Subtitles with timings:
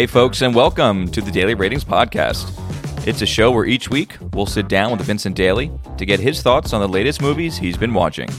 [0.00, 2.56] Hey, folks, and welcome to the Daily Ratings Podcast.
[3.06, 6.40] It's a show where each week we'll sit down with Vincent Daly to get his
[6.40, 8.30] thoughts on the latest movies he's been watching,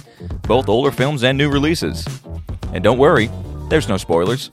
[0.48, 2.04] both older films and new releases.
[2.74, 3.30] And don't worry,
[3.70, 4.50] there's no spoilers.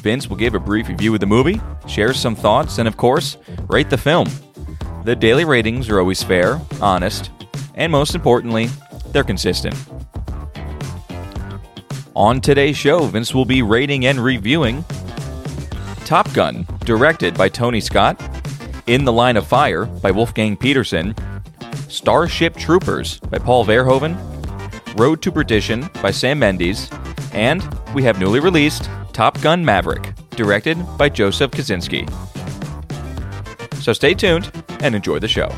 [0.00, 3.36] Vince will give a brief review of the movie, share some thoughts, and of course,
[3.68, 4.26] rate the film.
[5.04, 7.30] The daily ratings are always fair, honest,
[7.74, 8.70] and most importantly,
[9.08, 9.74] they're consistent.
[12.14, 14.82] On today's show, Vince will be rating and reviewing
[16.06, 18.16] Top Gun, directed by Tony Scott,
[18.86, 21.16] In the Line of Fire by Wolfgang Petersen,
[21.88, 24.16] Starship Troopers by Paul Verhoeven,
[24.96, 26.88] Road to Perdition by Sam Mendes,
[27.32, 32.08] and we have newly released Top Gun Maverick, directed by Joseph Kosinski.
[33.82, 35.50] So stay tuned and enjoy the show.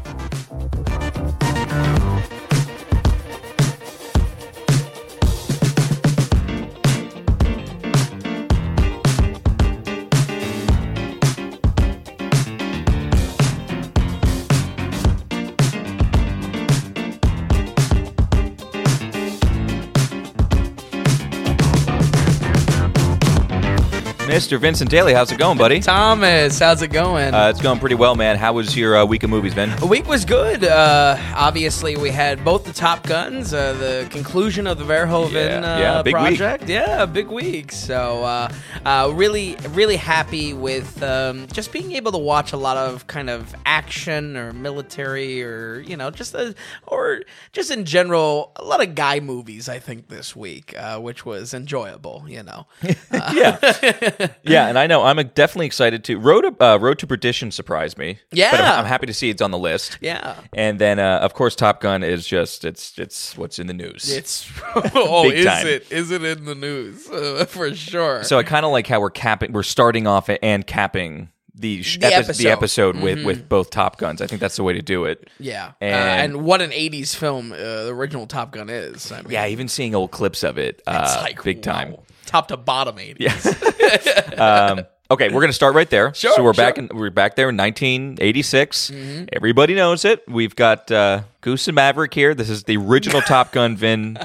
[24.38, 24.56] Mr.
[24.56, 25.80] Vincent Daly, how's it going, buddy?
[25.80, 27.34] Thomas, how's it going?
[27.34, 28.36] Uh, it's going pretty well, man.
[28.36, 29.76] How was your uh, week of movies, Ben?
[29.80, 30.62] the week was good.
[30.62, 35.78] Uh, obviously, we had both the Top Guns, uh, the conclusion of the Verhoeven Yeah,
[35.78, 36.22] yeah, uh, big week.
[36.22, 36.68] project.
[36.68, 37.72] Yeah, big week.
[37.72, 38.52] So, uh,
[38.86, 43.28] uh, really, really happy with um, just being able to watch a lot of kind
[43.28, 46.54] of action or military or you know just a,
[46.86, 49.68] or just in general a lot of guy movies.
[49.68, 52.24] I think this week, uh, which was enjoyable.
[52.28, 52.66] You know.
[53.32, 56.18] yeah, yeah, and I know I'm definitely excited to.
[56.18, 58.18] Road to, uh, Road to Perdition surprised me.
[58.32, 58.50] Yeah.
[58.50, 59.98] but I'm, I'm happy to see it's on the list.
[60.00, 60.36] Yeah.
[60.52, 64.10] and then uh, of course Top Gun is just it's it's what's in the news.
[64.10, 64.50] It's
[64.94, 65.66] oh, is time.
[65.66, 65.90] it?
[65.90, 68.24] Is it in the news uh, for sure?
[68.24, 71.98] so I kind of like how we're capping, we're starting off and capping the sh-
[71.98, 72.32] The epi- episode.
[72.34, 72.42] Mm-hmm.
[72.44, 74.20] the episode with with both Top Guns.
[74.22, 75.28] I think that's the way to do it.
[75.38, 79.10] yeah, And- and, uh, and what an '80s film uh, the original Top Gun is.
[79.12, 81.96] I mean, Yeah, even seeing old clips of it, it's uh, like big time.
[82.26, 83.16] top to bottom '80s.
[83.18, 84.74] Yeah.
[84.78, 86.12] um, okay, we're gonna start right there.
[86.18, 86.64] Sure, So we're sure.
[86.64, 88.92] back in we're back there in 1986.
[89.32, 90.22] Everybody knows it.
[90.28, 92.34] We've got uh, Goose and Maverick here.
[92.34, 93.76] This is the original Top Gun.
[93.76, 94.18] Vin,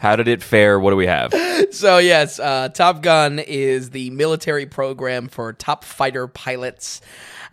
[0.00, 0.78] how did it fare?
[0.80, 1.32] What do we have?
[1.74, 7.00] So yes, uh, Top Gun is the military program for top fighter pilots,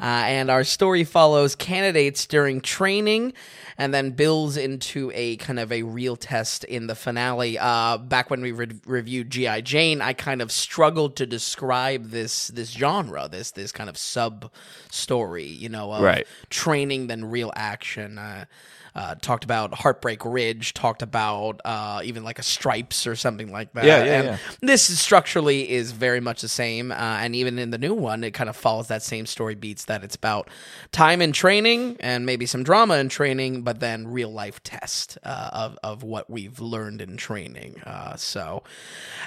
[0.02, 3.34] uh, and our story follows candidates during training,
[3.78, 7.58] and then builds into a kind of a real test in the finale.
[7.60, 12.48] Uh, back when we re- reviewed GI Jane, I kind of struggled to describe this
[12.48, 14.52] this genre, this this kind of sub
[14.90, 16.28] story, you know, of Right.
[16.50, 18.18] training than real action.
[18.18, 18.46] Uh,
[18.94, 23.72] uh, talked about Heartbreak Ridge, talked about uh, even like a Stripes or something like
[23.74, 23.86] that.
[23.86, 24.38] Yeah, yeah, and yeah.
[24.62, 28.32] This structurally is very much the same, uh, and even in the new one, it
[28.32, 30.50] kind of follows that same story beats that it's about
[30.92, 35.50] time in training and maybe some drama in training, but then real life test uh,
[35.54, 37.82] of of what we've learned in training.
[37.86, 38.64] Uh, so,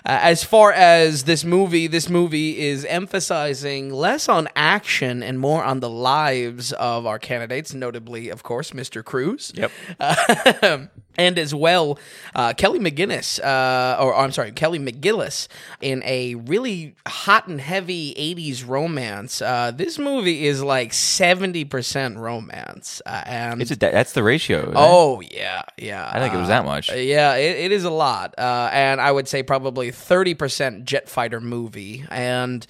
[0.04, 5.64] uh, as far as this movie, this movie is emphasizing less on action and more
[5.64, 9.02] on the lives of our candidates, notably, of course, Mr.
[9.04, 9.52] Cruise.
[9.54, 9.70] Yep.
[10.62, 11.98] Um, and as well,
[12.34, 15.46] uh, Kelly McGinnis, uh, or I'm sorry, Kelly McGillis,
[15.80, 19.40] in a really hot and heavy 80s romance.
[19.40, 23.00] Uh, this movie is like 70% romance.
[23.06, 24.70] Uh, and It's a, that's the ratio.
[24.70, 24.74] it?
[24.76, 26.10] Oh yeah, yeah.
[26.12, 26.90] I think it was that much.
[26.90, 30.84] Uh, yeah, it, it is a lot, uh, and I would say probably thirty percent
[30.84, 32.04] jet fighter movie.
[32.10, 32.66] And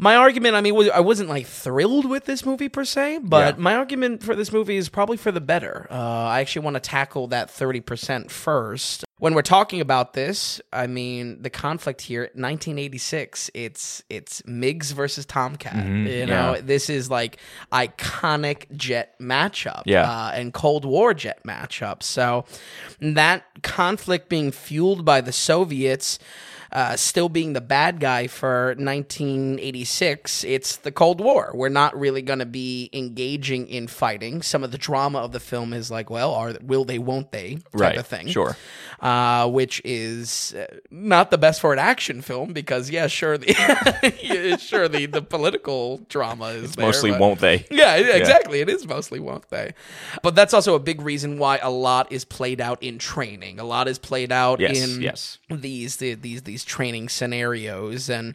[0.00, 3.60] my argument, I mean, I wasn't like thrilled with this movie per se, but Yeah.
[3.62, 5.86] my argument for this movie is probably for the better.
[5.90, 9.04] Uh, I actually want to tackle that thirty percent first.
[9.18, 13.50] When we're talking about this, I mean the conflict here, 1986.
[13.54, 15.74] It's it's MiGs versus Tomcat.
[15.74, 15.82] you
[16.26, 16.54] know, Mm-hmm.
[16.54, 16.60] yeah.
[16.62, 17.38] this is like
[17.72, 20.08] iconic jet matchup Yeah.
[20.08, 22.02] uh, and Cold War jet matchup.
[22.04, 22.44] So
[23.00, 26.18] that conflict being fueled by the Soviets.
[26.70, 31.50] Uh, still being the bad guy for 1986, it's the Cold War.
[31.54, 34.42] We're not really going to be engaging in fighting.
[34.42, 37.54] Some of the drama of the film is like, well, are will they, won't they,
[37.56, 37.96] type right.
[37.96, 38.28] of thing.
[38.28, 38.56] Sure.
[39.00, 43.46] Uh, which is uh, not the best for an action film because yeah, sure the
[44.22, 47.64] yeah, sure the the political drama is there, Mostly but- won't they?
[47.70, 48.60] yeah, yeah, exactly.
[48.60, 49.72] It is mostly won't they?
[50.22, 53.60] But that's also a big reason why a lot is played out in training.
[53.60, 55.38] A lot is played out Yes, in yes.
[55.48, 58.34] these the, these these training scenarios, and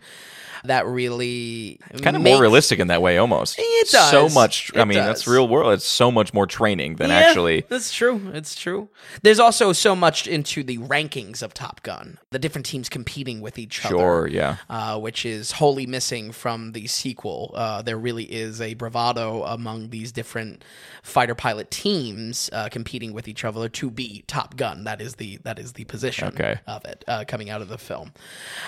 [0.66, 3.56] that really Kind of makes- more realistic in that way, almost.
[3.60, 4.10] It does.
[4.12, 4.36] So does.
[4.36, 4.72] much.
[4.76, 5.74] I It mean, that's real world.
[5.74, 7.66] It's so much more training than Yeah, actually.
[7.70, 8.32] that's true.
[8.34, 8.90] It's true.
[9.22, 13.58] There's also so much into the rankings of Top Gun, the different teams competing with
[13.60, 13.88] each Sure.
[13.88, 13.98] other.
[13.98, 14.58] Sure, yeah.
[14.70, 17.52] uh, which is wholly missing from the sequel.
[17.54, 20.64] Uh, there really is a bravado among these different
[21.02, 24.86] fighter pilot teams uh, competing with each other to be Top Gun.
[24.86, 26.60] That is the that is the position Okay.
[26.68, 28.14] of it uh, coming out of the film.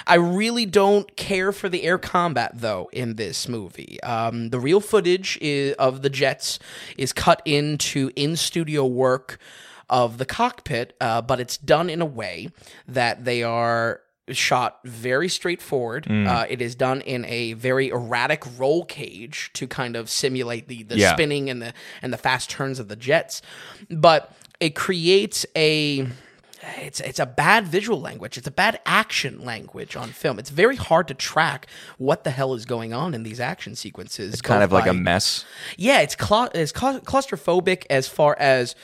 [0.06, 4.02] I really don't care for the air combat though in this movie.
[4.04, 6.60] Um, the real footage is, of the jets
[6.98, 9.38] is cut into in studio work
[9.90, 12.50] of the cockpit, uh, but it's done in a way
[12.88, 14.02] that they are
[14.32, 16.06] shot very straightforward.
[16.06, 16.28] Mm.
[16.28, 20.82] Uh, it is done in a very erratic roll cage to kind of simulate the,
[20.82, 21.14] the Yeah.
[21.14, 23.44] spinning and the and the fast turns of the jets,
[23.92, 26.08] but it creates a
[26.78, 28.38] it's it's a bad visual language.
[28.38, 30.40] It's a bad action language on film.
[30.40, 31.68] It's very hard to track
[31.98, 34.34] what the hell is going on in these action sequences.
[34.34, 35.46] It's Kind of like a mess.
[35.78, 38.76] yeah, it's clau- it's clau- claustrophobic as far as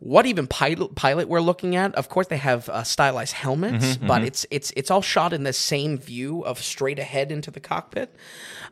[0.00, 1.94] what even pilot pilot we're looking at.
[1.96, 5.42] Of course, they have uh, stylized helmets, Mm-hmm, but it's it's it's all shot in
[5.42, 8.14] the same view of straight ahead into the cockpit.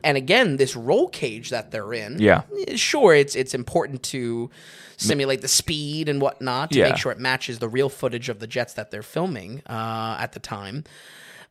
[0.03, 2.43] And again, this roll cage that they're in, Yeah.
[2.67, 4.49] eh, sure, it's it's important to
[4.95, 6.85] simulate the speed and whatnot to Yeah.
[6.89, 10.31] make sure it matches the real footage of the jets that they're filming uh, at
[10.31, 10.85] the time.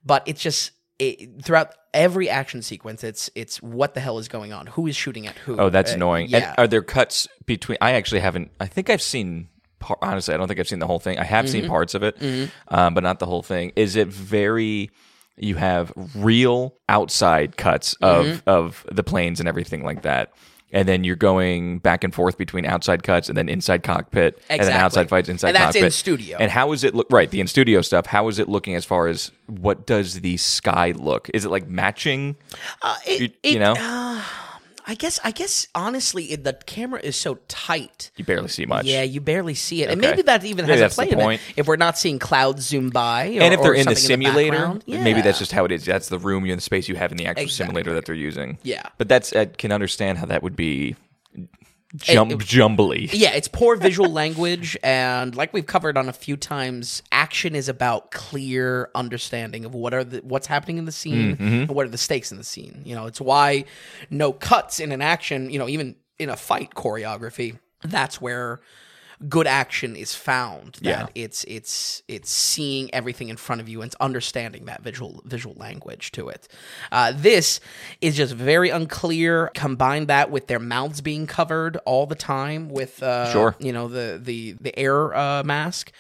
[0.05, 4.53] But it's just it, throughout every action sequence, it's it's what the hell is going
[4.55, 4.69] on?
[4.69, 5.59] Who is shooting at who?
[5.61, 6.29] Oh, that's Uh, annoying.
[6.31, 6.39] Yeah.
[6.51, 7.77] And are there cuts between?
[7.83, 8.51] I actually haven't.
[8.59, 9.49] I think I've seen.
[10.03, 11.19] Honestly, I don't think I've seen the whole thing.
[11.19, 11.53] I have Mm-hmm.
[11.53, 12.17] seen parts of it,
[12.69, 13.73] um, but not the whole thing.
[13.77, 14.91] Is it very?
[15.39, 18.49] You have real outside cuts of Mm-hmm.
[18.49, 20.33] of the planes and everything like that,
[20.73, 24.63] and then you're going back and forth between outside cuts and then inside cockpit, and
[24.63, 26.39] then outside fights inside And that's in studio.
[26.41, 27.07] And how is it look?
[27.11, 28.07] Right, the in studio stuff.
[28.07, 31.31] How is it looking as far as what does the sky look?
[31.35, 32.37] Is it like matching?
[32.81, 33.75] Uh, it- you, it- you know,
[34.89, 38.11] I guess I guess honestly, it, the camera is so tight.
[38.17, 38.85] you barely see much.
[38.87, 41.19] Yeah, you barely see it, and maybe that even Maybe has a play the in
[41.19, 41.41] point.
[41.49, 41.61] it.
[41.61, 44.85] If we're not seeing clouds zoom by, or, and if they're in the simulator, background.
[44.87, 45.85] maybe that's just how it is.
[45.85, 47.67] That's the room, you're in the space you have in the actual Exactly.
[47.67, 48.59] simulator that they're using.
[48.63, 48.83] Yeah.
[48.99, 50.95] but that's I can understand how that would be
[51.97, 53.09] jump jumbly.
[53.13, 57.69] Yeah, it's poor visual language, and like we've covered on a few times, action is
[57.69, 61.43] about clear understanding of what are the what's happening in the scene Mm-hmm.
[61.45, 62.83] and what are the stakes in the scene.
[62.85, 63.65] You know, it's why
[64.11, 65.51] no cuts in an action.
[65.51, 68.61] You know, even in a fight choreography, that's where
[69.29, 70.75] good action is found.
[70.83, 71.07] That Yeah.
[71.25, 75.55] it's it's it's seeing everything in front of you and it's understanding that visual visual
[75.59, 76.49] language to it.
[76.93, 77.61] Uh, this
[78.01, 79.51] is just very unclear.
[79.55, 83.57] Combine that with their mouths being covered all the time with uh, Sure.
[83.59, 85.93] you know the the the air uh, mask.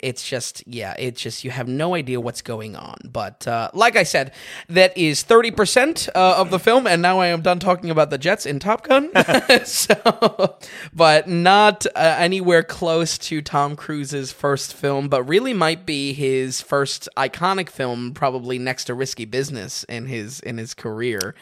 [0.00, 2.96] It's just yeah, it's just you have no idea what's going on.
[3.04, 4.32] But uh, like I said,
[4.68, 8.10] that is thirty percent uh, of the film, and now I am done talking about
[8.10, 9.10] the jets in Top Gun.
[9.64, 10.56] so,
[10.92, 16.60] but not uh, anywhere close to Tom Cruise's first film, but really might be his
[16.60, 21.34] first iconic film, probably next to Risky Business in his in his career.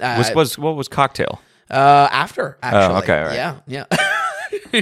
[0.00, 1.40] was, was what was cocktail?
[1.70, 3.34] Uh, after actually, Oh, okay, all right.
[3.34, 3.84] yeah, yeah.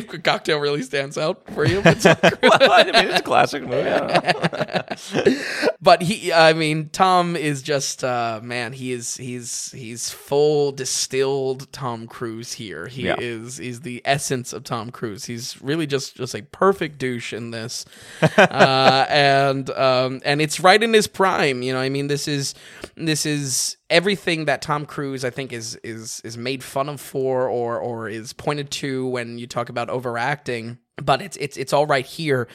[0.25, 1.81] Cocktail really stands out for you.
[1.83, 3.91] But, Tom I mean, it's a classic movie.
[5.81, 8.73] But he, I mean, Tom is just uh, man.
[8.73, 12.87] He is he's he's full distilled Tom Cruise here.
[12.87, 13.17] He Yeah.
[13.19, 15.27] is is the essence of Tom Cruise.
[15.27, 17.85] He's really just just a perfect douche in this,
[18.23, 21.61] uh, and um, and it's right in his prime.
[21.63, 22.55] You know, I mean, this is
[22.97, 27.49] this is everything that Tom Cruise I think is is is made fun of for
[27.49, 30.79] or or is pointed to when you talk about overacting.
[30.97, 32.47] But it's it's it's all right here,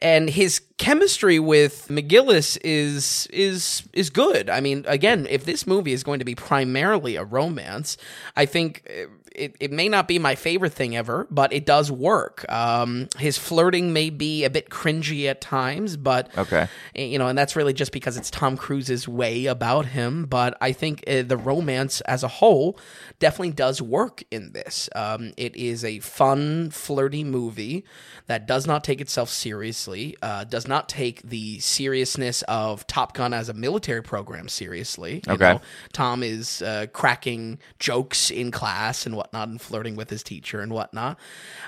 [0.00, 4.48] and his chemistry with McGillis is is is good.
[4.48, 7.96] I mean, again, if this movie is going to be primarily a romance,
[8.36, 11.90] I think uh, it, it may not be my favorite thing ever, but it does
[11.90, 12.44] work.
[12.50, 16.68] Um, his flirting may be a bit cringy at times, but Okay.
[16.94, 20.26] you know, and that's really just because it's Tom Cruise's way about him.
[20.26, 22.78] But I think uh, the romance as a whole
[23.18, 24.88] definitely does work in this.
[24.94, 27.84] Um, it is a fun, flirty movie
[28.26, 33.34] that does not take itself seriously, uh, does not take the seriousness of Top Gun
[33.34, 35.22] as a military program seriously.
[35.26, 35.54] You Okay.
[35.54, 35.60] know,
[35.92, 40.60] Tom is uh, cracking jokes in class and whatnot whatnot and flirting with his teacher
[40.60, 41.18] and whatnot.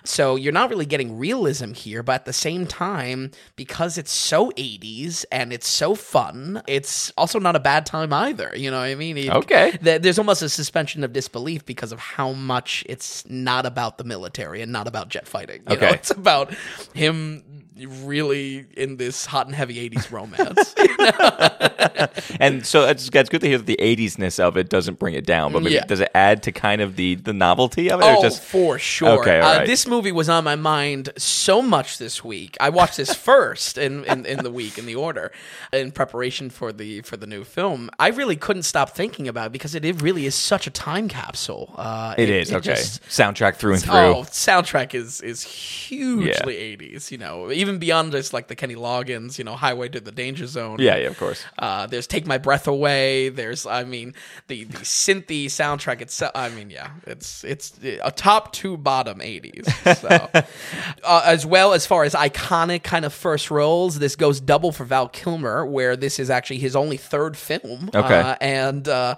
[0.04, 4.50] So you're not really getting realism here, but at the same time, because it's so
[4.52, 8.52] 80s and it's so fun, it's also not a bad time either.
[8.54, 9.16] You know what I mean?
[9.16, 9.72] You- Okay.
[9.82, 14.04] th- There's almost a suspension of disbelief because of how much it's not about the
[14.04, 15.62] military and not about jet fighting.
[15.68, 15.94] You know, Okay.
[15.94, 16.52] it's about
[16.94, 17.42] him
[17.76, 20.74] really in this hot and heavy 80s romance.
[22.40, 25.24] And so it's, it's good to hear that the 80s-ness of it doesn't bring it
[25.24, 25.84] down, but maybe Yeah.
[25.86, 28.04] does it add to kind of the, the novelty of it?
[28.04, 29.20] Oh, or just for sure.
[29.20, 32.56] Okay, uh, this movie was on my mind so much this week.
[32.60, 35.32] I watched this first in, in, in the week in the order
[35.72, 37.90] in preparation for the for the new film.
[37.98, 41.08] I really couldn't stop thinking about it because it, it really is such a time
[41.08, 41.74] capsule.
[41.76, 42.74] Uh, it is okay.
[42.74, 43.94] just- Soundtrack through and through.
[43.94, 47.10] Oh, soundtrack is is hugely eighties.
[47.10, 50.46] You know, even beyond just like the Kenny Loggins, you know, Highway to the Danger
[50.46, 50.78] Zone.
[50.80, 51.44] Yeah, yeah, of course.
[51.58, 54.14] Uh, there's "Take My Breath Away." There's, I mean,
[54.48, 56.32] the the synthy soundtrack itself.
[56.34, 59.66] I mean, yeah, it's it's a top to bottom '80s.
[59.96, 60.30] So,
[61.04, 64.84] uh, as well as far as iconic kind of first roles, this goes double for
[64.84, 67.90] Val Kilmer, where this is actually his only third film.
[67.94, 68.20] Okay.
[68.20, 69.16] Uh, and uh,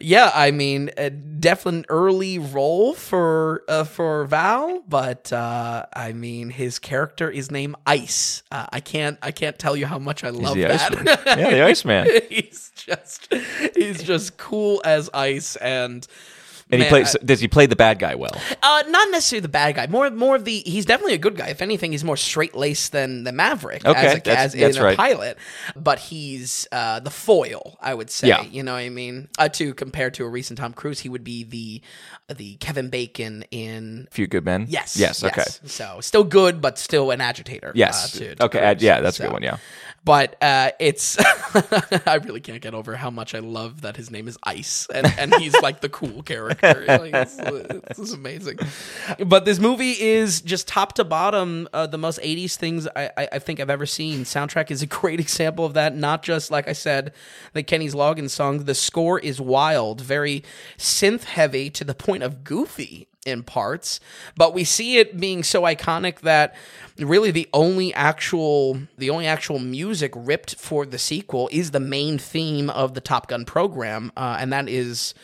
[0.00, 0.90] yeah, I mean,
[1.38, 7.50] definitely an early role for uh, for Val, but uh, I mean, his character is
[7.50, 8.42] named Ice.
[8.52, 11.26] Uh, I can't I can't tell you how much I love that.
[11.26, 12.08] Yeah, the Iceman.
[12.30, 13.32] he's just
[13.74, 16.06] he's just cool as ice and
[16.72, 17.16] And he man, plays.
[17.24, 18.32] does he play the bad guy well?
[18.62, 21.48] uh, not necessarily the bad guy more more of the he's definitely a good guy
[21.48, 24.76] if anything he's more straight laced than the maverick Okay, as, a, that's- as that's
[24.76, 25.38] in a pilot
[25.76, 28.42] but he's uh, the foil i would say Yeah.
[28.42, 31.24] you know what i mean uh, to compare to a recent tom cruise he would
[31.24, 31.82] be the
[32.34, 34.66] the kevin bacon in Few good men.
[34.68, 35.24] yes Yes.
[35.24, 35.44] Okay.
[35.64, 38.14] so still good but still an agitator Yes.
[38.14, 38.58] uh, to- to okay.
[38.60, 38.82] Cruise.
[38.82, 39.42] yeah, that's a good one.
[39.42, 39.56] Yeah.
[40.04, 41.16] but uh, it's
[42.06, 45.06] I really can't get over how much I love that his name is Ice and,
[45.18, 46.59] and he's like the cool character.
[46.90, 47.38] Like, it's,
[47.98, 48.58] it's amazing.
[49.24, 53.28] But this movie is just top to bottom uh, the most '80s things I, I,
[53.32, 54.24] I think I've ever seen.
[54.24, 55.94] Soundtrack is a great example of that.
[55.94, 57.12] Not just like I said,
[57.52, 58.64] the Kenny's Loggins song.
[58.64, 60.42] The score is wild, very
[60.76, 64.00] synth heavy to the point of goofy in parts,
[64.34, 66.54] but we see it being so iconic that
[66.98, 72.18] really the only actual the only actual music ripped for the sequel is the main
[72.18, 75.14] theme of the Top Gun program, uh, and that is.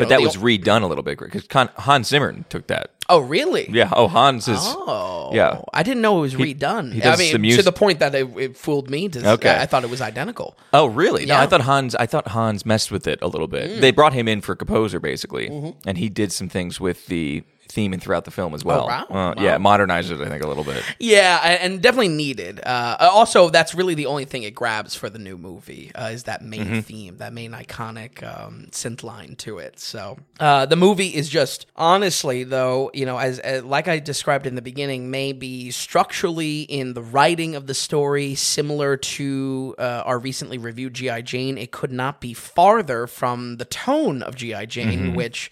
[0.00, 1.46] But know, that was redone a little bit because
[1.76, 2.90] Hans Zimmer took that.
[3.08, 3.90] oh really Yeah.
[3.94, 4.58] Oh, Hans is.
[4.60, 5.60] Oh, Yeah.
[5.74, 6.92] I didn't know it was redone.
[6.92, 9.08] he does I mean, the mus- to the point that it, it fooled me.
[9.08, 9.54] To, Okay.
[9.56, 10.56] I thought it was identical.
[10.72, 11.26] Oh, really?
[11.26, 11.42] No, Yeah.
[11.42, 11.94] I thought Hans.
[11.94, 13.70] I thought Hans messed with it a little bit.
[13.70, 13.80] Mm.
[13.80, 15.88] They brought him in for composer, basically, Mm-hmm.
[15.88, 17.42] and he did some things with the
[17.72, 18.84] theme and throughout the film as well.
[18.84, 19.32] Oh, wow.
[19.32, 20.84] Uh, Yeah, modernized it, I think, a little bit.
[20.98, 22.60] Yeah, and definitely needed.
[22.64, 26.24] Uh, also, that's really the only thing it grabs for the new movie uh, is
[26.24, 26.80] that main Mm-hmm.
[26.80, 29.80] theme, that main iconic um, synth line to it.
[29.80, 34.46] So uh, the movie is just honestly, though, you know, as, as like I described
[34.46, 40.18] in the beginning, maybe structurally in the writing of the story similar to uh, our
[40.18, 41.58] recently reviewed GI Jane.
[41.58, 45.14] It could not be farther from the tone of GI Jane, Mm-hmm.
[45.14, 45.50] which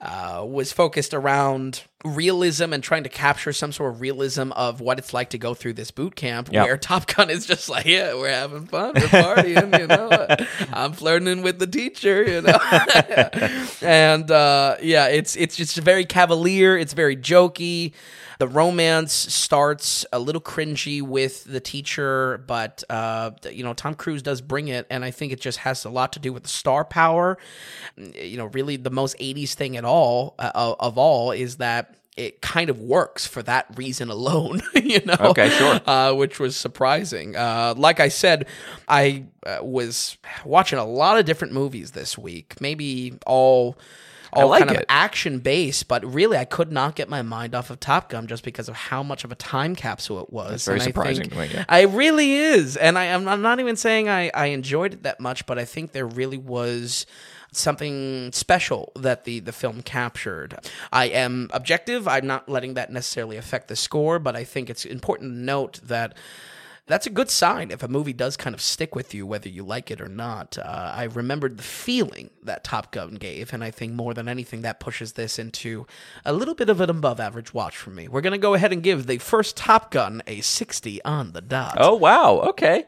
[0.00, 4.98] uh, was focused around realism and trying to capture some sort of realism of what
[4.98, 6.64] it's like to go through this boot camp Yeah.
[6.64, 10.26] where Top Gun is just like, yeah, we're having fun, we're partying, you know.
[10.72, 12.58] I'm flirting with the teacher, you know.
[13.82, 17.92] and uh, yeah, it's it's just very cavalier, it's very jokey.
[18.38, 24.22] The romance starts a little cringy with the teacher, but uh, you know Tom Cruise
[24.22, 26.48] does bring it, and I think it just has a lot to do with the
[26.48, 27.36] star power.
[27.98, 32.42] You know, really the most '80s thing at all uh, of all is that it
[32.42, 34.60] kind of works for that reason alone.
[34.74, 35.80] you know, Okay, sure.
[35.86, 37.36] uh, which was surprising.
[37.36, 38.46] Uh, like I said,
[38.88, 43.76] I uh, was watching a lot of different movies this week, maybe all.
[44.32, 47.68] All like kind of action based, but really, I could not get my mind off
[47.70, 50.50] of Top Gun just because of how much of a time capsule it was.
[50.50, 51.64] That's very And I surprising think- to me, yeah.
[51.68, 55.18] I really is, and I, I'm, I'm not even saying I, I enjoyed it that
[55.18, 57.06] much, but I think there really was
[57.52, 60.58] something special that the the film captured.
[60.92, 62.06] I am objective.
[62.08, 65.80] I'm not letting that necessarily affect the score, but I think it's important to note
[65.84, 66.14] that.
[66.86, 69.62] That's a good sign if a movie does kind of stick with you, whether you
[69.62, 70.58] like it or not.
[70.58, 74.62] Uh, I remembered the feeling that Top Gun gave, and I think more than anything,
[74.62, 75.86] that pushes this into
[76.24, 78.08] a little bit of an above average watch for me.
[78.08, 81.40] We're going to go ahead and give the first Top Gun a 60 on the
[81.40, 82.40] dot Oh wow.
[82.40, 82.86] Okay.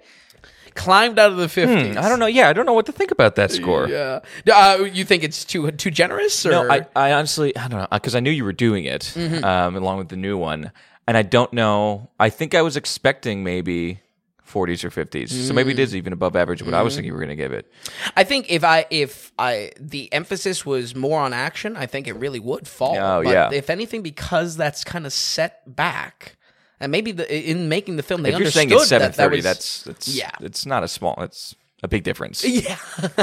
[0.74, 1.92] Climbed out of the 50s.
[1.92, 2.26] Hmm, I don't know.
[2.26, 3.88] Yeah, I don't know what to think about that score.
[3.88, 4.20] Yeah.
[4.52, 6.44] Uh, you think it's too too generous?
[6.46, 6.50] Or?
[6.50, 9.44] No, I, I honestly, I don't know, because I knew you were doing it Mm-hmm.
[9.44, 10.72] um, along with the new one,
[11.06, 12.10] and I don't know.
[12.18, 14.00] I think I was expecting maybe
[14.48, 15.30] 40s or 50s.
[15.30, 16.74] So maybe it is even above average what Mm-hmm.
[16.76, 17.72] I was thinking you were going to give it.
[18.16, 22.12] I think if I if I the emphasis was more on action, I think it
[22.14, 22.96] really would fall.
[22.98, 23.50] Oh, but yeah.
[23.50, 26.36] If anything, because that's kind of set back,
[26.82, 29.36] and maybe the, in making the film, they If you're saying it's that that 730,
[29.36, 30.30] was, that's it's Yeah.
[30.40, 31.14] it's not a small.
[31.22, 32.44] It's a big difference.
[32.44, 32.76] yeah.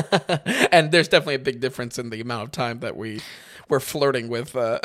[0.72, 3.22] and there's definitely a big difference in the amount of time that we
[3.70, 4.80] we're flirting with uh,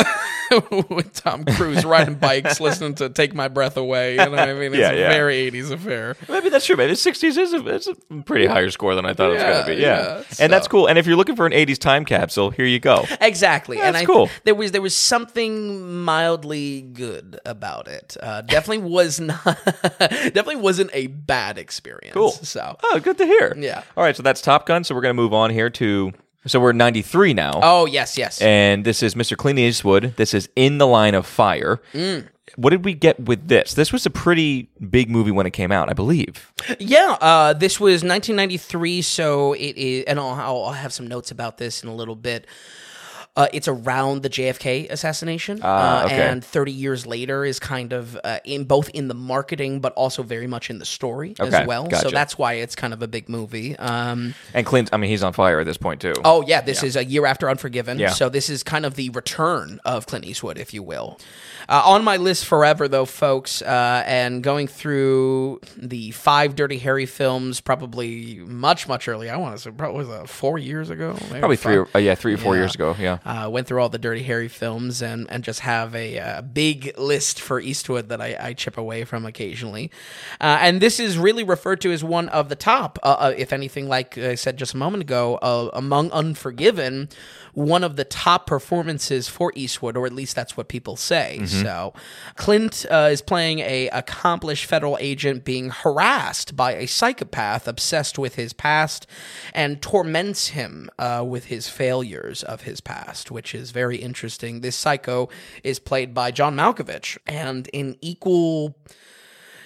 [0.91, 4.53] with Tom Cruise riding bikes, listening to "Take My Breath Away." You know what I
[4.55, 4.73] mean?
[4.73, 6.17] It's Yeah, a very '80s affair.
[6.29, 6.77] Maybe that's true.
[6.77, 9.43] Maybe the 60s is a, it's a pretty higher score than I thought it was
[9.43, 9.81] going to be.
[9.81, 10.87] Yeah, Yeah, yeah, and that's cool.
[10.87, 13.05] And if you're looking for an 80s time capsule, here you go.
[13.21, 14.29] Exactly, and That's I cool.
[14.45, 18.17] there was there was something mildly good about it.
[18.21, 19.45] Uh, definitely was not
[19.99, 22.15] definitely wasn't a bad experience.
[22.15, 22.31] Cool.
[22.33, 23.55] So Oh, good to hear.
[23.57, 23.83] Yeah.
[23.97, 24.85] All right, so that's Top Gun.
[24.85, 26.13] So we're going to move on here to.
[26.47, 27.61] So we're 93 now.
[27.63, 29.37] oh yes yes And this is Mr.
[29.37, 30.15] Clint Eastwood.
[30.17, 31.81] This is In the Line of Fire.
[31.93, 32.29] Mm.
[32.57, 33.75] What did we get with this?
[33.75, 36.53] This was a pretty big movie when it came out, I believe.
[36.79, 37.17] yeah.
[37.21, 41.59] Uh, this was 1993, so it is, and I'll, I'll I'll have some notes about
[41.59, 42.47] this in a little bit.
[43.37, 46.23] Uh, it's around the JFK assassination, Ah, uh, okay.
[46.29, 50.23] and 30 years later is kind of uh, in both in the marketing, but also
[50.23, 51.89] very much in the story Okay, as well.
[51.89, 52.03] gotcha.
[52.03, 53.77] So that's why it's kind of a big movie.
[53.77, 56.15] Um, And Clint, I mean, he's on fire at this point, too.
[56.25, 57.99] Oh yeah, this is a year after Unforgiven.
[57.99, 58.11] Yeah.
[58.11, 61.19] So this is kind of the return of Clint Eastwood, if you will.
[61.69, 67.07] Uh, on my list forever, though, folks, uh, and going through the five Dirty Harry
[67.07, 69.33] films, probably much much earlier.
[69.35, 71.89] I want to say probably was that four years ago, Maybe Probably three, five.
[71.93, 72.61] or, uh, yeah, three or four Yeah.
[72.63, 72.95] years ago.
[73.01, 73.19] Yeah.
[73.25, 76.97] Uh, went through all the Dirty Harry films and, and just have a, uh big
[76.99, 79.91] list for Eastwood that I, I chip away from occasionally.
[80.41, 83.53] Uh, and this is really referred to as one of the top, uh, uh, if
[83.53, 87.09] anything, like I said just a moment ago, uh, among Unforgiven,
[87.55, 91.39] one of the top performances for Eastwood, or at least that's what people say.
[91.63, 91.95] So
[92.37, 98.35] Clint uh, is playing a accomplished federal agent being harassed by a psychopath obsessed with
[98.35, 99.07] his past
[99.53, 104.61] and torments him uh, with his failures of his past, which is very interesting.
[104.61, 105.29] This psycho
[105.63, 108.77] is played by John Malkovich, and in equal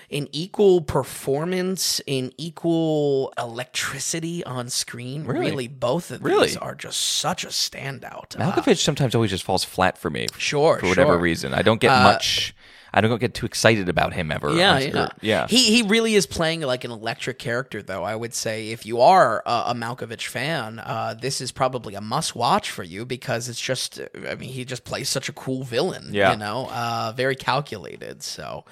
[0.09, 5.25] in equal performance, in equal electricity on screen.
[5.25, 6.47] Really, both of Really?
[6.49, 8.39] these are just such a standout.
[8.41, 10.27] Uh, Malkovich sometimes always just falls flat for me.
[10.39, 11.19] Sure, For whatever sure.
[11.19, 11.55] Uh, reason.
[11.55, 12.55] I don't get much.
[12.93, 14.55] I don't get too excited about him ever.
[14.55, 15.47] Yeah, yeah, or- yeah.
[15.47, 18.03] He he really is playing like an electric character, though.
[18.05, 22.01] I would say if you are a, a Malkovich fan, uh, this is probably a
[22.01, 24.01] must watch for you because it's just.
[24.29, 26.09] I mean, he just plays such a cool villain.
[26.13, 26.33] Yeah.
[26.33, 28.23] you know, uh, very calculated.
[28.23, 28.65] So,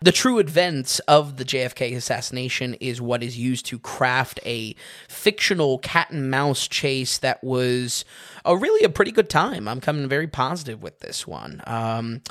[0.00, 4.74] the true events of the JFK assassination is what is used to craft a
[5.08, 8.04] fictional cat and mouse chase that was
[8.44, 9.68] a really a pretty good time.
[9.68, 11.62] I'm coming very positive with this one.
[11.66, 12.22] Um,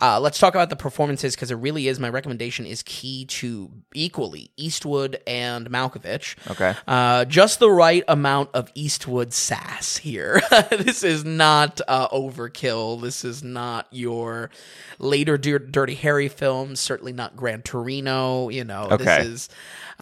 [0.00, 2.00] uh, let's talk about the performances because it really is.
[2.00, 6.36] My recommendation is key to equally Eastwood and Malkovich.
[6.50, 6.74] Okay.
[6.88, 10.40] Uh, just the right amount of Eastwood sass here.
[10.70, 13.00] this is not uh, overkill.
[13.00, 14.50] This is not your
[14.98, 16.80] later Dir- Dirty Harry films.
[16.80, 18.48] Certainly not Gran Torino.
[18.48, 19.04] You know, Okay.
[19.04, 19.48] this is.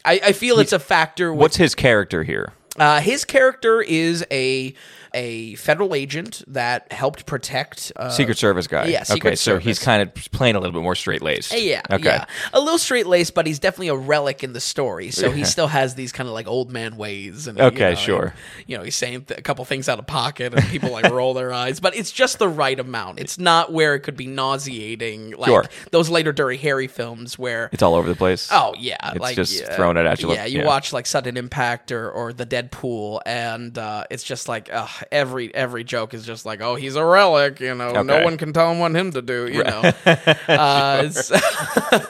[0.05, 1.33] I, I feel it's a factor.
[1.33, 2.53] With, What's his character here?
[2.79, 4.73] uh, his character is a
[5.15, 8.87] a federal agent that helped protect uh, Secret Service guy.
[8.87, 11.53] yeah, Secret okay, so he's kind of playing a little bit more straight laced.
[11.59, 12.05] Yeah, Okay.
[12.05, 15.11] yeah, a little straight laced, but he's definitely a relic in the story.
[15.11, 17.47] So he still has these kind of like old man ways.
[17.47, 18.23] And you Okay, know, sure.
[18.25, 18.33] and,
[18.67, 21.35] you know, he's saying th- a couple things out of pocket, and people like roll
[21.35, 21.81] their eyes.
[21.81, 23.21] But it's just the right amount.
[23.21, 25.65] It's not where it could be nauseating, like Sure.
[25.91, 27.69] those later Dirty Harry films where.
[27.73, 28.49] It's all over the place.
[28.53, 30.67] Oh yeah, It's like just yeah, throwing it at you Yeah, you yeah.
[30.67, 34.89] watch like Sudden Impact or, or the Dead Pool, and uh, it's just like ugh,
[35.13, 38.53] every every joke is just like, oh, he's a relic, you know, no one can
[38.53, 39.81] tell him what him to do, you know.
[40.49, 41.31] uh, it's-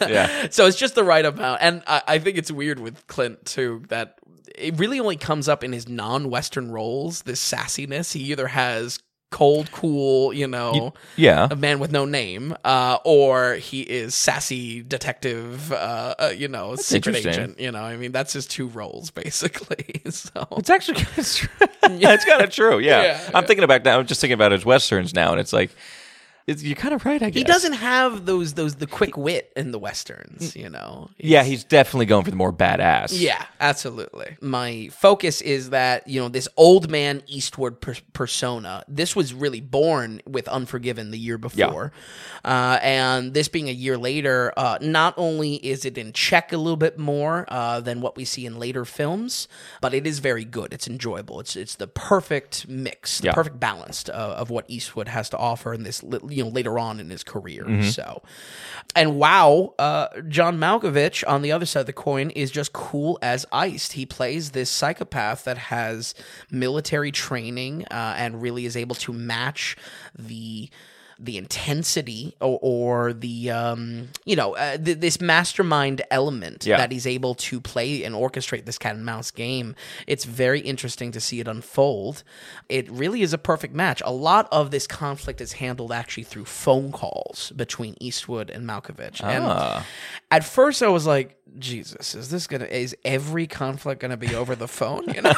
[0.08, 0.48] Yeah.
[0.50, 3.82] so it's just the right amount, and I, I think it's weird with Clint too
[3.88, 4.18] that
[4.56, 7.22] it really only comes up in his non-Western roles.
[7.22, 8.98] This sassiness, he either has
[9.30, 11.48] cold, cool, you know, Yeah.
[11.50, 16.76] a man with no name, uh, or he is sassy detective, uh, uh, you know,
[16.76, 17.60] secret agent.
[17.60, 20.00] You know, I mean, that's his two roles basically.
[20.10, 21.48] so It's actually kind of true.
[21.82, 22.78] it's kind of true.
[22.78, 23.02] Yeah.
[23.08, 23.98] Yeah, I'm thinking about now.
[23.98, 25.70] I'm just thinking about his westerns now, and it's like,
[26.48, 27.22] it's, you're kind of right.
[27.22, 30.56] I guess he doesn't have those those the quick wit in the westerns.
[30.56, 33.10] You know, Yeah, he's definitely going for the more badass.
[33.12, 34.36] Yeah, absolutely.
[34.40, 39.60] My focus is that, you know, this old man Eastwood per- persona, this was really
[39.60, 41.92] born with Unforgiven the year before.
[42.44, 46.56] Uh, and this being a year later, uh, not only is it in check a
[46.56, 49.48] little bit more uh, than what we see in later films,
[49.80, 50.72] but it is very good.
[50.72, 51.40] It's enjoyable.
[51.40, 53.32] It's it's the perfect mix, the Yeah.
[53.34, 56.02] perfect balance uh, of what Eastwood has to offer in this,
[56.38, 57.64] you know later on in his career.
[57.64, 57.88] Mm-hmm.
[57.88, 58.22] So,
[58.94, 63.18] and wow, uh, John Malkovich on the other side of the coin is just cool
[63.20, 63.92] as iced.
[63.92, 66.14] He plays this psychopath that has
[66.50, 69.76] military training uh, and really is able to match
[70.16, 70.70] the
[71.20, 76.76] the intensity or, or the um, you know uh, th- this mastermind element Yeah.
[76.76, 79.74] that he's able to play and orchestrate this cat and mouse game.
[80.06, 82.22] It's very interesting to see it unfold.
[82.68, 84.00] It really is a perfect match.
[84.04, 89.22] A lot of this conflict is handled actually through phone calls between Eastwood and Malkovich.
[89.22, 89.84] And Ah.
[90.30, 92.66] at first, I was like, Jesus, is this gonna?
[92.66, 95.04] Is every conflict gonna be over the phone?
[95.12, 95.32] You know,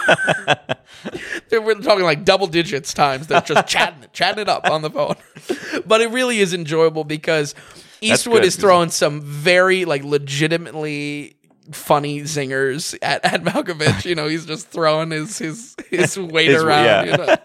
[1.52, 3.26] we're talking like double digits times.
[3.26, 5.14] They're just chatting, chatting it up on the phone.
[5.86, 7.54] but it really is enjoyable because
[8.00, 11.36] Eastwood good, is throwing some very like legitimately
[11.72, 14.04] funny zingers at, at Malkovich.
[14.10, 16.84] You know, he's just throwing his his his weight His- around.
[16.84, 17.04] yeah.
[17.04, 17.36] You know?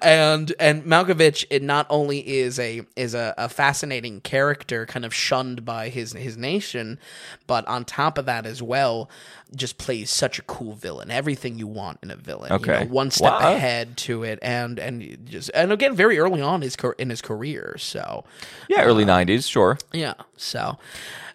[0.00, 5.12] And and Malkovich it not only is a is a, a fascinating character, kind of
[5.14, 6.98] shunned by his his nation,
[7.46, 9.10] but on top of that as well,
[9.54, 11.10] just plays such a cool villain.
[11.10, 12.50] Everything you want in a villain.
[12.50, 12.84] you Okay.
[12.84, 13.54] know, one step Wow.
[13.54, 17.76] ahead to it, and and just and again very early on his in his career.
[17.78, 18.24] So
[18.68, 19.78] Yeah, early '90s, sure.
[19.92, 20.14] yeah.
[20.36, 20.78] So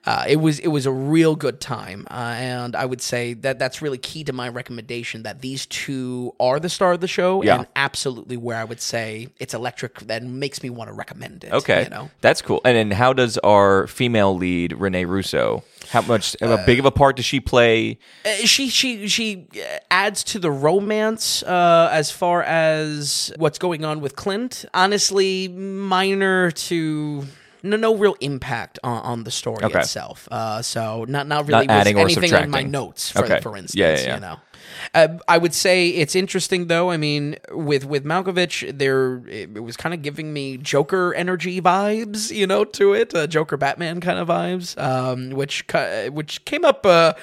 [0.06, 3.60] uh, it was it was a real good time, uh, and I would say that
[3.60, 5.24] that's really key to my recommendation.
[5.24, 7.58] That these two are the star of the show, Yeah.
[7.58, 10.00] and absolutely where I would say it's electric.
[10.08, 11.52] That makes me want to recommend it.
[11.52, 12.10] Okay, you know.
[12.22, 12.62] that's cool.
[12.64, 15.64] And then, how does our female lead Renee Russo?
[15.90, 18.00] How much how big of a part does she play?
[18.26, 23.84] Uh, she she she uh, adds to the romance uh, as far as what's going
[23.84, 24.64] on with Clint.
[24.74, 27.26] Honestly, minor to.
[27.64, 29.80] No, no real impact on, on the story Okay.
[29.80, 30.28] itself.
[30.32, 33.12] Uh, so not not really Not adding or anything in my notes.
[33.12, 33.42] For, Okay.
[33.42, 34.14] for instance, Yeah, yeah, yeah.
[34.16, 34.38] you know.
[34.94, 36.92] Uh, I would say it's interesting though.
[36.92, 41.62] I mean, with with Malkovich, there it, it was kind of giving me Joker energy
[41.62, 45.66] vibes, you know, to it, uh, Joker Batman kind of vibes, um, which
[46.12, 46.86] which came up.
[46.86, 47.14] Uh,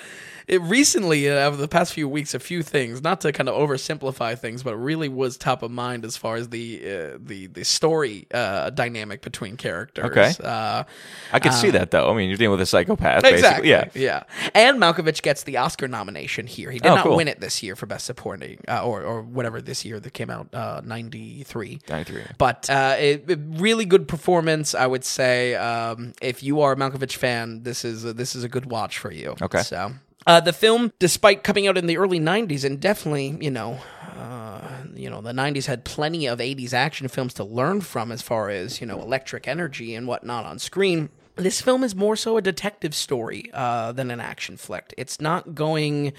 [0.46, 3.54] it recently uh, over the past few weeks a few things not to kind of
[3.54, 7.64] oversimplify things but really was top of mind as far as the uh, the the
[7.64, 10.32] story uh, dynamic between characters Okay.
[10.42, 10.84] uh,
[11.32, 12.10] I could see that though.
[12.10, 13.70] I mean, you're dealing with a psychopath, Exactly.
[13.70, 14.02] basically.
[14.02, 14.22] Yeah.
[14.42, 14.50] yeah.
[14.54, 16.70] And Malkovich gets the Oscar nomination here.
[16.70, 17.16] He did Oh, not cool.
[17.16, 20.30] win it this year for Best Supporting, uh, or or whatever this year that came
[20.30, 21.80] out, uh, ninety three.
[21.88, 22.22] 93.
[22.38, 25.54] But uh, it, it- really good performance, I would say.
[25.54, 28.98] Um, if you are a Malkovich fan, this is a, this is a good watch
[28.98, 29.34] for you.
[29.42, 29.62] Okay.
[29.62, 29.92] So.
[30.26, 33.80] Uh, the film, despite coming out in the early '90s, and definitely, you know,
[34.16, 34.60] uh,
[34.94, 38.48] you know, the '90s had plenty of '80s action films to learn from, as far
[38.48, 41.10] as you know, electric energy and whatnot on screen.
[41.36, 44.94] This film is more so a detective story uh, than an action flick.
[44.96, 46.12] It's not going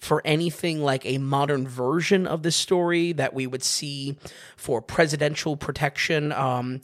[0.00, 4.16] for anything like a modern version of the story that we would see
[4.56, 6.32] for presidential protection.
[6.32, 6.80] Um,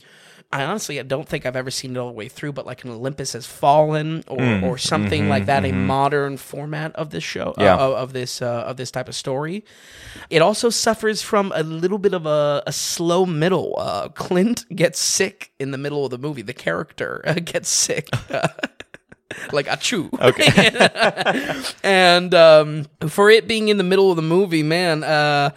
[0.52, 2.84] I honestly I don't think I've ever seen it all the way through, but like
[2.84, 7.24] an Olympus Has Fallen or, Mm, or something like that, a modern format of this
[7.24, 7.76] show, mm-hmm, Yeah.
[7.76, 9.64] uh, of, of this uh, of this type of story.
[10.28, 13.74] It also suffers from a little bit of a, a slow middle.
[13.78, 16.42] Uh, Clint gets sick in the middle of the movie.
[16.42, 18.08] The character uh, gets sick.
[19.52, 20.12] like achoo.
[20.20, 21.64] Okay.
[21.82, 25.50] and um, for it being in the middle of the movie, man, uh,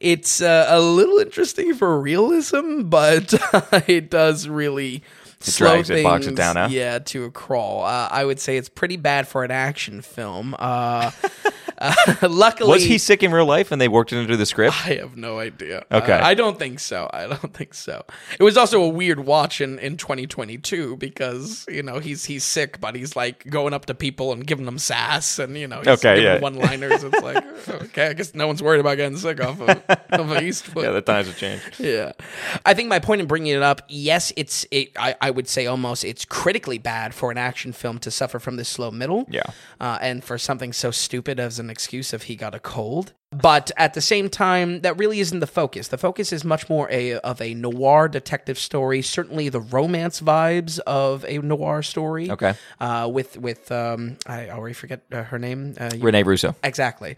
[0.00, 3.34] it's uh, a little interesting for realism, but
[3.88, 5.02] it does really
[5.40, 6.68] slow drags it, bogs it things, down, huh?
[6.70, 7.84] Yeah, to a crawl.
[7.84, 10.54] Uh, I would say it's pretty bad for an action film.
[10.58, 11.10] Uh,
[11.78, 11.94] uh,
[12.28, 14.74] luckily, Was he sick in real life and they worked it into the script?
[14.86, 15.84] I have no idea.
[15.90, 16.12] Okay.
[16.12, 17.08] Uh, I don't think so.
[17.12, 18.04] I don't think so.
[18.38, 22.80] It was also a weird watch in, in 2022 because, you know, he's he's sick,
[22.80, 25.88] but he's like going up to people and giving them sass and, you know, he's
[25.88, 26.38] Okay, giving yeah.
[26.40, 27.02] one liners.
[27.02, 30.84] It's like, okay, I guess no one's worried about getting sick off of, of Eastwood.
[30.84, 31.80] Yeah, the times have changed.
[31.80, 32.12] Yeah,
[32.66, 34.90] I think my point in bringing it up, yes, it's it.
[34.96, 38.56] I, I would say almost it's critically bad for an action film to suffer from
[38.56, 39.26] this slow middle.
[39.30, 39.42] Yeah.
[39.80, 43.12] uh, and for something so stupid as an excuse if he got a cold.
[43.32, 45.86] But at the same time, that really isn't the focus.
[45.86, 49.02] The focus is much more a of a noir detective story.
[49.02, 52.28] Certainly, the romance vibes of a noir story.
[52.28, 52.54] Okay.
[52.80, 55.74] Uh, with with um, I already forget uh, her name.
[55.78, 56.56] Uh, Renee Russo.
[56.64, 57.16] Exactly.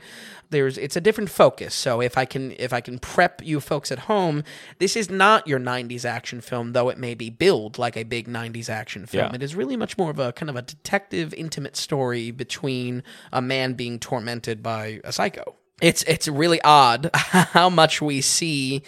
[0.51, 1.75] There's it's a different focus.
[1.75, 4.45] So if I can if I can prep you folks at home,
[4.81, 8.29] this is not your 90s action film though it may be billed like a big
[8.29, 9.29] 90s action film.
[9.31, 9.35] Yeah.
[9.35, 13.41] It is really much more of a kind of a detective intimate story between a
[13.41, 15.57] man being tormented by a psycho.
[15.83, 18.83] It's it's really odd how much we see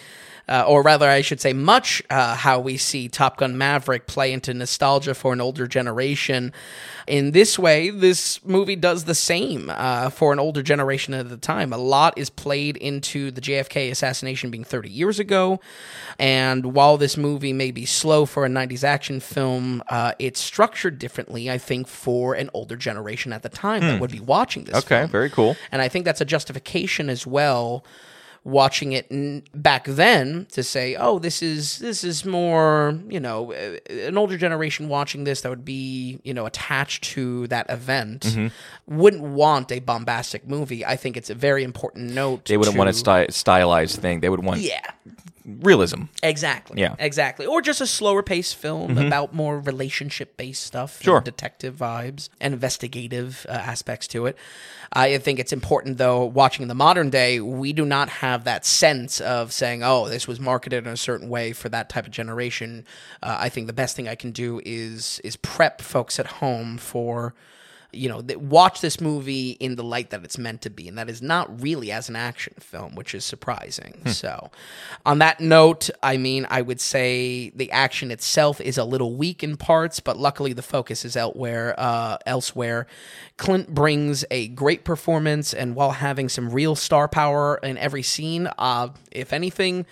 [0.47, 4.31] uh, or rather, I should say, much uh, how we see Top Gun Maverick play
[4.31, 6.53] into nostalgia for an older generation.
[7.07, 11.37] In this way, this movie does the same uh, for an older generation at the
[11.37, 11.73] time.
[11.73, 15.59] A lot is played into the JFK assassination being 30 years ago.
[16.19, 20.99] And while this movie may be slow for a 90s action film, uh, it's structured
[20.99, 24.75] differently, I think, for an older generation at the time that would be watching this
[24.77, 25.09] Okay, film.
[25.09, 25.55] very cool.
[25.71, 27.83] And I think that's a justification as well
[28.45, 33.51] watching it n- back then to say, "Oh, this is this is more, you know,
[33.89, 38.95] an older generation watching this that would be, you know, attached to that event Mm-hmm.
[38.97, 42.45] wouldn't want a bombastic movie." I think it's a very important note.
[42.45, 44.19] They wouldn't want a to- sty- stylized thing.
[44.21, 44.79] They would want Yeah.
[45.45, 46.03] Realism.
[46.23, 46.81] Exactly.
[46.81, 46.89] Yeah.
[46.89, 47.01] Mm-hmm.
[47.01, 47.45] Exactly.
[47.45, 51.01] Or just a slower paced film about more relationship based stuff.
[51.01, 51.21] Sure.
[51.21, 54.37] Detective vibes and investigative uh, aspects to it.
[54.93, 59.19] I think it's important, though, watching the modern day, we do not have that sense
[59.19, 62.85] of saying, oh, this was marketed in a certain way for that type of generation.
[63.21, 66.77] Uh, I think the best thing I can do is is prep folks at home
[66.77, 67.33] for
[67.95, 70.97] you know, that watch this movie in the light that it's meant to be, and
[70.97, 73.93] that is not really as an action film, which is surprising.
[74.05, 74.51] So,
[75.05, 79.43] on that note, I mean, I would say the action itself is a little weak
[79.43, 81.75] in parts, but luckily the focus is elsewhere.
[81.77, 82.87] Uh, elsewhere,
[83.37, 88.47] Clint brings a great performance, and while having some real star power in every scene,
[88.57, 89.85] uh, if anything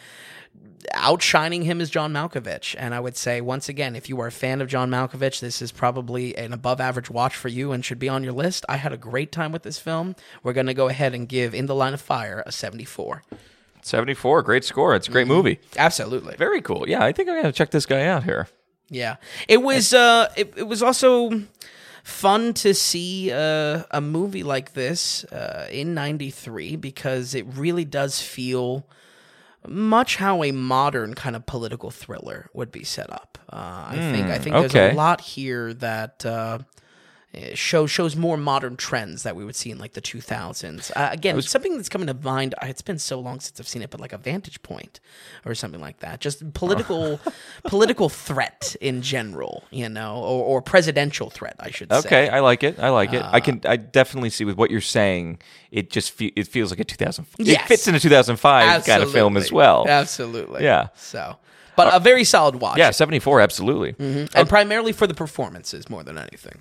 [0.93, 2.75] outshining him is John Malkovich.
[2.77, 5.61] And I would say, once again, if you are a fan of John Malkovich, this
[5.61, 8.65] is probably an above average watch for you and should be on your list.
[8.69, 10.15] I had a great time with this film.
[10.43, 13.23] We're going to go ahead and give In the Line of Fire a 74.
[13.81, 14.95] 74, great score.
[14.95, 15.13] It's a Mm-hmm.
[15.13, 15.59] great movie.
[15.77, 16.35] Absolutely.
[16.37, 16.87] Very cool.
[16.87, 18.47] Yeah, I think I'm going to check this guy out here.
[18.89, 19.15] Yeah.
[19.47, 21.43] It was, uh, it, it was also
[22.03, 28.21] fun to see uh, a movie like this uh, in 93 because it really does
[28.21, 28.85] feel
[29.67, 33.37] much how a modern kind of political thriller would be set up.
[33.51, 36.59] Uh, I think I think there's a lot here that uh,
[37.33, 40.91] eh, shows shows more modern trends that we would see in like the 2000s.
[40.95, 42.55] Uh, again, something that's coming to mind.
[42.61, 44.99] uh, It's been so long since I've seen it, but like a Vantage Point
[45.45, 46.19] or something like that.
[46.21, 47.19] Just political
[47.65, 51.97] political threat in general, you know, or, or presidential threat, I should say.
[51.99, 52.79] Okay, I like it.
[52.79, 53.21] I like it.
[53.23, 53.61] I Uh, can.
[53.65, 55.39] I definitely see with what you're saying.
[55.71, 57.25] It just fe- it feels like a 2000.
[57.39, 57.67] It Yes.
[57.67, 59.85] fits in a 2005 kind of film as well.
[59.87, 60.63] Absolutely.
[60.63, 60.89] Yeah.
[60.95, 61.37] So,
[61.75, 62.77] but a very solid watch.
[62.77, 63.41] Yeah, 74.
[63.41, 63.95] Absolutely.
[64.35, 66.59] and primarily for the performances more than anything.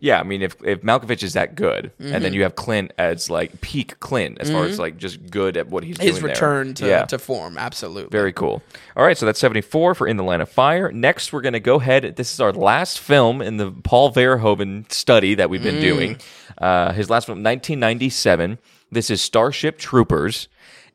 [0.00, 2.22] Yeah, I mean, if if Malkovich is that good, and Mm-hmm.
[2.22, 5.68] then you have Clint as like peak Clint, as far as like just good at
[5.68, 7.04] what he's His doing return to, yeah.
[7.06, 8.10] to form, absolutely.
[8.10, 8.62] Very cool.
[8.96, 10.92] All right, so that's 74 for In the Line of Fire.
[10.92, 12.14] Next, we're going to go ahead.
[12.16, 15.80] This is our last film in the Paul Verhoeven study that we've been Mm.
[15.80, 16.16] doing.
[16.58, 18.58] Uh, his last film, 1997.
[18.92, 20.48] This is Starship Troopers.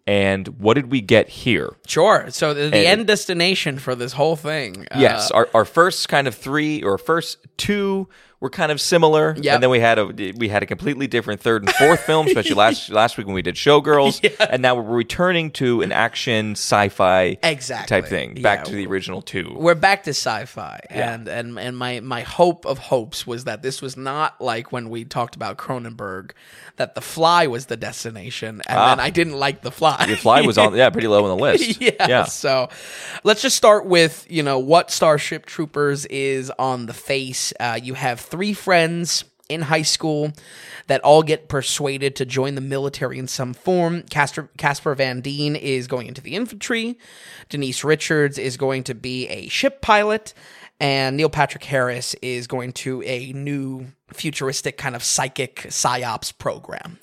[0.08, 1.74] And what did we get here?
[1.88, 2.28] Sure.
[2.30, 4.86] So the, the end destination for this whole thing.
[4.92, 8.08] uh, Yes, our, our first kind of three or first two
[8.42, 9.54] were kind of similar, Yep.
[9.56, 10.06] and then we had a
[10.38, 13.42] we had a completely different third and fourth film, especially last last week when we
[13.42, 14.20] did Showgirls,
[14.50, 17.88] and now we're returning to an action sci-fi Exactly.
[18.02, 18.64] type thing, back Yeah.
[18.66, 19.54] to the original two.
[19.58, 23.82] we're back to sci-fi and and and my my hope of hopes was that this
[23.82, 26.32] was not like when we talked about Cronenberg
[26.76, 29.96] that the fly was the destination and then I didn't like the fly.
[30.00, 30.06] Ah.
[30.06, 31.80] The Fly was on, yeah, pretty low on the list.
[31.82, 32.24] yeah, yeah.
[32.26, 32.70] So
[33.24, 37.54] let's just start with you know what Starship Troopers is on the face.
[37.60, 40.32] Uh, you have three friends in high school
[40.88, 44.02] that all get persuaded to join the military in some form.
[44.10, 46.98] Casper, Casper Van Dien is going into the infantry.
[47.50, 50.34] Denise Richards is going to be a ship pilot.
[50.80, 57.00] And Neil Patrick Harris is going to a new futuristic kind of psychic psyops program.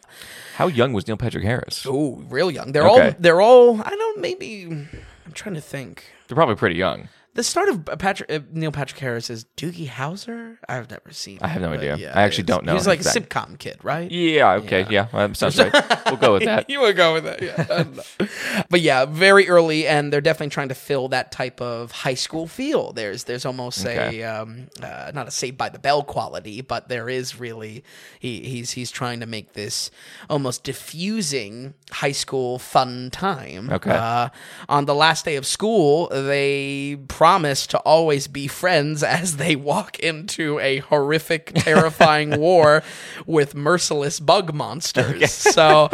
[0.56, 1.86] How young was Neil Patrick Harris?
[1.88, 2.72] Oh, real young.
[2.72, 3.06] They're Okay.
[3.08, 6.04] all they're all I don't maybe I'm trying to think.
[6.28, 7.08] They're probably pretty young.
[7.34, 10.58] The start of Patrick uh, Neil Patrick Harris is Doogie Howser.
[10.68, 11.38] I've never seen.
[11.40, 12.12] I have no him, idea.
[12.14, 14.10] I actually don't know He's like a sitcom kid, right?
[14.10, 14.52] Yeah.
[14.56, 14.86] Okay.
[14.90, 15.08] Yeah.
[15.14, 15.72] well, sounds right.
[16.06, 16.68] We'll go with that.
[16.68, 17.54] you would go with that, yeah.
[17.70, 18.26] I don't know.
[18.68, 22.46] but yeah, very early, and they're definitely trying to fill that type of high school
[22.46, 22.92] feel.
[22.92, 24.20] There's there's almost Okay.
[24.20, 27.82] a um, uh, not a Saved by the Bell quality, but there is really
[28.20, 29.90] he, he's he's trying to make this
[30.28, 33.70] almost diffusing high school fun time.
[33.70, 33.90] Okay.
[33.90, 34.28] Uh,
[34.68, 39.96] on the last day of school, they promise to always be friends as they walk
[40.00, 42.82] into a horrific, terrifying war
[43.26, 45.30] with merciless bug monsters.
[45.30, 45.88] So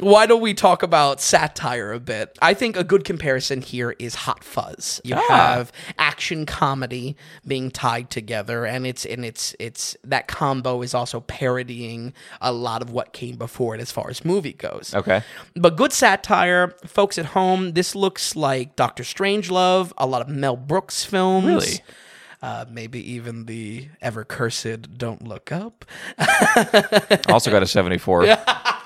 [0.00, 2.38] why don't we talk about satire a bit?
[2.42, 5.00] I think a good comparison here is Hot Fuzz.
[5.04, 10.94] You have action comedy being tied together, and it's and it's it's that combo is
[10.94, 14.94] also parodying a lot of what came before it as far as movie goes.
[14.94, 15.22] Okay.
[15.54, 17.72] But good satire, folks at home.
[17.72, 21.46] This looks like Doctor Strangelove, a lot of Mel Brooks films.
[21.46, 21.80] Really?
[22.42, 25.84] Uh, maybe even the ever cursed "Don't Look Up."
[27.28, 28.24] Also got a 74.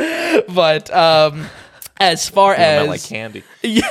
[0.54, 1.46] But um,
[1.98, 3.44] as far as like candy.
[3.62, 3.82] Yeah.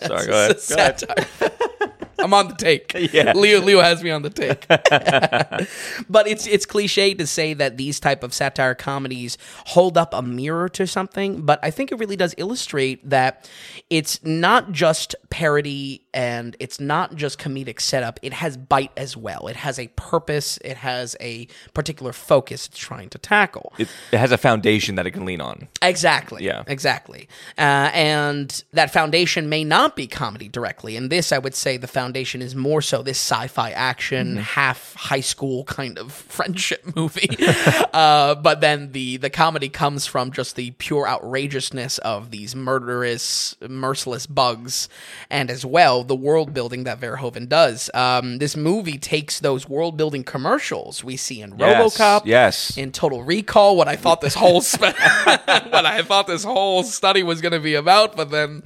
[0.00, 0.56] Sorry, go ahead.
[0.68, 1.92] Go ahead.
[2.16, 2.24] Satire.
[2.24, 2.94] I'm on the take.
[3.16, 3.32] Yeah.
[3.34, 4.66] Leo Leo has me on the take.
[6.10, 10.22] but it's it's cliche to say that these type of satire comedies hold up a
[10.22, 13.48] mirror to something, but I think it really does illustrate that
[13.90, 18.18] it's not just parody and it's not just comedic setup.
[18.22, 19.46] It has bite as well.
[19.46, 20.58] It has a purpose.
[20.64, 23.72] It has a particular focus it's trying to tackle.
[23.78, 25.68] It, it has a foundation that it can lean on.
[25.82, 26.44] Exactly.
[26.44, 26.64] Yeah.
[26.66, 27.28] Exactly.
[27.58, 30.96] Uh, and that foundation may not be comedy directly.
[30.96, 35.20] And this, I would say, the foundation is more so this sci-fi action, half high
[35.20, 37.28] school kind of friendship movie.
[37.92, 43.56] uh, but then the the comedy comes from just the pure outrageousness of these murderous,
[43.68, 44.88] merciless bugs,
[45.30, 47.90] and as well the world building that Verhoeven does.
[47.94, 52.76] Um, this movie takes those world building commercials we see in Yes, RoboCop, yes.
[52.76, 54.82] in Total Recall, what I thought this whole spe-
[55.24, 58.62] what I thought this whole study was going to be about, but then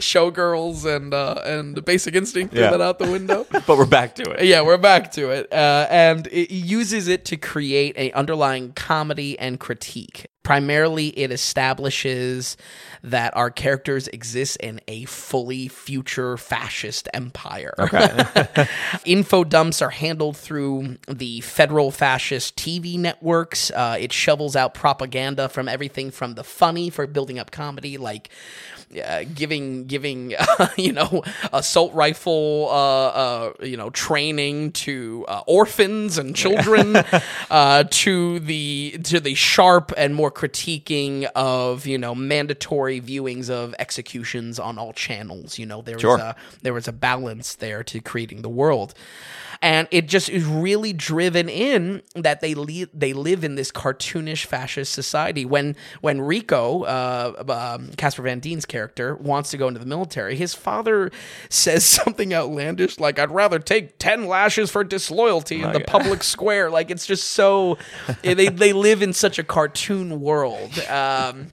[0.00, 2.70] Showgirls and uh, and Basic Instinct threw Yeah.
[2.70, 3.46] that out the window.
[3.66, 4.44] But we're back to it.
[4.44, 9.38] yeah, we're back to it, uh, and it uses it to create a underlying comedy
[9.38, 10.26] and critique.
[10.44, 12.56] Primarily, it establishes
[13.02, 17.74] that our characters exist in a fully future fascist empire.
[17.78, 18.66] Okay.
[19.04, 23.70] Info dumps are handled through the federal fascist TV networks.
[23.70, 28.30] Uh, it shovels out propaganda from everything from the funny for building up comedy, like
[29.02, 30.34] uh, giving giving
[30.76, 36.96] you know assault rifle uh, uh, you know training to uh, orphans and children,
[37.50, 43.74] uh, to the to the sharp and more critiquing of you know mandatory viewings of
[43.78, 45.58] executions on all channels.
[45.58, 46.12] You know there Sure.
[46.16, 48.94] was a there was a balance there to creating the world.
[49.64, 52.52] And it just is really driven in that they
[52.92, 55.46] they live in this cartoonish fascist society.
[55.46, 60.36] When when Rico, uh, um, Casper Van Dien's character, wants to go into the military,
[60.36, 61.10] his father
[61.48, 65.86] says something outlandish like, "I'd rather take ten lashes for disloyalty in the God.
[65.86, 67.78] public square." Like it's just so
[68.20, 70.78] they they live in such a cartoon world.
[70.90, 71.52] Um,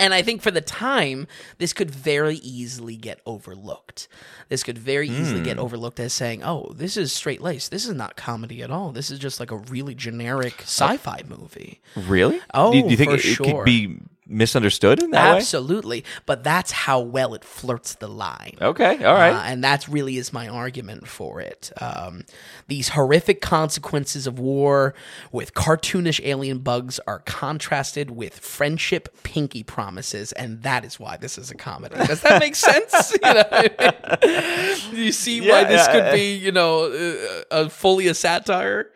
[0.00, 4.08] and I think for the time, this could very easily get overlooked.
[4.48, 5.62] This could very easily get hmm.
[5.62, 7.70] overlooked as saying, "Oh, this is straight laced.
[7.70, 8.90] This is not comedy at all.
[8.90, 12.40] This is just like a really generic uh, sci-fi movie." Really?
[12.54, 13.98] Oh, do you, do you think it, it could be
[14.30, 15.36] misunderstood in that way?
[15.38, 18.56] Absolutely, but that's how well it flirts the line.
[18.60, 19.04] Okay.
[19.04, 19.32] All right.
[19.32, 21.72] Uh, and that really is my argument for it.
[21.80, 22.24] Um,
[22.68, 24.94] these horrific consequences of war
[25.32, 31.36] with cartoonish alien bugs are contrasted with friendship pinky promises, and that is why this
[31.36, 31.96] is a comedy.
[32.06, 32.90] Does that make sense?
[33.20, 36.12] You, know, you see why this yeah, could yeah.
[36.12, 38.90] be, you know, uh, uh, fully a satire?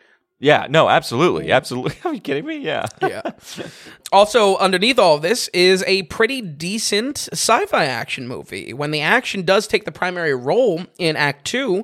[0.45, 0.67] Yeah.
[0.69, 0.87] No.
[0.89, 1.51] Absolutely.
[1.51, 1.95] Absolutely.
[2.05, 2.57] Are you kidding me?
[2.57, 2.85] Yeah.
[3.01, 3.23] yeah.
[4.11, 8.71] Also, underneath all of this is a pretty decent sci fi action movie.
[8.71, 11.83] When the action does take the primary role in Act Two,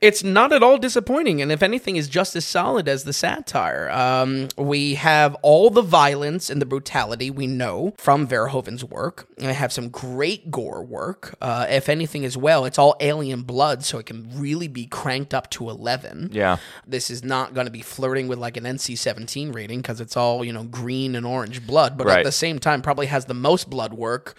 [0.00, 3.90] it's not at all disappointing, and if anything, is just as solid as the satire.
[3.90, 9.28] Um, we have all the violence and the brutality we know from Verhoeven's work.
[9.38, 11.34] And I have some great gore work.
[11.40, 15.34] Uh, if anything, as well, it's all alien blood, so it can really be cranked
[15.34, 16.56] up to eleven Yeah.
[16.86, 20.44] this is not going to be flirting with like an NC-17 rating because it's all
[20.44, 22.18] you know green and orange blood, but Right.
[22.20, 24.34] at the same time probably has the most blood work.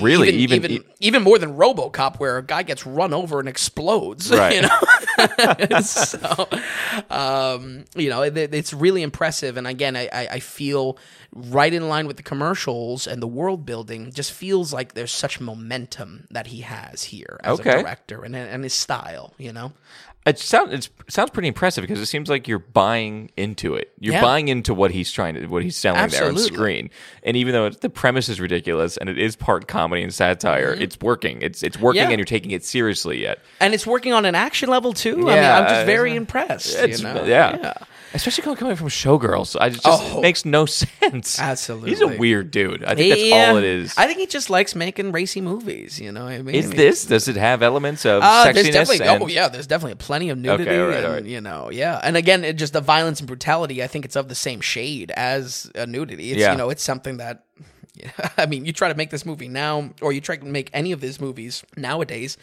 [0.00, 0.28] Really?
[0.30, 4.30] even Even- even, even more than RoboCop, where a guy gets run over and explodes.
[4.42, 4.54] Right.
[4.56, 6.48] You know, so
[7.10, 9.56] um, you know it, it's really impressive.
[9.56, 10.96] And again, I, I I feel
[11.34, 14.10] right in line with the commercials and the world building.
[14.12, 17.70] Just feels like there's such momentum that he has here as Okay.
[17.78, 19.34] a director and and his style.
[19.38, 19.72] You know.
[20.24, 23.92] It sounds it sounds pretty impressive because it seems like you're buying into it.
[23.98, 24.20] You're Yeah.
[24.22, 26.90] buying into what he's trying to what he's selling there on screen.
[27.24, 30.96] And even though the premise is ridiculous and it is part comedy and satire, it's
[31.00, 31.42] working.
[31.42, 32.08] It's it's working Mm-hmm.
[32.10, 32.12] Yeah.
[32.12, 33.40] and you're taking it seriously yet.
[33.60, 35.28] and it's working on an action level too.
[35.28, 36.76] I mean, I'm just very impressed.
[36.76, 37.24] it's- you know?
[37.24, 37.74] yeah.
[38.14, 40.20] Especially coming- from Showgirls, I just, just Oh.
[40.20, 41.38] makes no sense.
[41.40, 41.90] Absolutely.
[41.90, 42.84] he's a weird dude.
[42.84, 43.50] I think that's Yeah.
[43.50, 43.94] all it is.
[43.96, 45.98] I think he just likes making racy movies.
[46.00, 47.04] You know, what I mean, is I mean, this?
[47.06, 48.72] Does it have elements of Uh, there's sexiness?
[48.72, 51.24] definitely and- oh yeah, there's definitely plenty of nudity right, and right.
[51.24, 53.82] you know yeah, and again, it just the violence and brutality.
[53.82, 56.32] I think it's of the same shade as a nudity.
[56.32, 56.52] It's Yeah.
[56.52, 57.44] you know it's something that
[58.38, 60.92] I mean, you try to make this movie now, or you try to make any
[60.92, 62.36] of these movies nowadays.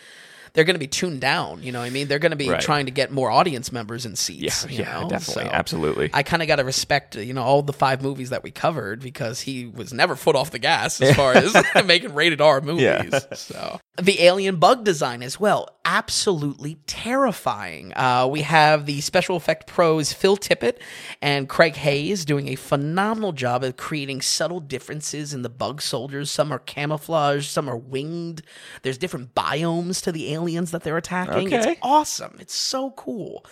[0.53, 1.79] They're going to be tuned down, you know.
[1.79, 2.61] what I mean, they're going to be Right.
[2.61, 4.65] trying to get more audience members in seats.
[4.65, 5.09] Yeah, you yeah, know?
[5.09, 6.09] definitely, So absolutely.
[6.13, 9.01] I kind of got to respect, you know, all the five movies that we covered
[9.01, 11.53] because he was never foot off the gas as far as
[11.85, 12.83] making rated R movies.
[12.83, 13.19] Yeah.
[13.33, 17.91] So the alien bug design as well, absolutely terrifying.
[17.95, 20.77] Uh, we have the special effect pros Phil Tippett
[21.21, 26.31] and Craig Hayes doing a phenomenal job of creating subtle differences in the bug soldiers.
[26.31, 28.41] Some are camouflaged, some are winged.
[28.83, 31.53] There's different biomes to the aliens that they're attacking.
[31.53, 31.71] Okay.
[31.71, 32.37] It's awesome.
[32.39, 33.45] It's so cool.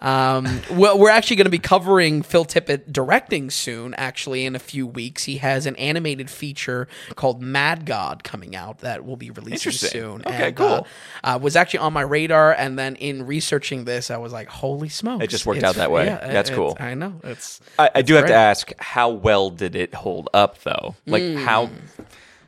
[0.00, 3.94] Um, well, we're actually going to be covering Phil Tippett directing soon.
[3.94, 8.80] Actually, in a few weeks, he has an animated feature called Mad God coming out
[8.80, 10.22] that will be releasing soon.
[10.26, 10.86] Okay, And, cool.
[11.22, 14.48] Uh, uh, was actually on my radar, and then in researching this, I was like,
[14.48, 16.06] "Holy smokes!" It just worked out that way.
[16.06, 16.76] yeah, That's it- cool.
[16.80, 17.20] I know.
[17.22, 20.96] It's I, I do have to ask, how well did it hold up, though?
[21.06, 21.36] Like Hmm.
[21.36, 21.70] how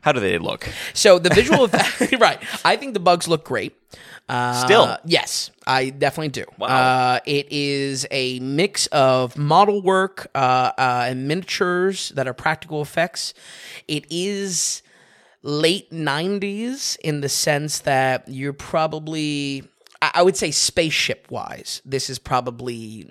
[0.06, 0.68] how do they look?
[0.94, 2.40] So the visual effect, right?
[2.64, 3.74] I think the bugs look great.
[4.28, 4.96] Uh, Still?
[5.04, 6.44] yes, I definitely do.
[6.58, 6.68] Wow.
[6.68, 12.80] Uh, it is a mix of model work uh, uh, and miniatures that are practical
[12.82, 13.34] effects.
[13.88, 14.82] It is
[15.42, 19.64] late '90s in the sense that you're probably,
[20.00, 23.08] I I would say, spaceship wise, this is probably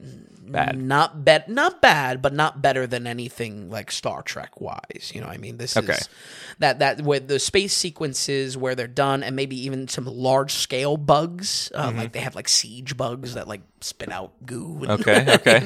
[0.51, 0.77] Bad.
[0.77, 5.11] not bad, not bad, but not better than anything like Star Trek wise.
[5.13, 5.93] You know, what I mean, this Okay.
[5.93, 6.09] is
[6.59, 10.97] that that with the space sequences where they're done, and maybe even some large scale
[10.97, 11.97] bugs, uh, Mm-hmm.
[11.97, 14.79] like they have like siege bugs that like spit out goo.
[14.83, 15.59] And Okay, okay.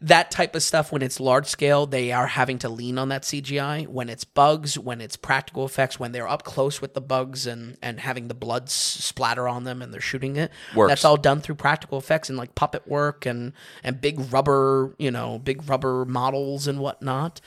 [0.00, 3.22] That type of stuff when it's large scale they are having to lean on that
[3.22, 7.46] cgi when it's bugs when it's practical effects when they're up close with the bugs
[7.46, 10.90] and and having the blood splatter on them and they're shooting it Works.
[10.90, 15.10] that's all done through practical effects and like puppet work and and big rubber you
[15.10, 17.40] know big rubber models and whatnot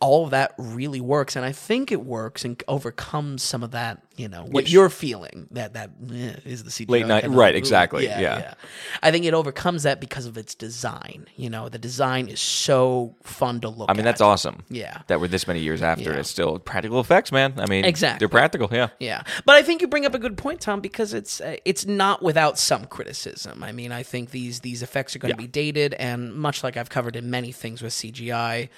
[0.00, 4.02] all of that really works and i think it works and overcomes some of that
[4.16, 4.72] you know what Yes.
[4.72, 7.58] you're feeling that that eh, is the CGI Late night- right, movie.
[7.58, 8.54] exactly, yeah.
[9.02, 11.26] I think it overcomes that because of its design.
[11.34, 14.04] You know, the design is so fun to look I mean, at.
[14.04, 14.62] that's awesome.
[14.70, 15.00] Yeah.
[15.08, 16.12] That we're this many years after.
[16.12, 16.18] Yeah.
[16.20, 17.54] It's still practical effects, man.
[17.58, 18.20] I mean, Exactly.
[18.20, 18.90] They're practical, yeah.
[19.00, 21.84] Yeah, but I think you bring up a good point, Tom, because it's uh, it's
[21.84, 23.64] not without some criticism.
[23.64, 25.46] I mean, I think these these effects are going to Yeah.
[25.46, 28.68] be dated, and much like I've covered in many things with CGI,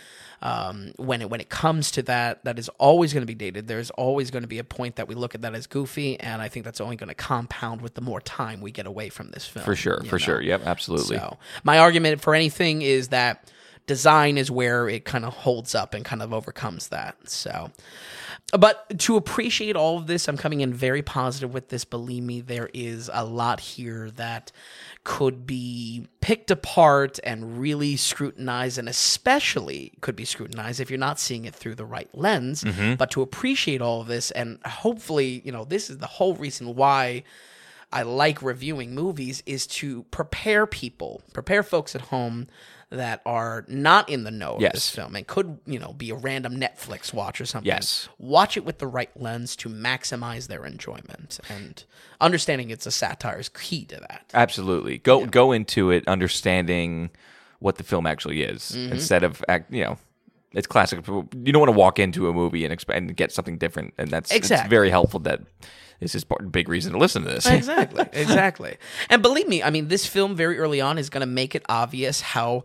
[0.47, 3.67] um, when it when it comes to that, that is always going to be dated.
[3.67, 6.41] There's always going to be a point that we look at that as goofy, and
[6.41, 9.31] I think that's only going to compound with the more time we get away from
[9.31, 9.65] this film.
[9.65, 10.19] For sure, for know?
[10.19, 10.41] sure.
[10.41, 11.17] Yep, absolutely.
[11.17, 13.51] So my argument for anything is that
[13.89, 17.17] design is where it kind of holds up and kind of overcomes that.
[17.29, 17.73] So,
[18.53, 21.85] but to appreciate all of this, I'm coming in very positive with this.
[21.85, 24.53] Believe me, there is a lot here that
[25.03, 31.19] could be picked apart and really scrutinized, and especially could be scrutinized if you're not
[31.19, 32.63] seeing it through the right lens.
[32.63, 32.95] Mm-hmm.
[32.95, 36.75] But to appreciate all of this, and hopefully, you know, this is the whole reason
[36.77, 37.25] why.
[37.93, 42.49] I like reviewing movies is to prepare people, prepare folks at home
[42.91, 44.69] that are not in the know Yes.
[44.69, 47.67] of this film and could, you know, be a random Netflix watch or something.
[47.67, 48.09] Yes.
[48.19, 51.41] Watch it with the right lens to maximize their enjoyment.
[51.49, 51.83] And
[52.21, 54.27] understanding it's a satire is key to that.
[54.35, 54.99] Absolutely.
[54.99, 57.11] Go go into it understanding
[57.59, 58.93] what the film actually is Mm-hmm.
[58.93, 59.99] instead of act, you know,
[60.53, 61.05] it's classic.
[61.07, 64.09] You don't want to walk into a movie and expect and get something different, and
[64.11, 64.71] that's it's Exactly.
[64.71, 65.21] very helpful.
[65.21, 65.41] That
[66.01, 67.47] this is part big reason to listen to this.
[67.47, 68.77] exactly exactly
[69.09, 71.65] and believe me i mean this film very early on is going to make it
[71.69, 72.65] obvious how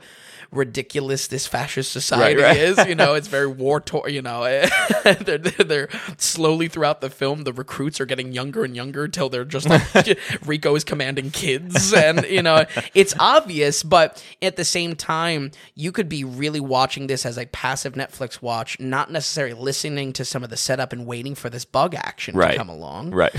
[0.51, 2.57] ridiculous this fascist society right.
[2.57, 4.67] is you know it's very war torn you know eh,
[5.21, 9.29] they're, they're, they're slowly throughout the film the recruits are getting younger and younger until
[9.29, 14.65] they're just like rico is commanding kids and you know it's obvious but at the
[14.65, 19.53] same time you could be really watching this as a passive netflix watch not necessarily
[19.53, 22.51] listening to some of the setup and waiting for this bug action Right.
[22.51, 23.33] to come along right.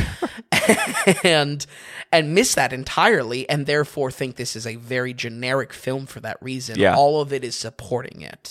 [1.24, 1.66] and
[2.10, 6.38] and miss that entirely and therefore think this is a very generic film for that
[6.40, 6.96] reason Yeah.
[7.02, 8.44] All of it is supporting it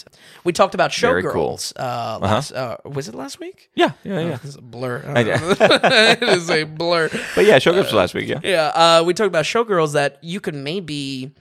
[0.43, 1.31] we talked about Very cool.
[1.57, 4.37] showgirls uh, last, uh was it last week Yeah, yeah, yeah.
[4.43, 8.27] it's a blur it is a blur But yeah, Showgirls was last week.
[8.33, 8.39] Yeah.
[8.43, 11.31] yeah uh, we talked about showgirls that you could maybe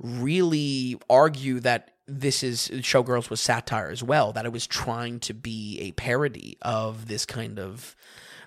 [0.00, 5.32] really argue that this is showgirls was satire as well that it was trying to
[5.32, 7.96] be a parody of this kind of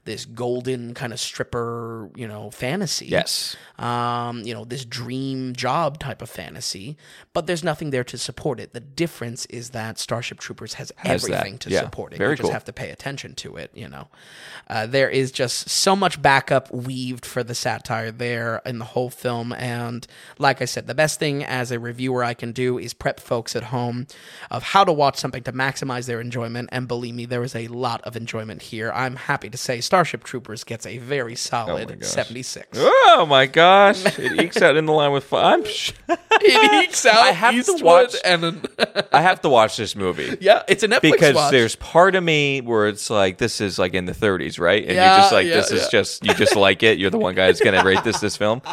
[0.07, 3.05] this golden kind of stripper, you know, fantasy.
[3.05, 3.55] Yes.
[3.77, 6.97] Um, you know, this dream job type of fantasy,
[7.33, 8.73] but there's nothing there to support it.
[8.73, 11.31] The difference is that Starship Troopers has, Has that.
[11.31, 11.81] everything to Yeah.
[11.81, 12.17] support it.
[12.17, 12.53] Very you just cool.
[12.53, 14.07] have to pay attention to it, you know.
[14.67, 19.09] Uh, there is just so much backup weaved for the satire there in the whole
[19.11, 19.51] film.
[19.53, 20.07] And
[20.39, 23.55] like I said, the best thing as a reviewer I can do is prep folks
[23.55, 24.07] at home
[24.49, 26.69] of how to watch something to maximize their enjoyment.
[26.71, 28.91] And believe me, there is a lot of enjoyment here.
[28.93, 32.07] I'm happy to say Starship Troopers gets a very solid gosh.
[32.07, 32.67] 76.
[32.79, 34.05] Oh my gosh!
[34.19, 35.43] It ekes out in the line with five.
[35.59, 38.61] I'm sh- it ekes out I have to watch- and an,
[39.11, 40.37] I have to watch this movie.
[40.39, 41.51] yeah, it's a Netflix because watch.
[41.51, 44.83] there's part of me where it's like this is like in the 30s, right?
[44.83, 46.99] And Yeah, you're just like yeah, this is just you just like it.
[46.99, 48.61] You're the one guy that's gonna rate this this film.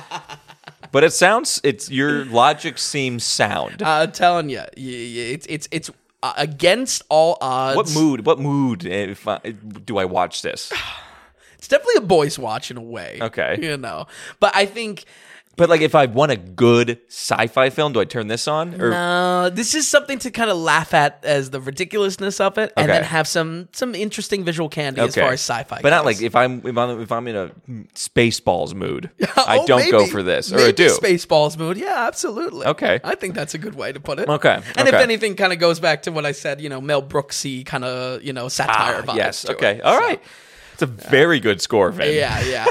[0.93, 3.83] But it sounds it's your logic seems sound.
[3.83, 5.91] I'm telling you, it's it's it's
[6.23, 7.77] uh, against all odds.
[7.77, 8.25] what mood?
[8.25, 10.73] What mood if I, do I watch this?
[11.65, 13.19] It's definitely a boys' watch in a way.
[13.23, 13.59] Okay.
[13.63, 14.07] you know,
[14.39, 15.05] but I think
[15.57, 18.75] But like, if I want a good sci-fi film, do I turn this on?
[18.83, 22.73] Or uh, this is something to kind of laugh at as the ridiculousness of it,
[22.77, 22.99] and Okay.
[22.99, 25.79] then have some some interesting visual candy as far as sci-fi.
[25.81, 26.07] but not goes.
[26.17, 27.51] like if I'm if I'm if I'm in a
[27.95, 30.11] Spaceballs mood, I Oh, don't go maybe.
[30.11, 30.89] for this, or maybe I do.
[30.89, 31.77] Spaceballs mood.
[31.77, 32.67] Yeah, absolutely.
[32.67, 32.99] Okay.
[33.05, 34.29] I think that's a good way to put it.
[34.29, 35.03] Okay, And if okay.
[35.03, 36.61] anything, kind of goes back to what I said.
[36.61, 39.17] You know, Mel Brooksy kind of you know satire Ah, vibes.
[39.17, 39.43] yes.
[39.43, 39.77] to Okay.
[39.77, 39.83] it.
[39.83, 40.21] All right.
[40.75, 42.15] It's a very good score, Vin.
[42.15, 42.67] Yeah, yeah.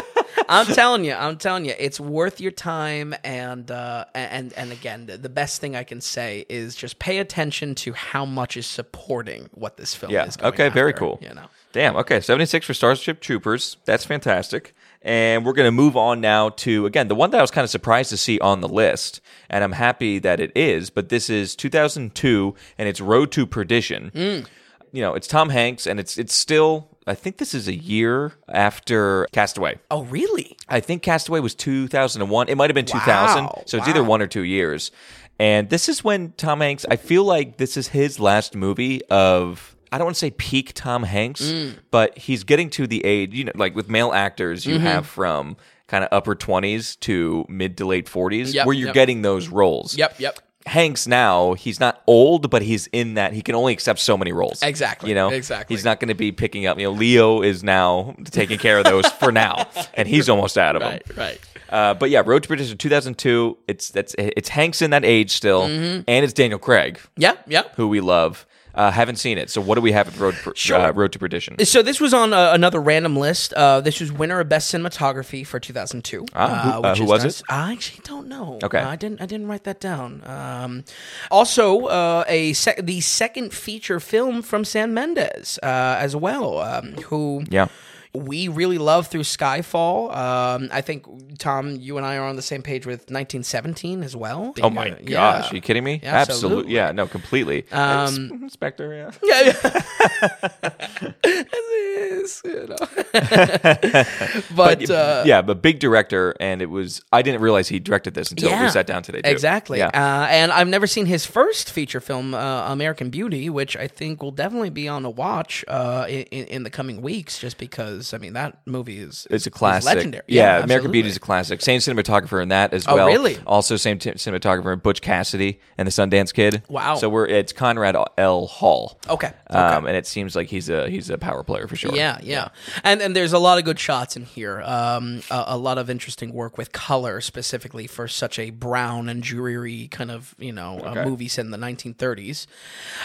[0.49, 3.15] I'm telling you, I'm telling you, it's worth your time.
[3.23, 7.19] And uh, and and again, the- the best thing I can say is just pay
[7.19, 10.25] attention to how much is supporting what this film Yeah.
[10.25, 10.35] is.
[10.37, 10.69] Going Okay.
[10.69, 11.19] Very after, cool.
[11.21, 11.45] You know.
[11.71, 11.95] Damn.
[11.95, 12.19] Okay.
[12.19, 13.77] 76 for Starship Troopers.
[13.85, 14.73] That's fantastic.
[15.01, 17.63] And we're going to move on now to, again, the one that I was kind
[17.65, 19.19] of surprised to see on the list.
[19.49, 20.89] And I'm happy that it is.
[20.89, 24.09] But this is 2002 and it's Road to Perdition.
[24.13, 24.45] Hmm.
[24.91, 28.33] You know, it's Tom Hanks and it's it's still, I think this is a year
[28.49, 29.77] after Castaway.
[29.91, 30.55] Oh, really?
[30.69, 32.49] I think Castaway was 2001.
[32.49, 33.43] It might have been 2000.
[33.45, 34.91] Wow, So it's either one or two years.
[35.39, 39.75] And this is when Tom Hanks, I feel like this is his last movie of,
[39.91, 41.73] I don't want to say peak Tom Hanks, Mm.
[41.91, 44.71] but he's getting to the age, you know, like with male actors, Mm-hmm.
[44.73, 48.87] you have from kind of upper 20s to mid to late 40s Yep, where you're
[48.87, 48.93] yep.
[48.95, 49.97] getting those roles.
[49.97, 50.39] Yep, yep.
[50.65, 54.31] Hanks now, he's not old, but he's in that he can only accept so many
[54.31, 54.61] roles.
[54.63, 55.75] Exactly, You know, exactly.
[55.75, 56.77] He's not going to be picking up.
[56.79, 60.75] You know, Leo is now taking care of those for now, and he's almost out
[60.77, 60.91] of them.
[60.91, 61.39] Right, right.
[61.69, 63.57] Uh, but yeah, Road to Perdition 2002.
[63.67, 66.01] It's that's it's Hanks in that age still, Mm-hmm.
[66.07, 67.63] and it's Daniel Craig, Yeah, yeah.
[67.75, 68.45] who we love.
[68.75, 70.77] Uh, haven't seen it, so what do we have at Road Per- Sure.
[70.79, 71.63] uh, Road to Perdition?
[71.63, 73.53] So this was on uh, another random list.
[73.53, 76.25] Uh, this was winner of best cinematography for 2002.
[76.33, 76.47] Ah,
[76.81, 77.39] who- uh, which was nice.
[77.41, 77.45] it?
[77.49, 78.57] I actually don't know.
[78.63, 78.79] Okay.
[78.79, 79.21] Uh, I didn't.
[79.21, 80.23] I didn't write that down.
[80.25, 80.85] Um,
[81.29, 86.93] also, uh, a sec- the second feature film from Sam Mendes uh, as well, um,
[87.05, 87.67] who Yeah,
[88.15, 90.15] we really love through Skyfall.
[90.15, 91.05] Um, I think
[91.39, 94.53] Tom, you and I are on the same page with 1917 as well.
[94.61, 95.49] Oh my Uh, gosh, yeah.
[95.49, 95.99] are you kidding me?
[96.03, 96.73] Yeah, absolutely.
[96.73, 97.65] Yeah, no, completely.
[97.71, 99.11] Um, Spectre, yeah.
[99.23, 101.13] Yeah, yeah.
[101.23, 102.77] it is, you know.
[104.55, 107.01] but uh, yeah, but big director, and it was.
[107.11, 109.21] I didn't realize he directed this until Yeah, we sat down today.
[109.21, 109.29] Too.
[109.29, 109.79] Exactly.
[109.79, 109.87] Yeah.
[109.87, 114.21] Uh, and I've never seen his first feature film, uh, American Beauty, which I think
[114.21, 118.17] will definitely be on a watch uh, in, in the coming weeks, just because, I
[118.17, 119.85] mean, that movie is, It's a is classic.
[119.95, 120.23] legendary.
[120.27, 120.89] Yeah, American.
[120.89, 121.61] Beauty is a classic.
[121.61, 123.05] Same cinematographer in that as Oh, well.
[123.05, 123.37] really?
[123.45, 126.63] Also, same t- cinematographer in Butch Cassidy and the Sundance Kid.
[126.69, 126.95] Wow.
[126.95, 128.47] So we're it's Conrad L.
[128.47, 128.99] Hall.
[129.07, 131.93] Okay, Um, and it seems like he's a he's a power player for sure.
[131.95, 132.47] Yeah, yeah,
[132.83, 134.61] and and there's a lot of good shots in here.
[134.63, 139.21] Um, a, a lot of interesting work with color, specifically for such a brown and
[139.21, 142.47] dreary kind of you know uh, movie set in the 1930s.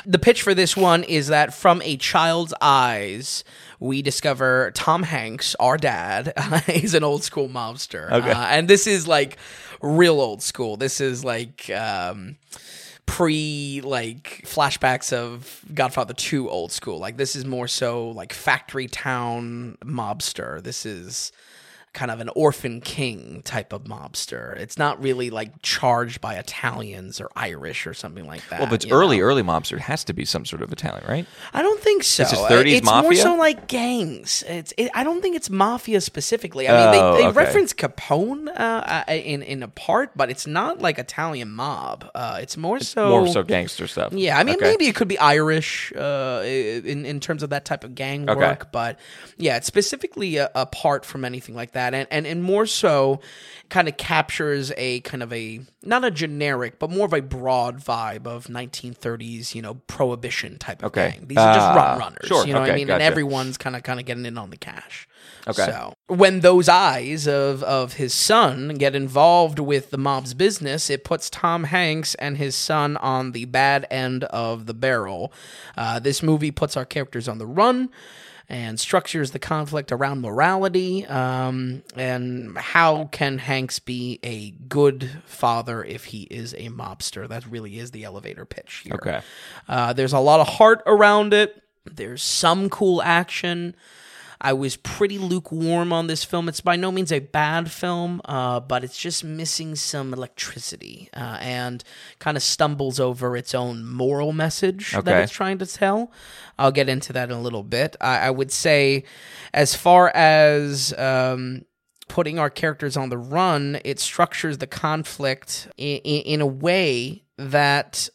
[0.07, 3.45] The pitch for this one is that from a child's eyes,
[3.81, 6.33] we discover Tom Hanks, our dad.
[6.67, 8.31] he's an old school mobster, Okay.
[8.31, 9.37] uh, and this is like
[9.81, 10.77] real old school.
[10.77, 11.71] This is like.
[11.71, 12.37] Um,
[13.07, 16.99] pre like flashbacks of Godfather 2 old school.
[16.99, 20.63] Like this is more so like factory town mobster.
[20.63, 21.33] This is
[21.93, 24.57] kind of an orphan king type of mobster.
[24.57, 28.61] It's not really like charged by Italians or Irish or something like that.
[28.61, 29.25] Well, but it's early, know?
[29.25, 31.27] early mobster It has to be some sort of Italian, right?
[31.53, 32.23] I don't think so.
[32.23, 34.45] Is this 30s it's more so like gangs.
[34.47, 34.73] It's.
[34.77, 36.69] It, I don't think it's mafia specifically.
[36.69, 37.37] I mean, Oh, they, they okay.
[37.37, 42.11] reference Capone uh, uh, in in a part, but it's not like Italian mob.
[42.15, 44.13] Uh, it's more so More so gangster stuff.
[44.13, 44.71] Yeah, I mean, Okay.
[44.71, 48.39] maybe it could be Irish uh, in in terms of that type of gang Okay.
[48.39, 48.99] work, but
[49.37, 51.88] yeah, it's specifically apart from anything like that.
[51.91, 53.21] That, and and, and more so,
[53.71, 57.79] kind of captures a kind of a not a generic, but more of a broad
[57.79, 61.11] vibe of 1930s, you know, prohibition type of Okay.
[61.17, 61.27] gang.
[61.29, 62.87] These are just Ah, run runners, sure, you know what I mean?
[62.89, 62.95] gotcha.
[62.95, 65.08] And everyone's kind of kind of getting in on the cash.
[65.47, 65.67] Okay.
[65.67, 71.05] So when those eyes of of his son get involved with the mob's business, it
[71.05, 75.33] puts Tom Hanks and his son on the bad end of the barrel.
[75.77, 77.91] Uh, this movie puts our characters on the run
[78.49, 85.85] and structures the conflict around morality um, and how can Hanks be a good father
[85.85, 87.29] if he is a mobster.
[87.29, 88.95] That really is the elevator pitch here.
[88.95, 89.21] Okay.
[89.69, 91.63] Uh, there's a lot of heart around it.
[91.85, 93.77] There's some cool action.
[94.41, 96.49] I was pretty lukewarm on this film.
[96.49, 101.39] It's by no means a bad film, uh, but it's just missing some electricity uh,
[101.41, 101.83] and
[102.19, 106.13] kind of stumbles over its own moral message that it's trying to tell.
[106.59, 107.97] I'll get into that in a little bit.
[108.01, 109.05] I, I would say,
[109.53, 111.65] as far as um,
[112.09, 117.25] putting our characters on the run, it structures the conflict in, in, in a way
[117.37, 118.09] that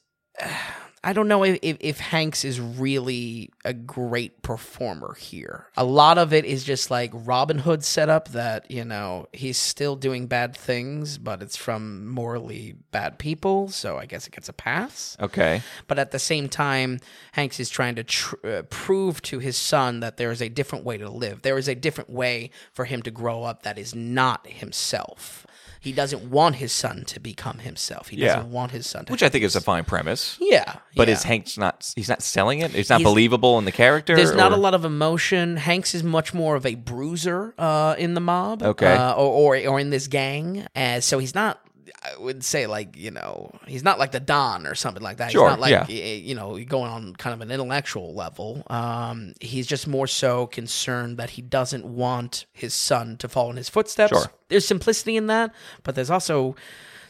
[1.04, 5.68] I don't know if, if, if Hanks is really a great performer here.
[5.76, 9.98] A lot of it is just like Robin Hood setup that, you know, he's still
[9.98, 13.68] doing bad things, but it's from morally bad people.
[13.68, 15.18] So I guess it gets a pass.
[15.20, 15.62] Okay.
[15.88, 17.00] But at the same time,
[17.34, 20.86] Hanks is trying to tr- uh, prove to his son that there is a different
[20.86, 21.42] way to live.
[21.42, 25.46] There is a different way for him to grow up that is not himself.
[25.84, 28.08] He doesn't want his son to become himself.
[28.08, 30.38] He doesn't want his son to Which I think is a fine premise.
[30.40, 31.92] yeah, But is Hank's not?
[31.96, 32.74] He's not selling it.
[32.74, 34.16] It's not He's- believable in the character.
[34.16, 35.58] There's not or- a lot of emotion.
[35.58, 38.94] Hanks is much more of a bruiser uh, in the mob, Okay.
[38.94, 41.60] uh, or, or or in this gang, uh, so he's not.
[42.04, 45.32] I would say like you know he's not like the Don or something like that.
[45.32, 45.88] Sure, He's not like yeah.
[45.88, 48.64] you know going on kind of an intellectual level.
[48.68, 53.58] Um, he's just more so concerned that he doesn't want his son to follow in
[53.58, 54.12] his footsteps.
[54.12, 54.32] Sure.
[54.50, 56.56] There's simplicity in that, but there's also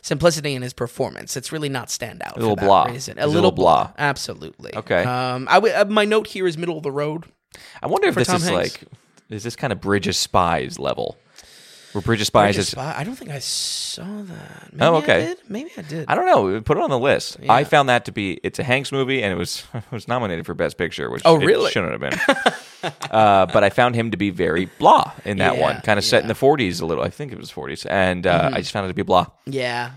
[0.01, 1.35] simplicity in his performance.
[1.35, 2.37] It's really not stand out.
[2.37, 2.85] A little blah.
[2.85, 3.17] Reason.
[3.17, 3.85] A little little blah.
[3.85, 3.93] blah.
[3.97, 4.75] Absolutely.
[4.75, 5.03] Okay.
[5.03, 7.25] Um, I w- uh, my note here is middle of the road.
[7.81, 8.81] I wonder if this Tom is Hanks.
[8.81, 8.91] like,
[9.29, 11.17] is this kind of Bridge of Spies level?
[11.93, 12.67] Where Bridge of Spies.
[12.69, 14.73] Spy- I don't think I saw that.
[14.73, 15.19] Maybe Oh, I okay.
[15.27, 15.37] did.
[15.47, 16.05] Maybe I did.
[16.07, 16.59] I don't know.
[16.61, 17.37] Put it on the list.
[17.47, 20.45] I found that to be it's a Hanks movie, and it was it was nominated
[20.45, 21.71] for Best Picture, which Oh, really?
[21.71, 22.01] shouldn't have
[22.81, 22.91] been.
[23.11, 26.03] uh, but I found him to be very blah in that Yeah, one, kind of
[26.03, 26.29] set in.
[26.29, 26.45] Mm-hmm.
[26.57, 27.03] the 40s a little.
[27.03, 29.27] I think it was 40s, and uh, I just found it to be blah.
[29.45, 29.91] Yeah.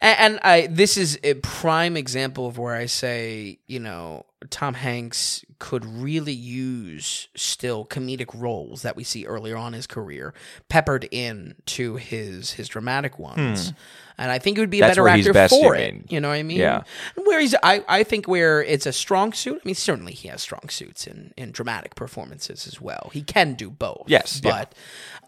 [0.00, 4.74] And, and I this is a prime example of where I say, you know, Tom
[4.74, 10.34] Hanks could really use still comedic roles that we see earlier on in his career
[10.68, 13.72] peppered in to his his dramatic ones.
[14.18, 14.88] And I think he would be a Hmm.
[14.88, 15.92] That's better actor best, for you it.
[15.94, 16.04] mean.
[16.08, 16.58] You know what I mean?
[16.58, 16.84] Yeah.
[17.16, 19.60] Where he's I, I think where it's a strong suit.
[19.62, 23.10] I mean, certainly he has strong suits in, in dramatic performances as well.
[23.12, 24.04] He can do both.
[24.06, 24.50] Yes, yeah.
[24.50, 24.74] But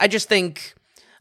[0.00, 0.74] I just think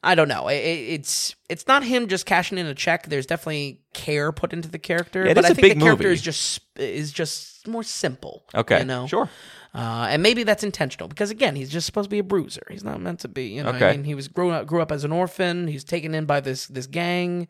[0.07, 0.47] I don't know.
[0.47, 3.07] It, it- it's it's not him just cashing in a check.
[3.07, 6.03] There's definitely care put into the character, Yeah, but I a think big the character
[6.05, 6.13] movie.
[6.13, 8.43] is just is just more simple.
[8.55, 9.29] Okay, you know, sure.
[9.75, 12.63] Uh, and maybe that's intentional because again, he's just supposed to be a bruiser.
[12.69, 13.47] He's not meant to be.
[13.49, 15.67] You know, what I mean, he was grew up grew up as an orphan.
[15.67, 17.47] He's taken in by this this gang.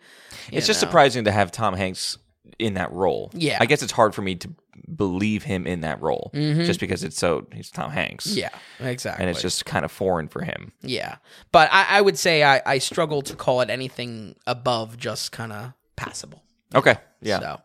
[0.52, 2.18] It's just surprising to have Tom Hanks
[2.60, 3.30] in that role.
[3.34, 3.58] Yeah.
[3.62, 4.50] I guess it's hard for me to
[4.96, 8.28] believe him in that role just because it's so he's Tom Hanks.
[8.28, 8.38] Mm-hmm.
[8.40, 9.22] Yeah, exactly.
[9.24, 10.72] and it's just kind of foreign for him.
[10.82, 11.18] yeah.
[11.52, 15.52] But I, I would say I, I struggle to call it anything above just kind
[15.54, 16.44] of passable.
[16.76, 17.40] Okay, yeah.
[17.40, 17.62] So,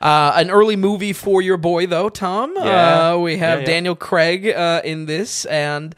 [0.00, 2.52] uh, an early movie for your boy, though, Tom.
[2.56, 3.12] Yeah.
[3.12, 3.64] Uh, we have Yeah, yeah.
[3.66, 5.94] Daniel Craig uh, in this, and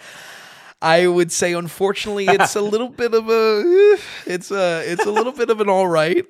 [0.83, 5.33] I would say, unfortunately, it's a little bit of a, it's a, it's a little
[5.33, 6.27] bit of an all right.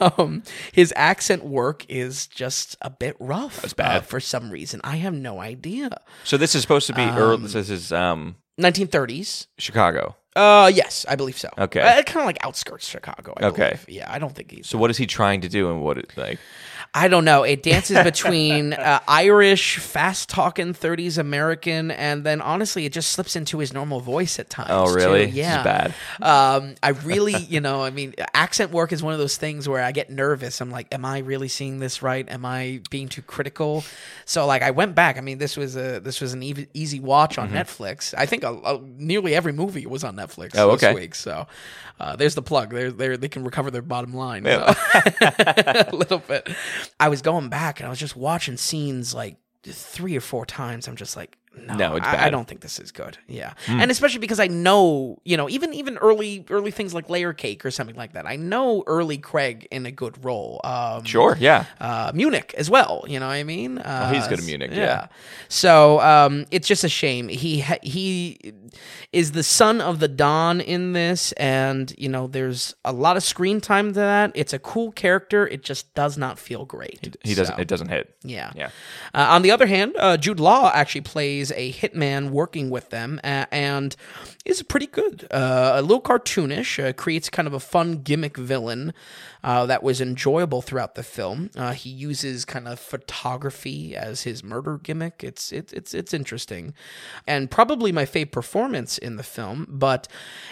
[0.18, 3.60] um, his accent work is just a bit rough.
[3.60, 4.06] That's bad.
[4.06, 4.80] for some reason.
[4.84, 6.00] I have no idea.
[6.24, 7.48] So this is supposed to be early.
[7.48, 9.48] This is um 1930s.
[9.58, 10.16] Chicago.
[10.34, 11.50] Uh, yes, I believe so.
[11.58, 11.80] Okay.
[11.80, 13.34] uh, kind of like outskirts Chicago.
[13.36, 13.62] I Okay.
[13.70, 13.84] believe.
[13.88, 16.10] yeah, I don't think he's So what is he trying to do, and what it
[16.16, 16.38] like?
[16.94, 17.42] I don't know.
[17.42, 23.34] It dances between uh, Irish, fast talking 30s American, and then honestly, it just slips
[23.34, 24.68] into his normal voice at times.
[24.70, 25.30] Oh, really?
[25.30, 25.38] Too.
[25.38, 25.62] Yeah.
[25.62, 25.94] bad.
[26.20, 29.82] Um, I really, you know, I mean, accent work is one of those things where
[29.82, 30.60] I get nervous.
[30.60, 32.28] I'm like, am I really seeing this right?
[32.28, 33.84] Am I being too critical?
[34.26, 35.16] So, like, I went back.
[35.16, 38.12] I mean, this was a this was an easy, easy watch on Netflix.
[38.16, 40.58] I think uh uh nearly every movie was on Netflix Mm-hmm.
[40.58, 41.14] Oh, this week.
[41.14, 41.46] So,
[42.00, 42.70] uh, there's the plug.
[42.70, 44.44] They're, they're, they can recover their bottom line.
[44.44, 44.72] Yeah.
[44.74, 45.90] so.
[45.92, 46.48] a little bit.
[46.98, 50.88] I was going back and I was just watching scenes like three or four times.
[50.88, 51.38] I'm just like,
[51.76, 52.30] No, it's I, I.
[52.30, 53.18] Don't think this is good.
[53.28, 57.32] Yeah, and especially because I know, you know, even even early early things like Layer
[57.32, 58.26] Cake or something like that.
[58.26, 60.60] I know early Craig in a good role.
[60.64, 61.66] Um, Sure, yeah.
[61.80, 63.04] uh, Munich as well.
[63.06, 63.78] You know what I mean?
[63.78, 65.08] Uh, Oh, he's good at Munich, yeah.
[65.48, 67.28] So um, it's just a shame.
[67.28, 68.52] He ha- he
[69.12, 73.22] is the son of the Don in this, and you know there's a lot of
[73.22, 74.32] screen time to that.
[74.34, 75.46] It's a cool character.
[75.46, 77.16] It just does not feel great.
[77.24, 77.56] He doesn't.
[77.56, 78.14] So, It doesn't hit.
[78.22, 78.50] yeah.
[78.54, 78.70] Yeah.
[79.14, 83.20] Uh, on the other hand, uh, Jude Law actually plays a hitman working with them
[83.24, 83.96] uh, and
[84.44, 85.26] is pretty good.
[85.30, 88.94] Uh, a little cartoonish, uh, creates kind of a fun gimmick villain
[89.44, 91.50] uh, that was enjoyable throughout the film.
[91.56, 95.22] Uh, he uses kind of photography as his murder gimmick.
[95.24, 96.74] It's it, it's it's interesting,
[97.26, 99.66] and probably my favorite performance in the film.
[99.68, 100.08] But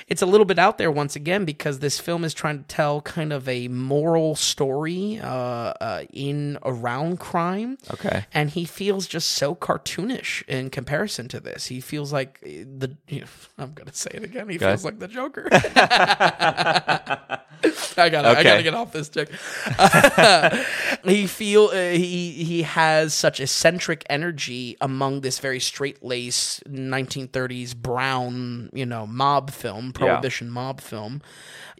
[0.08, 3.00] it's a little bit out there once again because this film is trying to tell
[3.00, 5.26] kind of a moral story uh,
[5.80, 7.78] uh, in around crime.
[7.92, 8.26] Okay.
[8.32, 11.66] And he feels just so cartoonish in comparison to this.
[11.66, 12.96] He feels like the.
[13.08, 13.26] You know,
[13.58, 14.48] I'm gonna say it again.
[14.48, 14.78] He Go ahead.
[14.80, 15.48] feels like the Joker.
[15.52, 17.38] I
[18.08, 18.42] gotta, I Okay.
[18.44, 19.28] gotta get off this chick.
[21.04, 27.76] he feel uh, he he has such eccentric energy among this very straight lace 1930s
[27.76, 31.22] brown you know mob film prohibition mob film.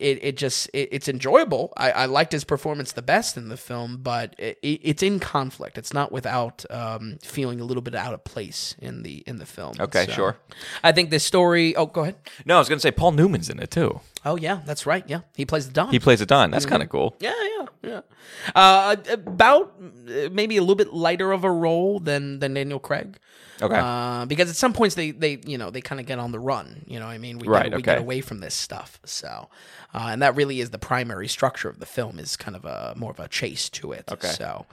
[0.01, 1.73] It, it just it, it's enjoyable.
[1.77, 5.21] I, I liked his performance the best in the film, but it, it, it's in
[5.21, 5.77] conflict.
[5.79, 9.47] It's not without um, feeling a little bit out of place in the in the
[9.47, 9.75] film.
[9.79, 10.37] Okay, So, sure.
[10.83, 11.77] I think this story.
[11.77, 12.17] Oh, go ahead.
[12.45, 14.01] No, I was gonna say Paul Newman's in it too.
[14.25, 15.05] Oh yeah, that's right.
[15.07, 15.91] Yeah, he plays the Don.
[15.91, 16.51] He plays a Don.
[16.51, 16.71] That's Mm-hmm.
[16.71, 17.17] kind of cool.
[17.21, 18.01] Yeah, yeah, yeah.
[18.55, 23.19] Uh, about uh, maybe a little bit lighter of a role than than Daniel Craig.
[23.63, 23.77] Okay.
[23.79, 26.39] Uh, because at some points they they you know they kind of get on the
[26.39, 26.83] run.
[26.87, 28.99] You know, what I mean, we Right, get, we get away from this stuff.
[29.05, 29.49] So,
[29.95, 32.95] uh, and that really is the primary structure of the film is kind of a
[32.97, 34.05] more of a chase to it.
[34.11, 34.29] Okay.
[34.29, 34.67] So,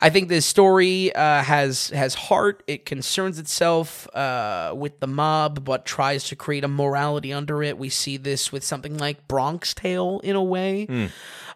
[0.00, 2.62] I think this story uh, has has heart.
[2.66, 7.78] It concerns itself uh, with the mob, but tries to create a morality under it.
[7.78, 11.06] We see this with something like Bronx Tale in a way, Hmm.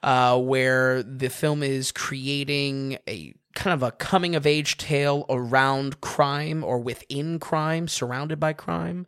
[0.02, 6.00] uh, where the film is creating a kind of a coming of age tale around
[6.00, 9.06] crime or within crime, surrounded by crime.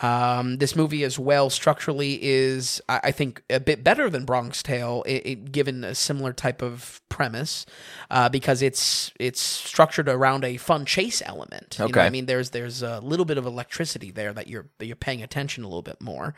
[0.00, 4.62] Um, this movie, as well, structurally is, I, I think, a bit better than Bronx
[4.62, 7.66] Tale, it, it, given a similar type of premise,
[8.10, 11.76] uh, because it's it's structured around a fun chase element.
[11.78, 12.02] You know Okay.
[12.06, 15.22] I mean, there's there's a little bit of electricity there that you're that you're paying
[15.22, 16.34] attention a little bit more.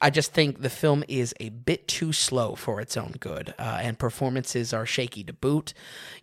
[0.00, 3.78] I just think the film is a bit too slow for its own good, uh,
[3.80, 5.72] and performances are shaky to boot.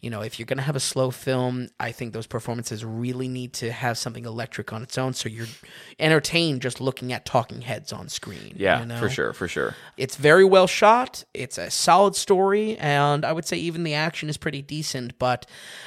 [0.01, 3.53] You know, if you're gonna have a slow film, I think those performances really need
[3.53, 5.47] to have something electric on its own, so you're
[5.99, 8.53] entertained just looking at talking heads on screen.
[8.55, 8.99] Yeah, you know?
[8.99, 9.75] for sure, for sure.
[9.95, 11.23] It's very well shot.
[11.33, 15.45] It's a solid story, and I would say even the action is pretty decent, but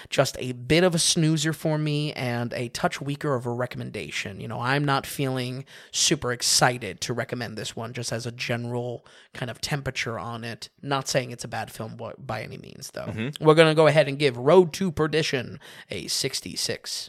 [0.08, 4.40] just a bit of a snoozer for me and a touch weaker of a recommendation.
[4.40, 9.04] You know, I'm not feeling super excited to recommend this one just as a general
[9.34, 10.68] kind of temperature on it.
[10.82, 13.06] Not saying it's a bad film by- any means, though.
[13.06, 13.44] Mm-hmm.
[13.44, 15.58] We're going to go ahead and give Road to Perdition
[15.90, 17.08] a 66.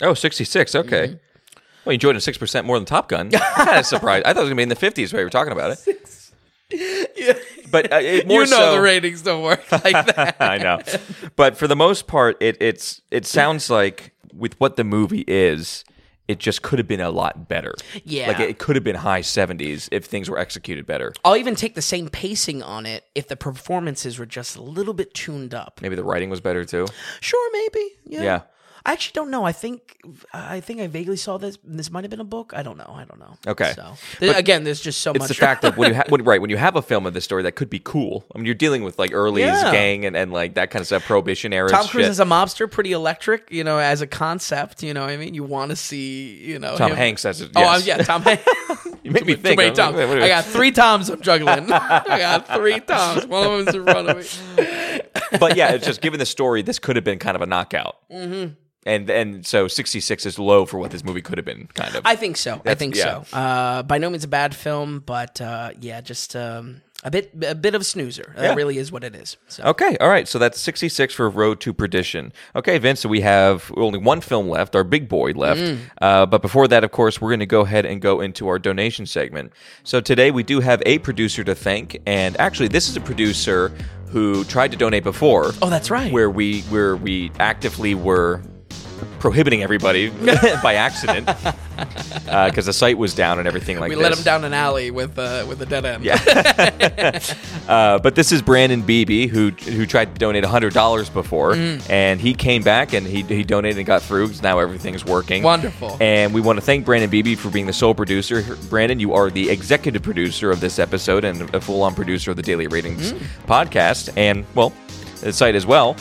[0.00, 0.74] Oh, 66.
[0.76, 1.06] Okay.
[1.08, 1.14] Mm-hmm.
[1.84, 3.30] Well, you enjoyed it 6% more than Top Gun.
[3.58, 4.24] Of surprised.
[4.24, 5.72] I thought it was going to be in the 50s while you were talking about
[5.72, 6.20] it.
[7.16, 7.34] Yeah.
[7.70, 10.36] But uh, it, more you know so, the ratings don't work like that.
[10.40, 10.80] I know.
[11.36, 15.84] But for the most part, it it's it sounds like with what the movie is,
[16.26, 17.74] it just could have been a lot better.
[18.04, 18.28] Yeah.
[18.28, 21.12] Like it could have been high 70s if things were executed better.
[21.24, 24.94] I'll even take the same pacing on it if the performances were just a little
[24.94, 25.80] bit tuned up.
[25.82, 26.86] Maybe the writing was better too.
[27.20, 27.90] Sure, maybe.
[28.06, 28.22] Yeah.
[28.22, 28.40] Yeah.
[28.86, 29.44] I actually don't know.
[29.44, 29.96] I think
[30.34, 31.56] I think I vaguely saw this.
[31.64, 32.52] This might have been a book.
[32.54, 32.92] I don't know.
[32.94, 33.38] I don't know.
[33.46, 33.72] Okay.
[33.74, 35.28] So again, there's just so It's much.
[35.28, 37.24] the fact that when you ha- when, right when you have a film of this
[37.24, 38.26] story that could be cool.
[38.34, 39.72] I mean, you're dealing with like early Yeah.
[39.72, 41.70] gang and, and like that kind of stuff, prohibition era.
[41.70, 42.10] Tom Cruise shit.
[42.10, 43.50] as a mobster, pretty electric.
[43.50, 44.82] You know, as a concept.
[44.82, 46.34] You know, what I mean, you want to see.
[46.44, 47.52] You know, Tom him- Hanks as it.
[47.56, 47.86] Oh yes.
[47.86, 48.44] yeah, Tom Hanks.
[49.02, 49.56] You make me Too think.
[49.56, 49.96] many I'm- Toms.
[49.96, 50.24] wait, wait, wait.
[50.24, 51.72] I got three Toms I'm juggling.
[51.72, 53.26] I got three Toms.
[53.26, 55.00] One of them's in front of me.
[55.38, 57.96] but yeah, it's just given the story, this could have been kind of a knockout.
[58.12, 58.52] Mm-hmm.
[58.86, 62.02] And and so 66 is low for what this movie could have been, kind of.
[62.04, 62.60] I think so.
[62.66, 63.22] I think yeah.
[63.22, 63.36] so.
[63.36, 67.54] Uh, by no means a bad film, but uh, yeah, just um, a bit a
[67.54, 68.32] bit of a snoozer.
[68.34, 68.42] Yeah.
[68.42, 69.36] That really is what it is.
[69.48, 69.62] So.
[69.64, 70.26] Okay, all right.
[70.26, 72.32] So that's 66 for Road to Perdition.
[72.56, 75.60] Okay, Vince, so we have only one film left, our big boy left.
[75.60, 75.78] Mm.
[76.00, 78.58] Uh, but before that, of course, we're going to go ahead and go into our
[78.58, 79.52] donation segment.
[79.82, 82.00] So today we do have a producer to thank.
[82.06, 83.72] And actually, this is a producer
[84.08, 85.52] who tried to donate before.
[85.60, 86.10] Oh, that's right.
[86.12, 88.42] Where we where we actively were
[89.24, 90.10] prohibiting everybody
[90.62, 91.24] by accident
[92.26, 93.96] because the site was down and everything like that.
[93.96, 94.10] We this.
[94.10, 96.04] let him down an alley with uh, with a dead end.
[96.04, 96.18] Yeah.
[97.68, 101.88] uh, but this is Brandon Beebe who who tried to donate hundred dollars before, Mm.
[101.88, 104.30] and he came back and he, he donated and got through.
[104.42, 105.42] now everything's working.
[105.42, 105.96] Wonderful.
[106.02, 108.42] And we want to thank Brandon Beebe for being the sole producer.
[108.68, 112.36] Brandon, you are the executive producer of this episode and a full on producer of
[112.36, 113.18] the Daily Ratings Mm.
[113.46, 114.72] podcast, and well,
[115.22, 115.96] the site as well.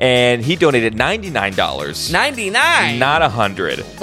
[0.00, 2.98] And he donated ninety nine dollars, ninety nine.
[2.98, 3.84] not a hundred.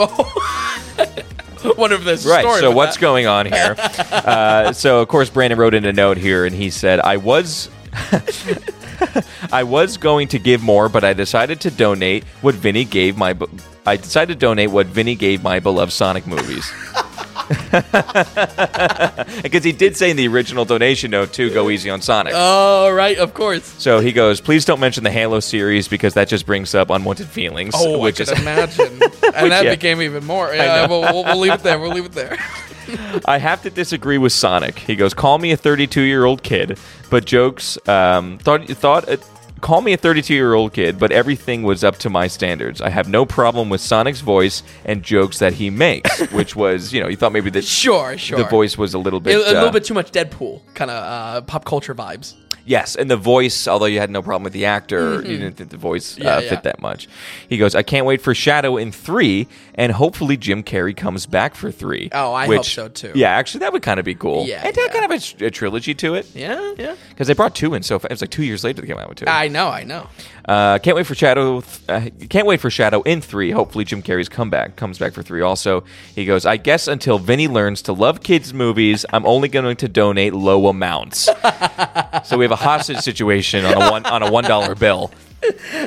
[1.70, 2.60] If there's a Right.
[2.60, 3.02] So what's that.
[3.02, 3.76] going on here?
[4.12, 7.70] uh, so of course Brandon wrote in a note here, and he said, "I was."
[9.52, 13.34] I was going to give more, but I decided to donate what Vinny gave my.
[13.34, 13.45] be-
[13.86, 16.72] I decided to donate what Vinny gave my beloved Sonic movies.
[19.43, 22.34] Because he did say in the original donation note too, go easy on Sonic.
[22.36, 23.66] Oh right, of course.
[23.78, 27.28] so he goes, please don't mention the Halo series because that just brings up unwanted
[27.28, 27.74] feelings.
[27.78, 28.93] Oh, which I is could imagine,
[29.36, 29.72] and that yeah.
[29.72, 30.54] became even more.
[30.54, 31.80] Yeah, we'll, we'll, we'll leave it there.
[31.80, 32.38] We'll leave it there.
[33.26, 34.80] I have to disagree with Sonic.
[34.80, 36.80] He goes, "Call me a 32 year old kid,"
[37.10, 37.78] but jokes.
[37.88, 39.08] Um, thought thought.
[39.68, 42.80] Call me a 32 year old kid, but everything was up to my standards.
[42.80, 47.01] I have no problem with Sonic's voice and jokes that he makes, which was, you
[47.01, 48.38] know, you thought maybe that Sure, sure.
[48.38, 49.36] the voice was a little bit.
[49.36, 52.36] a, a uh, little bit too much Deadpool kind of uh, pop culture vibes.
[52.68, 55.70] Yes, and the voice, although you had no problem with the actor, you didn't think
[55.70, 56.24] the voice Mm-hmm.
[56.24, 56.49] Yeah, uh, yeah.
[56.49, 57.07] fit that much.
[57.47, 61.55] He goes, I can't wait for Shadow in three, and hopefully Jim Carrey comes back
[61.55, 62.09] for three.
[62.11, 63.11] Oh, I hope so, too.
[63.15, 64.45] Yeah, actually, that would kind of be cool.
[64.45, 64.88] Yeah, and yeah.
[64.88, 66.34] kind of a, a trilogy to it.
[66.36, 66.95] Yeah, yeah.
[67.09, 68.11] Because they brought two in so fast.
[68.11, 69.26] It was like two years later they came out with two.
[69.28, 70.07] I know, I know.
[70.47, 71.61] Uh, can't wait for Shadow.
[71.89, 73.51] Uh, can't wait for Shadow in three.
[73.51, 75.41] Hopefully, Jim Carrey's comeback comes back for three.
[75.41, 75.84] Also,
[76.15, 76.45] he goes.
[76.45, 80.68] I guess until Vinny learns to love kids' movies, I'm only going to donate low
[80.68, 81.26] amounts.
[82.24, 85.12] so we have a hostage situation on a one on a one dollar bill.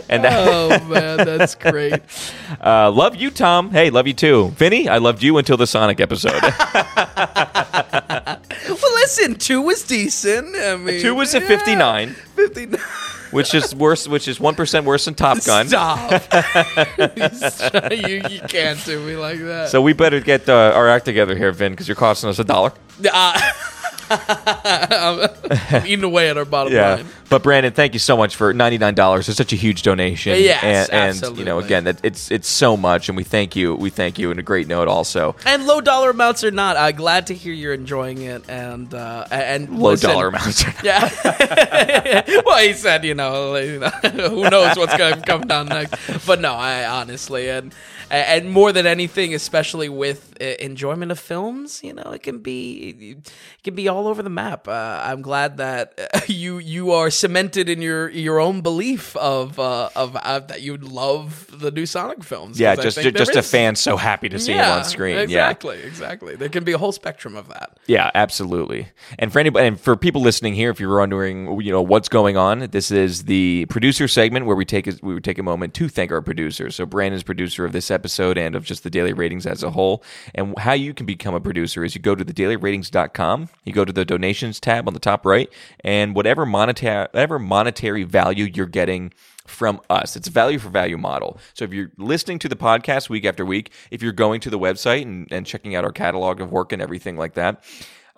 [0.09, 2.01] And that, Oh man, that's great.
[2.65, 3.71] uh, love you, Tom.
[3.71, 4.89] Hey, love you too, Vinny.
[4.89, 6.41] I loved you until the Sonic episode.
[8.69, 10.55] well, listen, two was decent.
[10.57, 12.81] I mean, Two was a yeah, 59, Fifty-nine.
[13.33, 14.07] which is worse.
[14.07, 15.69] Which is one percent worse than Top Gun.
[15.69, 16.23] Stop.
[17.91, 19.69] you, you can't do me like that.
[19.71, 22.45] So we better get uh, our act together here, Vin, because you're costing us a
[22.45, 22.73] dollar.
[23.13, 23.41] Uh,
[24.11, 27.07] I'm, eating away at our bottom Yeah, line.
[27.29, 29.29] but Brandon, thank you so much for ninety nine dollars.
[29.29, 30.37] It's such a huge donation.
[30.41, 33.75] Yes, and, and you know, again, that it's it's so much, and we thank you.
[33.75, 35.37] We thank you, and a great note also.
[35.47, 38.49] And low dollar amounts or not, I'm glad to hear you're enjoying it.
[38.49, 40.65] And uh, and Low listen- dollar amounts.
[40.83, 41.09] Yeah.
[42.45, 43.89] well, he said, you know, you know,
[44.29, 46.27] who knows what's going to come down next.
[46.27, 47.75] But no, I honestly, and
[48.11, 53.17] and more than anything, especially with uh, enjoyment of films, you know, it can be
[53.21, 54.67] it can be all over the map.
[54.67, 59.59] Uh, I'm glad that uh, you you are cemented in your your own belief of
[59.59, 62.59] uh, of uh, that you love the new Sonic films.
[62.59, 65.17] Yeah, just just a fan so happy to see him on screen.
[65.17, 66.35] Exactly, exactly.
[66.35, 67.79] There can be a whole spectrum of that.
[67.87, 68.89] Yeah, yeah, absolutely.
[69.19, 72.39] And for anybody, and for people listening here, if you're wondering, you know, what's going
[72.39, 75.75] on, this is the producer segment where we take a, we would take a moment
[75.75, 76.77] to thank our producers.
[76.77, 80.03] So Brandon's producer of this episode and of just the daily ratings as a whole.
[80.35, 83.85] And how you can become a producer is you go to the dailyratings.com, you go
[83.85, 88.67] to the donations tab on the top right, and whatever monetary whatever monetary value you're
[88.67, 89.13] getting
[89.47, 90.17] from us.
[90.17, 91.39] It's a value for value model.
[91.55, 94.59] So if you're listening to the podcast week after week, if you're going to the
[94.59, 97.65] website and, and checking out our catalog of work and everything like that,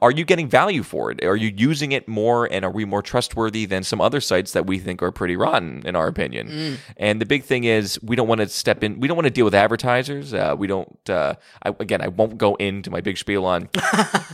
[0.03, 1.25] are you getting value for it?
[1.25, 4.67] Are you using it more and are we more trustworthy than some other sites that
[4.67, 6.79] we think are pretty rotten in our opinion?
[6.97, 9.31] And the big thing is we don't want to step in, we don't want to
[9.31, 10.35] deal with advertisers.
[10.35, 13.69] Uh, we don't, uh, I, again, I won't go into my big spiel on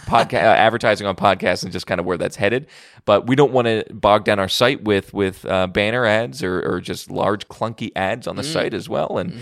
[0.08, 2.66] podcast, uh, advertising on podcasts and just kind of where that's headed.
[3.04, 6.62] But we don't want to bog down our site with with uh, banner ads or,
[6.62, 9.18] or just large clunky ads on the site as well.
[9.18, 9.38] And,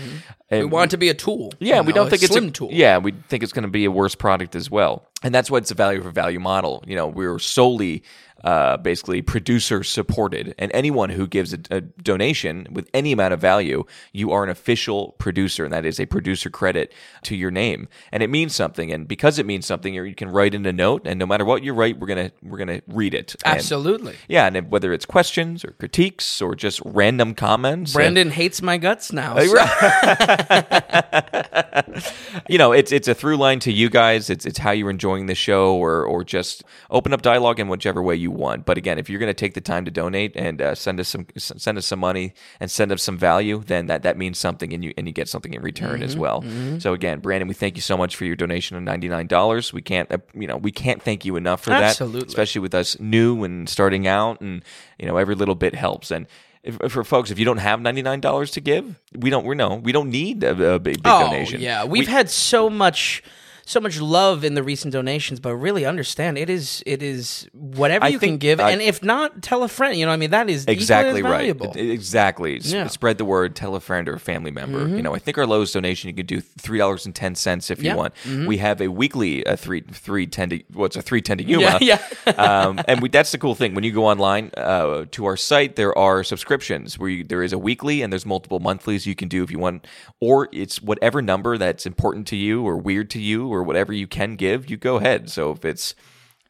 [0.49, 1.53] and We want it to be a tool.
[1.59, 2.69] yeah, you we know, don't think a it's slim a tool.
[2.71, 5.57] Yeah, we think it's going to be a worse product as well, and that's why
[5.57, 6.83] it's a value for value model.
[6.87, 8.03] You know, we're solely
[8.43, 13.39] uh, basically producer supported, and anyone who gives a, a donation with any amount of
[13.41, 13.83] value,
[14.13, 18.23] you are an official producer, and that is a producer credit to your name, and
[18.23, 18.91] it means something.
[18.91, 21.63] And because it means something, you can write in a note, and no matter what
[21.63, 23.35] you write, we're gonna we're gonna read it.
[23.43, 24.15] And- Absolutely.
[24.27, 28.77] yeah, and whether it's questions or critiques or just random comments, and- Brandon hates my
[28.77, 29.37] guts now.
[29.39, 29.47] so-
[32.49, 34.29] you know, it's it's a through line to you guys.
[34.29, 38.01] It's it's how you're enjoying the show, or or just open up dialogue in whichever
[38.01, 38.65] way you want.
[38.65, 41.07] But again, if you're going to take the time to donate and uh, send us
[41.07, 44.73] some send us some money and send us some value, then that that means something,
[44.73, 46.43] and you and you get something in return as well.
[46.79, 49.71] So again, Brandon, we thank you so much for your donation of ninety nine dollars.
[49.73, 52.19] We can't uh, you know we can't thank you enough for Absolutely.
[52.21, 54.63] that, especially with us new and starting out, and
[54.99, 56.27] you know every little bit helps and.
[56.63, 59.45] if, for folks, if you don't have ninety nine dollars to give, we don't.
[59.45, 61.61] We know we don't need a, a big, big Oh donation.
[61.61, 63.23] yeah, we've had so much.
[63.69, 68.05] So much love in the recent donations, but really understand it is it is whatever
[68.05, 69.97] I you can give, I- and if not, tell a friend.
[69.97, 71.31] You know, I mean, that is exactly right.
[71.53, 71.73] valuable.
[71.75, 72.55] Exactly.
[72.55, 72.79] S- Yeah.
[72.83, 72.87] Mm-hmm.
[72.87, 73.57] Spread the word.
[73.57, 74.87] Tell a friend or a family member.
[74.87, 77.69] You know, I think our lowest donation you can do three dollars and ten cents
[77.69, 77.95] if you Yeah.
[77.95, 78.13] want.
[78.47, 81.79] We have a weekly a three three ten to what's a three ten to Yuma.
[81.81, 82.01] Yeah,
[82.37, 85.75] um, and we, that's the cool thing when you go online uh, to our site.
[85.75, 89.27] There are subscriptions where you, there is a weekly and there's multiple monthlies you can
[89.27, 89.85] do if you want,
[90.21, 94.07] or it's whatever number that's important to you or weird to you or whatever you
[94.07, 94.69] can give.
[94.69, 95.29] You go ahead.
[95.29, 95.95] So if it's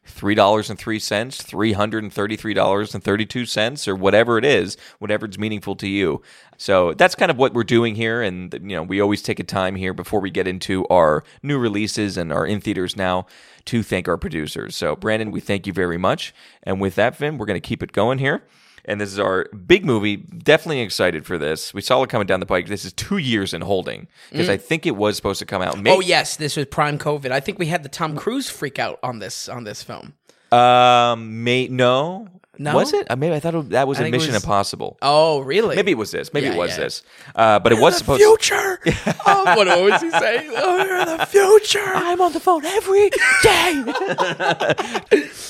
[0.04, 4.38] three dollars and three cents, three hundred and thirty-three dollars and thirty-two cents, or whatever
[4.38, 6.22] it is, whatever's meaningful to you.
[6.56, 9.44] So that's kind of what we're doing here, and you know we always take a
[9.44, 13.26] time here before we get into our new releases and our in theaters now
[13.66, 14.76] to thank our producers.
[14.76, 17.82] So Brandon, we thank you very much, and with that, Vin, we're going to keep
[17.82, 18.42] it going here.
[18.88, 20.16] And this is our big movie.
[20.16, 21.72] Definitely excited for this.
[21.74, 22.66] We saw it coming down the pike.
[22.68, 25.78] This is two years in holding because I think it was supposed to come out.
[25.78, 27.30] May- Oh yes, this was prime COVID.
[27.30, 30.14] I think we had the Tom Cruise freak out on this on this film.
[30.50, 32.28] Um, may no,
[32.58, 32.74] No?
[32.74, 33.10] was it?
[33.10, 34.98] Uh, maybe I thought it, that was I a think it Mission was- Impossible.
[35.02, 35.76] Oh really?
[35.76, 36.32] Maybe it was this.
[36.34, 36.76] Maybe Yeah, it was yeah.
[36.84, 37.02] this.
[37.34, 38.82] Uh, but it was supposed to the supposed.
[38.82, 39.14] future.
[39.26, 40.50] oh, what, what was he saying?
[40.56, 41.78] Oh, you're the future.
[41.84, 43.10] I'm on the phone every
[43.42, 43.84] day.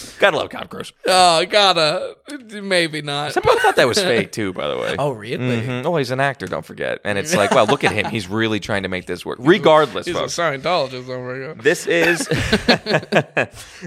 [0.19, 0.93] Gotta love Tom Cruise.
[1.07, 2.17] Oh, gotta
[2.61, 3.33] maybe not.
[3.33, 4.53] Some people thought that was fake too.
[4.53, 4.97] By the way.
[4.99, 5.61] Oh really?
[5.63, 5.85] Mhm.
[5.85, 6.47] Oh, he's an actor.
[6.47, 7.01] Don't forget.
[7.05, 8.07] And it's like, well, look at him.
[8.11, 9.39] He's really trying to make this work.
[9.41, 10.37] Regardless, He's folks.
[10.37, 11.09] a Scientologist.
[11.09, 11.63] Oh my god.
[11.63, 12.27] This is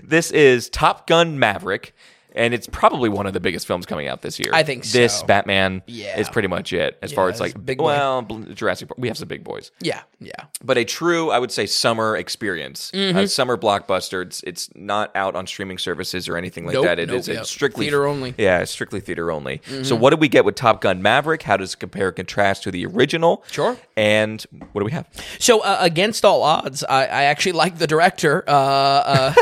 [0.03, 1.93] this is Top Gun Maverick,
[2.35, 4.51] and it's probably one of the biggest films coming out this year.
[4.53, 5.23] I think this.
[5.23, 6.19] Batman Yeah.
[6.19, 7.85] is pretty much it as far Yeah, as like big boy.
[7.85, 8.97] well Bl- Jurassic Park.
[8.97, 10.31] We have some big boys, Yeah, yeah.
[10.63, 13.17] but a true I would say summer experience, Mm-hmm.
[13.17, 14.21] a summer blockbuster.
[14.23, 16.99] It's it's not out on streaming services or anything like Nope, that.
[16.99, 17.39] It nope, is yeah.
[17.41, 18.31] it's strictly Theater only.
[18.31, 18.41] Mm-hmm.
[18.41, 19.61] Yeah, it's strictly theater only.
[19.83, 21.43] So what did we get with Top Gun Maverick?
[21.43, 23.43] How does it compare and contrast to the original?
[23.51, 23.77] Sure.
[23.97, 25.07] And what do we have?
[25.39, 28.43] So uh, against all odds, I, I actually like the director.
[28.47, 29.33] Uh, uh,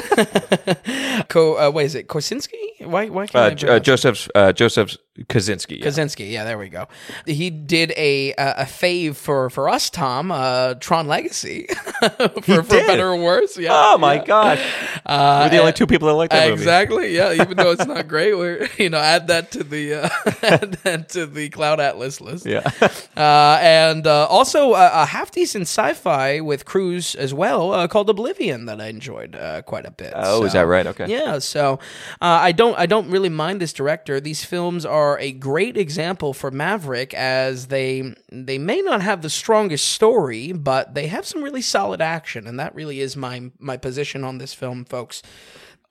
[1.30, 2.08] Ko, uh, what is it?
[2.08, 2.54] Kosinski?
[2.84, 3.10] Why?
[3.10, 4.98] Why can't Uh, I uh, pronounce- Joseph uh, Joseph
[5.28, 5.80] Kosinski.
[5.80, 5.86] yeah.
[5.86, 6.88] Kosinski, yeah, there we go.
[7.26, 10.32] He did a a, a fave for for us, Tom.
[10.32, 11.68] Uh, Tron Legacy,
[12.42, 13.58] for, for better or worse.
[13.58, 13.72] Yeah.
[13.74, 14.26] Oh my yeah.
[14.26, 14.60] gosh!
[15.08, 16.62] We're the only two people that like that movie.
[16.62, 17.16] Exactly.
[17.16, 17.34] Yeah.
[17.34, 20.10] Even though it's not great, we're you know add that to the uh,
[20.44, 22.46] add that to the Cloud Atlas list.
[22.46, 22.70] Yeah.
[23.16, 28.10] Uh, and uh, also uh, a half decent sci-fi with Cruise as well, uh, called
[28.10, 30.14] Oblivion, that I enjoyed uh, quite a bit.
[30.16, 30.86] Oh, is that right?
[30.88, 31.08] Okay.
[31.08, 31.80] Yeah, so
[32.22, 34.20] uh, I don't I don't really mind this director.
[34.20, 39.30] These films are a great example for Maverick, as they they may not have the
[39.30, 43.78] strongest story, but they have some really solid action, and that really is my my
[43.78, 45.22] position on this film, folks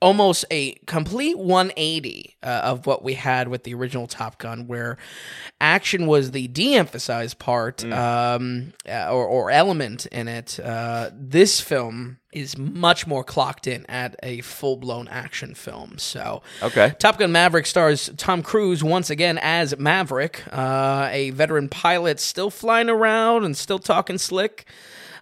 [0.01, 4.97] almost a complete 180 uh, of what we had with the original Top Gun, where
[5.61, 10.61] action was the de-emphasized part um, uh, or, or element in it.
[10.61, 15.99] Uh, this film is much more clocked in at a full-blown action film.
[15.99, 16.93] So, Okay.
[16.99, 22.51] Top Gun Maverick stars Tom Cruise once again as Maverick, uh, a veteran pilot still
[22.51, 24.67] flying around and still talking slick.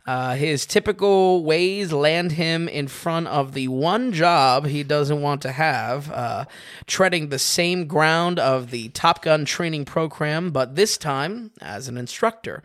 [0.06, 5.42] Uh, his typical ways land him in front of the one job he doesn't want
[5.42, 6.44] to have, uh,
[6.86, 11.96] treading the same ground of the Top Gun training program, but this time as an
[11.96, 12.62] instructor.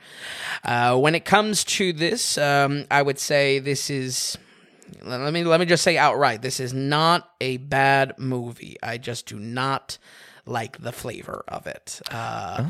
[0.64, 4.38] Uh, when it comes to this, um, I would say this is
[5.04, 9.26] let me let me just say outright this is not a bad movie i just
[9.26, 9.98] do not
[10.46, 12.64] like the flavor of it uh,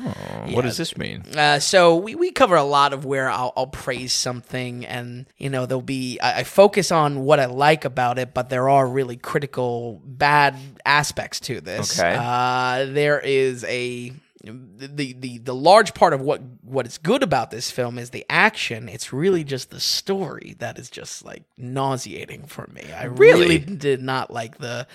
[0.49, 1.23] What does this mean?
[1.37, 5.49] uh, so we, we cover a lot of where I'll, I'll praise something and you
[5.49, 8.87] know there'll be I, I focus on what i like about it but there are
[8.87, 10.55] really critical bad
[10.85, 12.15] aspects to this Okay.
[12.19, 14.13] uh, there is a
[14.43, 18.25] the, the the large part of what what is good about this film is the
[18.27, 18.89] action.
[18.89, 22.81] It's really just the story that is just like nauseating for me.
[22.91, 23.59] I really, Really?
[23.59, 24.87] did not like the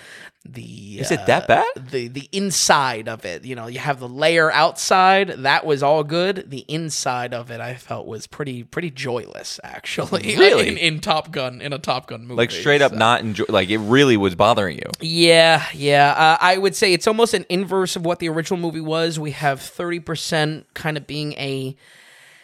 [0.53, 1.65] the Is it that bad?
[1.75, 3.45] the the inside of it.
[3.45, 6.49] You know, you have the layer outside that was all good.
[6.49, 10.35] The inside of it, I felt was pretty pretty joyless actually.
[10.37, 10.69] Really?
[10.69, 13.45] in, in Top Gun in a Top Gun movie, Like straight up So- not enjoy.
[13.49, 14.89] Like it really was bothering you.
[15.01, 16.11] yeah, yeah.
[16.11, 19.19] Uh, I would say it's almost an inverse of what the original movie was.
[19.19, 21.75] We have 30% kind of being a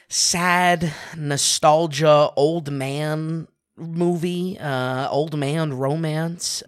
[0.10, 6.64] sad nostalgia old man movie, uh, old man romance.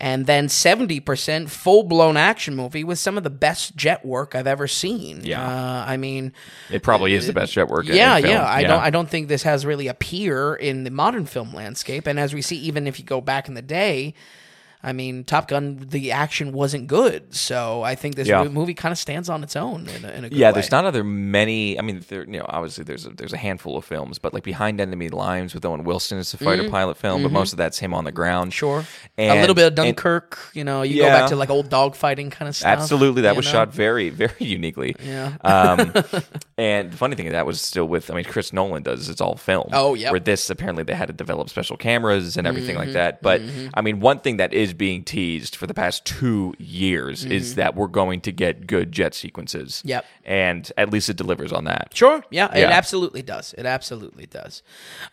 [0.00, 4.46] And then 70% full blown action movie with some of the best jet work I've
[4.46, 5.24] ever seen.
[5.24, 5.42] Yeah.
[5.44, 6.32] Uh, I mean,
[6.70, 7.84] It probably is the best jet work.
[7.86, 8.46] yeah, yeah.
[8.48, 8.80] I don't.
[8.80, 12.06] I don't think this has really a peer in the modern film landscape.
[12.06, 14.14] And as we see, even if you go back in the day,
[14.82, 18.44] I mean, Top Gun, the action wasn't good, so I think this Yeah.
[18.44, 20.52] movie kind of stands on its own in a, in a Yeah, way.
[20.54, 21.76] there's not other many.
[21.78, 24.44] I mean, there, you know, obviously there's a, there's a handful of films, but like
[24.44, 27.78] Behind Enemy Lines with Owen Wilson is a fighter pilot film, but most of that's
[27.78, 28.52] him on the ground.
[28.52, 28.58] Mm-hmm.
[28.58, 28.84] Sure,
[29.16, 30.38] And- a little bit of and- Dunkirk.
[30.54, 32.78] you know, you go back to like old dogfighting kind of stuff.
[32.78, 33.52] Absolutely, that was know?
[33.52, 34.94] shot very, very uniquely.
[35.04, 35.32] Yeah.
[35.42, 35.92] Um,
[36.56, 38.10] and the funny thing is that was still with.
[38.10, 39.70] I mean, Chris Nolan does it's all film.
[39.72, 40.06] Oh, yeah.
[40.06, 43.22] Mm-hmm, Where this apparently they had to develop special cameras and everything like that.
[43.22, 43.42] But
[43.74, 47.74] I mean, one thing that is being teased for the past two years is that
[47.74, 49.78] we're going to get good jet sequences.
[49.78, 49.88] Mm-hmm.
[49.88, 50.04] Yep.
[50.24, 51.90] And at least it delivers on that.
[51.94, 53.54] Sure, yeah, it absolutely does.
[53.56, 54.62] It absolutely does.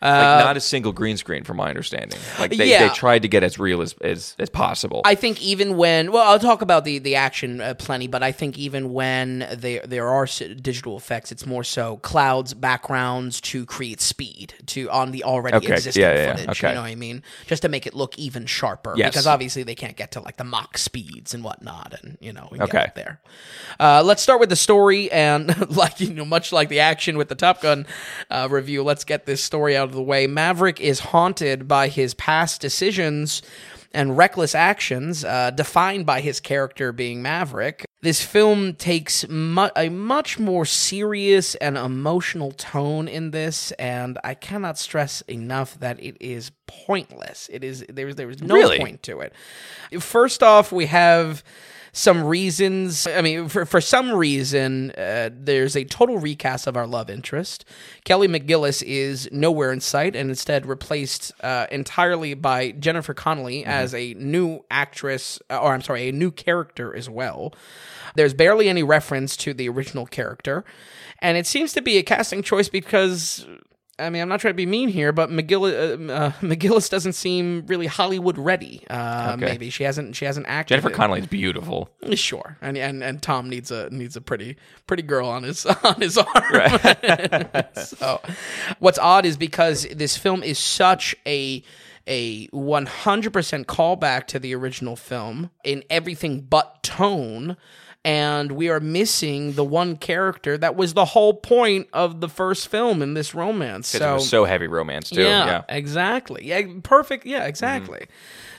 [0.02, 2.18] Like Uh, not a single green screen, from my understanding.
[2.38, 2.88] Like they, Yeah.
[2.88, 5.00] they tried to get as real as as, as possible.
[5.04, 8.32] I think even when well, I'll talk about the the action uh, plenty, but I
[8.32, 14.00] think even when there there are digital effects, it's more so clouds, backgrounds to create
[14.00, 16.48] speed to on the already Okay, existing yeah, yeah, yeah, footage.
[16.50, 16.68] okay.
[16.68, 17.22] You know what I mean?
[17.46, 18.94] Just to make it look even sharper.
[18.96, 19.10] Yes.
[19.12, 22.48] Because obviously they can't get to like the Mach speeds and whatnot, and you know,
[22.60, 22.90] Okay.
[22.94, 23.20] there.
[23.80, 27.28] Uh, let's start with the story, and like you know, much like the action with
[27.28, 27.86] the Top Gun
[28.30, 30.26] uh, review, let's get this story out of the way.
[30.26, 33.40] Maverick is haunted by his past decisions
[33.94, 37.85] and reckless actions, uh, defined by his character being Maverick.
[38.02, 44.34] This film takes mu- a much more serious and emotional tone in this, and I
[44.34, 47.48] cannot stress enough that it is pointless.
[47.52, 48.78] It is there is there is no Really?
[48.78, 49.32] point to it.
[50.00, 51.42] First off, we have
[51.96, 53.06] some reasons.
[53.06, 57.64] I mean, for, for some reason, uh, there's a total recast of our love interest.
[58.04, 63.94] Kelly McGillis is nowhere in sight and instead replaced uh, entirely by Jennifer Connelly as
[63.94, 67.54] a new actress, uh, or I'm sorry, a new character as well.
[68.14, 70.66] There's barely any reference to the original character.
[71.20, 73.46] And it seems to be a casting choice because
[73.98, 77.14] I mean, I'm not trying to be mean here, but McGillis, uh, uh, McGillis doesn't
[77.14, 78.84] seem really Hollywood ready.
[78.90, 79.46] Uh, Okay.
[79.46, 80.74] Maybe she hasn't she hasn't acted.
[80.74, 81.88] Jennifer Connelly's beautiful.
[82.14, 86.00] Sure, and and and Tom needs a needs a pretty pretty girl on his on
[86.00, 86.26] his arm.
[87.74, 88.20] so,
[88.78, 91.62] what's odd is because this film is such a
[92.06, 97.56] a 100% callback to the original film in everything but tone
[98.06, 102.68] and we are missing the one character that was the whole point of the first
[102.68, 105.22] film in this romance It so was so heavy romance too.
[105.22, 105.62] yeah, Yeah.
[105.68, 106.46] exactly.
[106.46, 107.26] Yeah, perfect.
[107.26, 108.06] Yeah, exactly.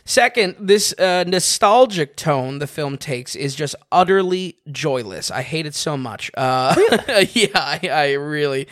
[0.04, 5.30] Second, this uh, nostalgic tone the film takes is just utterly joyless.
[5.30, 6.32] I hate it so much.
[6.38, 6.74] Uh,
[7.34, 8.70] yeah, I, I really.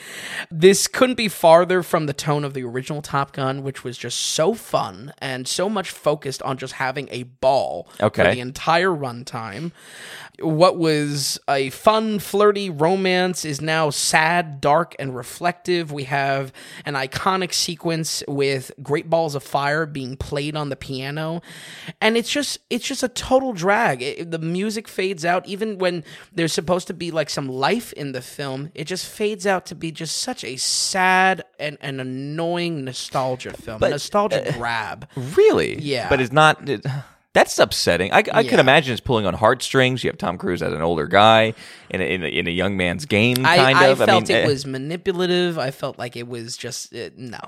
[0.50, 4.18] This couldn't be farther from the tone of the original Top Gun, which was just
[4.18, 8.36] so fun and so much focused on just having a ball for Okay.
[8.36, 9.74] the entire runtime.
[10.40, 15.92] What was a fun, flirty romance is now sad, dark, and reflective.
[15.92, 16.52] We have
[16.86, 21.42] an iconic sequence with Great Balls of Fire being played on the piano,
[22.02, 24.02] and it's just it's just a total drag.
[24.02, 28.12] It- the music fades out even when there's supposed to be like some life in
[28.12, 28.72] the film.
[28.74, 33.82] It just fades out to be just such a sad and, and annoying nostalgia film,
[33.84, 35.08] a nostalgia uh, grab.
[35.16, 35.80] Really?
[35.80, 36.10] Yeah.
[36.10, 36.68] But it's not.
[36.68, 36.86] It,
[37.36, 38.14] that's upsetting.
[38.14, 38.50] I, I Yeah.
[38.50, 40.04] can imagine it's pulling on heartstrings.
[40.04, 41.54] You have Tom Cruise as an older guy
[41.90, 44.02] in a, in a, in a young man's game, kind I, of.
[44.02, 45.60] I felt mean, it eh, was manipulative.
[45.60, 47.40] I felt like it was just uh, no.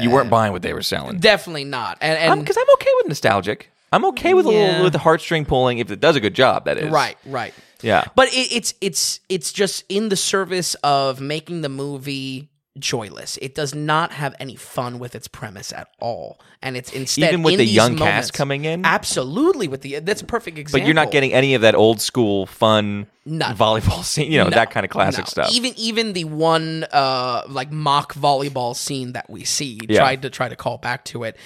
[0.00, 1.18] You weren't buying what they were selling.
[1.18, 1.98] definitely not.
[2.00, 3.70] And, and Because I'm, okay with nostalgic.
[3.92, 6.64] I'm okay with a little with the heartstring pulling if it does a good job.
[6.64, 7.52] That is right, right.
[7.82, 8.04] Yeah.
[8.16, 12.48] But it, it's it's it's just in the service of making the movie
[12.78, 13.38] joyless.
[13.40, 17.42] It does not have any fun with its premise at all, and it's instead Even
[17.42, 18.84] with in the young cast coming in?
[18.84, 20.80] Absolutely, with the that's a perfect example.
[20.80, 23.56] But you're not getting any of that old school fun None.
[23.56, 24.30] volleyball scene.
[24.30, 25.30] You know No, that kind of classic no.
[25.30, 25.52] stuff.
[25.52, 30.00] Even even the one uh like mock volleyball scene that we see Yeah.
[30.00, 31.36] tried to try to call back to it.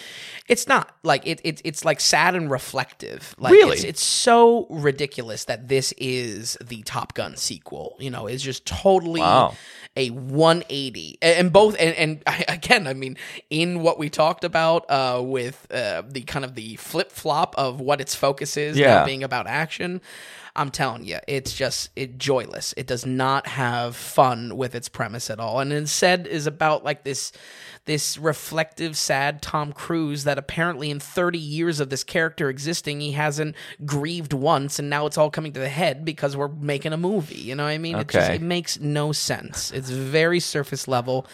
[0.49, 3.35] It's not like it, it it's like sad and reflective.
[3.39, 3.75] Like Really?
[3.77, 7.97] it's, it's so ridiculous that this is the Top Gun sequel.
[8.01, 9.55] You know, it's just totally Wow.
[9.99, 13.17] A 180 and, and both and, and I, again i mean
[13.51, 18.01] in what we talked about uh, with uh, the kind of the flip-flop of what
[18.01, 19.05] its focus is Yeah.
[19.05, 20.01] being about action
[20.57, 22.75] i'm telling you it's just it joyless.
[22.77, 25.61] It does not have fun with its premise at all.
[25.61, 27.33] And instead is about like this
[27.85, 33.13] this reflective sad tom cruise that apparently in 30 years of this character existing he
[33.13, 33.55] hasn't
[33.87, 37.37] grieved once and now it's all coming to the head because we're making a movie.
[37.37, 37.97] You know what i mean?
[37.97, 39.71] It just it makes no sense.
[39.73, 41.27] It's very surface level,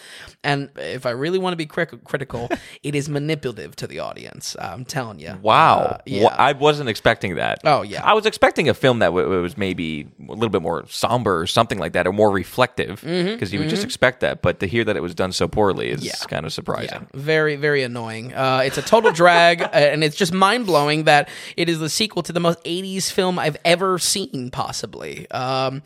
[0.43, 2.49] and if I really want to be cri- critical,
[2.83, 4.55] it is manipulative to the audience.
[4.59, 5.37] I'm telling you.
[5.41, 5.77] Wow.
[5.79, 6.23] Uh, yeah.
[6.23, 7.59] Wha- I wasn't expecting that.
[7.63, 8.03] Oh, yeah.
[8.03, 11.47] I was expecting a film that w- was maybe a little bit more somber or
[11.47, 14.41] something like that, or more reflective, because you would just expect that.
[14.41, 16.27] But to hear that it was done so poorly is Mm-hmm, Yeah.
[16.27, 17.07] kind of surprising.
[17.13, 18.33] Very, very annoying.
[18.33, 21.89] Uh, it's a total drag, uh, and it's just mind blowing that it is the
[21.89, 25.29] sequel to the most 80s film I've ever seen, possibly.
[25.31, 25.81] Um,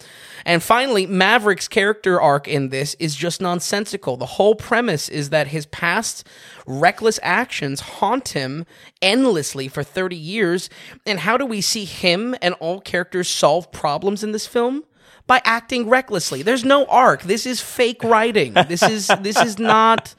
[0.46, 4.18] and finally, Maverick's character arc in this is just nonsensical.
[4.18, 6.28] The whole premise is that his past
[6.66, 8.66] reckless actions haunt him
[9.02, 10.70] endlessly for 30 years.
[11.06, 14.84] And how do we see him and all characters solve problems in this film?
[15.28, 16.42] by acting recklessly.
[16.42, 17.22] There's no arc.
[17.22, 18.54] This is fake writing.
[18.68, 20.16] This is this is not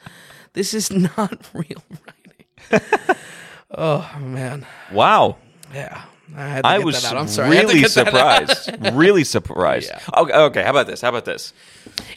[0.52, 1.82] this is not real
[2.70, 2.86] writing.
[3.72, 4.64] oh man.
[4.92, 5.36] Wow.
[5.74, 6.04] Yeah.
[6.36, 7.18] I, had to I was that out.
[7.18, 7.56] I'm sorry.
[7.58, 7.90] I really out.
[7.90, 8.70] surprised.
[8.94, 9.90] really surprised.
[10.16, 11.00] Okay, okay, how about this?
[11.00, 11.52] How about this?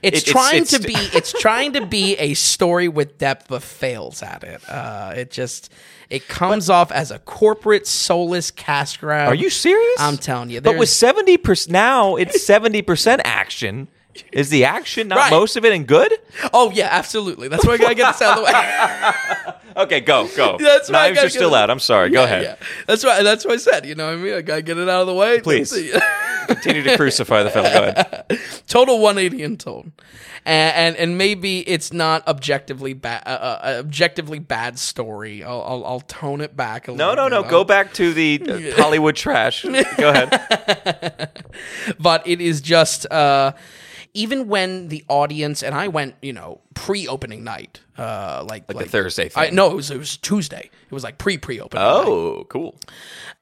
[0.02, 3.64] It's It- trying it's- to be it's trying to be a story with depth but
[3.64, 4.62] fails at it.
[4.70, 5.72] Uh, it just
[6.10, 9.30] it comes off as a corporate soulless cash grab.
[9.30, 10.00] Are you serious?
[10.00, 10.62] I'm telling you.
[10.62, 13.88] But with seventy percent now, it's seventy percent action.
[14.32, 15.32] Is the action not Right.
[15.32, 16.14] most of it and good?
[16.54, 17.48] Oh yeah, absolutely.
[17.48, 19.54] That's why I gotta get this out of the way.
[19.76, 20.58] Okay, go go.
[20.60, 21.70] That's why Knives are still out.
[21.70, 22.10] I'm sorry.
[22.10, 22.44] go ahead.
[22.44, 22.56] yeah.
[22.88, 23.86] That's why that's what I said.
[23.86, 24.34] You know what I mean?
[24.34, 25.40] I gotta get it out of the way.
[25.42, 25.72] Please.
[26.48, 27.66] Continue to crucify the film.
[27.66, 28.40] Go ahead.
[28.68, 29.94] total 180 in tone
[30.46, 35.86] and, and and maybe it's not objectively bad uh, uh, objectively bad story I'll, I'll
[35.86, 37.42] I'll tone it back a No, little no, no.
[37.44, 37.52] bit.
[37.52, 39.64] Go back to the uh, Hollywood trash.
[39.64, 41.30] Go ahead.
[42.00, 43.54] but it is just uh
[44.14, 48.92] even when the audience and I went, you know, pre-opening night, uh, like Like the
[48.92, 49.56] Thursday I, thing.
[49.56, 50.70] no, it was it was Tuesday.
[50.90, 51.84] It was like pre pre-opening.
[51.84, 52.04] night.
[52.06, 52.76] Oh, cool.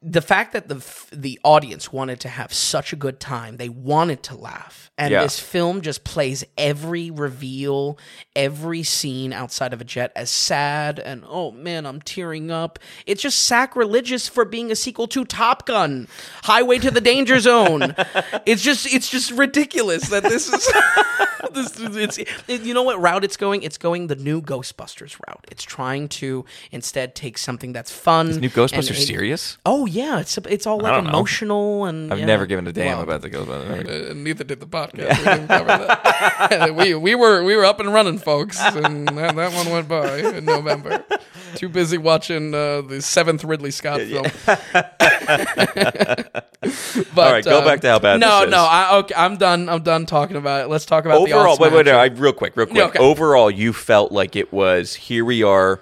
[0.02, 4.24] the fact that the the audience wanted to have such a good time, they wanted
[4.24, 5.24] to laugh, and Yeah.
[5.24, 7.98] this film just plays every reveal,
[8.36, 12.80] every scene outside of a jet as sad and oh man, I'm tearing up.
[13.06, 16.08] It's just sacrilegious for being a sequel to Top Gun,
[16.44, 17.96] Highway to the Danger Zone.
[18.46, 20.72] it's just it's just ridiculous that this is
[21.54, 22.18] this it's
[22.48, 23.64] it- you know what route it's going?
[23.64, 25.46] It's going the new Ghostbusters route.
[25.52, 28.40] It's trying to instead take something that's fun.
[28.40, 29.58] New Ghostbusters and- serious?
[29.66, 31.12] Oh yeah, it's it's all like don't know.
[31.12, 32.26] emotional and I've yeah.
[32.26, 34.12] never given a damn Well, about the Ghostbusters.
[34.12, 35.18] uh, neither did the podcast.
[35.18, 36.76] We, didn't cover that.
[36.76, 40.18] we we were we were up and running, folks, and that, that one went by
[40.18, 41.04] in November.
[41.56, 44.26] Too busy watching uh, the seventh Ridley Scott film.
[47.16, 48.52] but, All right, go um, back to how bad No, this is.
[48.52, 49.68] no, I, okay, I'm done.
[49.70, 50.68] I'm done talking about it.
[50.70, 51.98] Let's talk about the Overall, awesome wait, wait, no.
[51.98, 52.78] I, real quick, real quick.
[52.78, 53.00] Yeah, okay.
[53.00, 55.80] Overall, you felt like it was here we are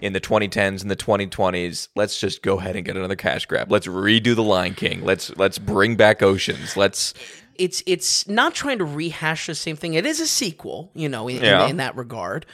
[0.00, 1.88] in the 2010s and the 2020s.
[1.94, 3.70] Let's just go ahead and get another cash grab.
[3.70, 5.04] Let's redo the Lion King.
[5.04, 6.76] Let's let's bring back Oceans.
[6.76, 7.12] Let's
[7.56, 9.92] it's it's not trying to rehash the same thing.
[9.92, 11.66] It is a sequel, you know, in, in- Yeah.
[11.66, 12.46] in, that regard.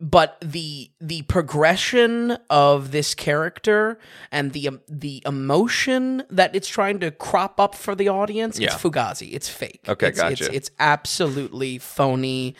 [0.00, 3.98] But the the progression of this character
[4.30, 8.66] and the um, the emotion that it's trying to crop up for the audience, Yeah.
[8.72, 9.30] it's fugazi.
[9.32, 9.80] It's fake.
[9.88, 10.54] Okay, it's, It's, gotcha.
[10.54, 12.54] it's absolutely phony.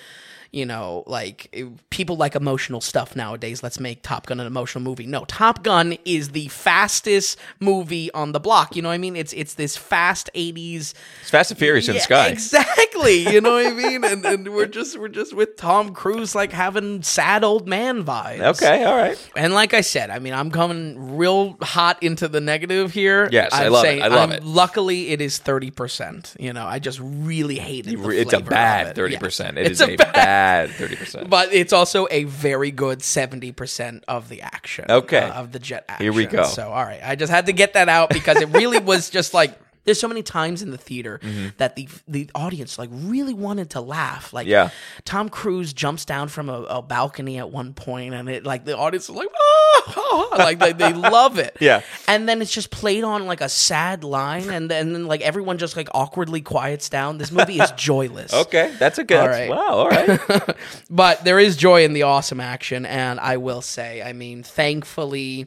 [0.55, 3.63] You know, like it- people like emotional stuff nowadays.
[3.63, 5.07] Let's make Top Gun an emotional movie.
[5.07, 8.77] No, Top Gun is the fastest movie on the block.
[8.77, 9.17] You know what I mean?
[9.17, 12.29] It's it's this fast '80s it's Fast and Furious in the sky.
[12.29, 13.25] Exactly.
[13.35, 14.05] You know what I mean?
[14.05, 18.41] And, and we're just we're just with Tom Cruise like having sad old man vibes.
[18.57, 19.19] Okay, all right.
[19.35, 23.29] And like I said, I mean, I'm coming real hot into the negative here.
[23.33, 24.03] Yes, I I'm love it.
[24.03, 24.45] I love I'm- it.
[24.45, 26.35] Luckily, it is thirty percent.
[26.39, 28.01] You know, I just really hated.
[28.01, 29.59] The It's a bad thirty percent.
[29.59, 31.31] It It's is a bad thirty percent.
[31.31, 34.87] But it's also a very good seventy percent of the action.
[34.89, 35.19] Okay.
[35.19, 36.05] uh, of the jet action.
[36.05, 36.45] Here we go.
[36.45, 39.35] So all right, I just had to get that out because it really was just
[39.35, 39.59] like.
[39.85, 41.49] There's so many times in the theater mm-hmm.
[41.59, 44.33] that the the audience like really wanted to laugh.
[44.33, 44.71] Like Yeah.
[45.05, 48.77] Tom Cruise jumps down from a, a balcony at one point, and it like the
[48.77, 51.57] audience is like, oh, like they, they love it.
[51.61, 51.83] Yeah.
[52.09, 55.59] And then it's just played on like a sad line, and then, then like everyone
[55.59, 57.19] just like awkwardly quiets down.
[57.19, 58.33] This movie is joyless.
[58.33, 59.19] Okay, that's a good.
[59.19, 59.51] All right.
[59.51, 59.57] Wow.
[59.57, 60.21] All right.
[60.91, 65.47] But there is joy in the awesome action, and I will say, I mean, thankfully,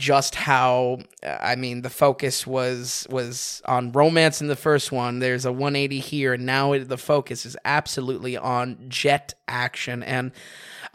[0.00, 5.18] just how I mean, the focus was was on romance in the first one.
[5.18, 10.32] There's a 180 here, and now it, the focus is absolutely on jet action, and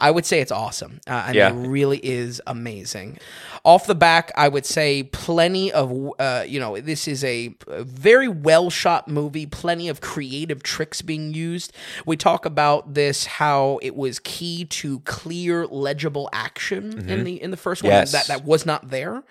[0.00, 1.00] I would say it's awesome.
[1.08, 1.50] Uh, I Yeah.
[1.52, 3.18] mean, it really is amazing.
[3.64, 8.28] Off the back, I would say plenty of, uh, you know, this is a, very
[8.28, 11.72] well shot movie, plenty of creative tricks being used.
[12.04, 17.50] We talk about this how it was key to clear, legible action in the in
[17.50, 18.12] the first one Yes.
[18.12, 19.22] that that was not there.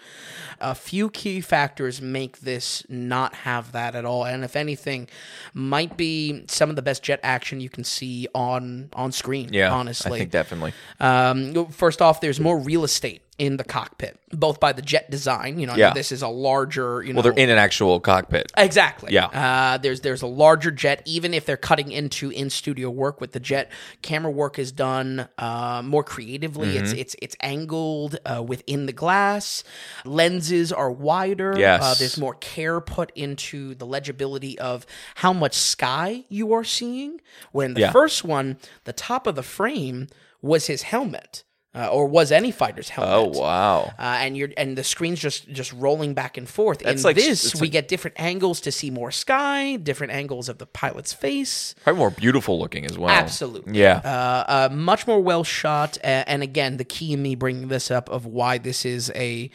[0.62, 5.08] A few key factors make this not have that at all, and if anything,
[5.54, 9.50] might be some of the best jet action you can see on on screen.
[9.52, 9.72] Yeah.
[9.72, 10.55] honestly, I think definitely.
[11.00, 15.60] Um, first off, there's more real estate in the cockpit, both by the jet design.
[15.60, 15.92] You know, Yeah.
[15.94, 17.04] this is a larger.
[17.04, 18.50] You know, Well, they're in an actual cockpit.
[18.56, 19.12] Exactly.
[19.12, 19.26] Yeah.
[19.26, 21.02] Uh, there's there's a larger jet.
[21.04, 23.70] Even if they're cutting into in studio work with the jet,
[24.02, 26.78] camera work is done uh, more creatively.
[26.78, 27.00] It's Mm-hmm.
[27.00, 29.66] it's it's angled uh, within the glass.
[30.06, 31.56] Lenses are wider.
[31.58, 31.84] Yes.
[31.84, 37.20] Uh, there's more care put into the legibility of how much sky you are seeing.
[37.52, 37.92] When the Yeah.
[37.92, 40.08] first one, the top of the frame
[40.46, 41.44] was his helmet.
[41.78, 43.14] Uh, or was any fighter's helmet?
[43.36, 43.92] Oh wow.
[44.00, 46.80] uh, and you're and the screen's just just rolling back and forth.
[46.80, 50.48] That's In like- this, we like- get different angles to see more sky, different angles
[50.48, 51.76] of the pilot's face.
[51.84, 53.10] Probably more beautiful looking as well.
[53.10, 53.78] Absolutely.
[53.78, 53.98] Yeah.
[54.06, 58.08] Uh, uh, much more well shot, and again, the key in me bringing this up
[58.08, 59.50] of why this is a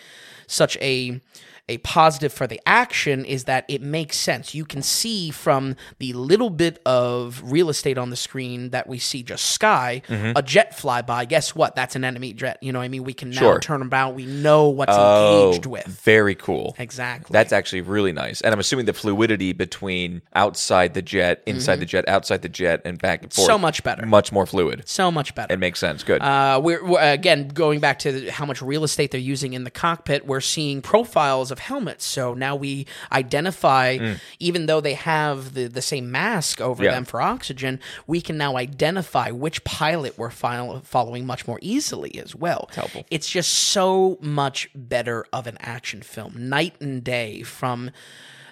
[0.47, 1.23] such a
[1.71, 4.55] a positive for the action is that it makes sense.
[4.55, 8.99] You can see from the little bit of real estate on the screen that we
[8.99, 10.33] see just sky, Mm-hmm.
[10.37, 11.25] a jet fly by.
[11.25, 11.77] Guess what?
[11.77, 12.59] That's an enemy jet.
[12.61, 13.05] You know what I mean?
[13.05, 13.61] We can now Sure.
[13.61, 14.15] turn about.
[14.15, 15.87] We know what's oh, engaged with.
[15.87, 16.75] very cool.
[16.79, 17.33] Exactly.
[17.33, 18.41] That's actually really nice.
[18.41, 22.83] And I'm assuming the fluidity between outside the jet, inside the jet, outside the jet,
[22.85, 23.47] and back and forth.
[23.49, 23.55] Mm-hmm.
[23.55, 24.05] So much better.
[24.07, 24.83] Much more fluid.
[24.89, 25.55] so much better.
[25.55, 26.03] It makes sense.
[26.03, 26.21] Good.
[26.21, 29.71] Uh, we're, we're again going back to how much real estate they're using in the
[29.71, 30.27] cockpit.
[30.27, 35.83] We're seeing profiles of helmets, so now we identify, even though they have the the
[35.83, 36.87] same mask over Mm.
[36.87, 36.93] Yeah.
[36.93, 42.19] them for oxygen, we can now identify which pilot we're fol- following much more easily
[42.19, 42.69] as well.
[42.75, 43.05] helpful.
[43.11, 47.91] It's just so much better of an action film, night and day from.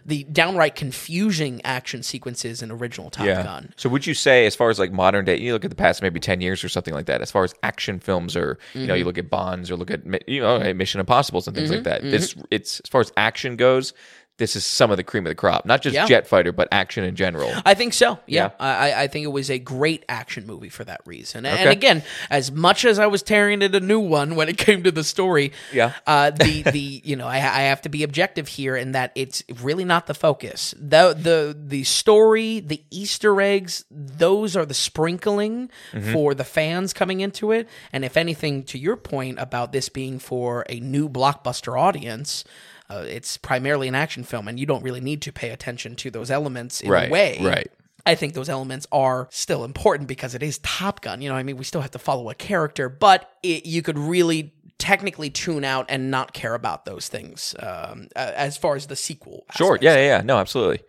[0.09, 3.73] The downright confusing action sequences in original Top Gun.
[3.77, 6.03] So would you say, as far as like modern day, you look at the past
[6.03, 8.95] maybe ten years or something like that, as far as action films or you know,
[8.95, 9.07] you Mm-hmm.
[9.07, 12.01] look at Bonds or look at you know Mission Impossible's and things like that.
[12.01, 12.11] Mm-hmm.
[12.11, 13.93] This it's as far as action goes,
[14.39, 15.67] this is some of the cream of the crop.
[15.67, 16.07] Not just Yeah.
[16.07, 17.53] jet fighter, but action in general.
[17.67, 18.19] I think so.
[18.27, 18.51] Yeah, Yeah.
[18.59, 21.45] I, I think it was a great action movie for that reason.
[21.45, 21.71] And, Okay.
[21.73, 24.91] again, as much as I was tearing it a new one when it came to
[24.93, 25.93] the story, Yeah.
[26.07, 29.43] uh, the the you know I, I have to be objective here in that it's
[29.63, 30.75] really not the focus.
[30.79, 36.13] the the The story, the Easter eggs, those are the sprinkling Mm-hmm.
[36.13, 37.69] for the fans coming into it.
[37.93, 42.45] And if anything, to your point about this being for a new blockbuster audience.
[42.91, 46.11] Uh, it's primarily an action film, and you don't really need to pay attention to
[46.11, 47.39] those elements in Right, a way.
[47.43, 47.71] right.
[48.07, 51.21] I think those elements are still important because it is Top Gun.
[51.21, 53.99] You know, I mean, we still have to follow a character, but it, you could
[53.99, 58.97] really technically tune out and not care about those things um, as far as the
[58.97, 59.45] sequel.
[59.57, 59.75] Sure.
[59.75, 59.85] aspects.
[59.85, 60.23] Yeah, yeah, yeah.
[60.23, 60.81] No, absolutely.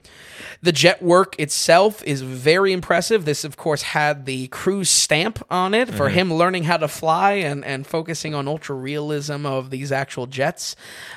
[0.61, 3.25] The jet work itself is very impressive.
[3.25, 7.33] This, of course, had the Cruise stamp on it for him learning how to fly
[7.33, 10.75] and, and focusing on ultra realism of these actual jets.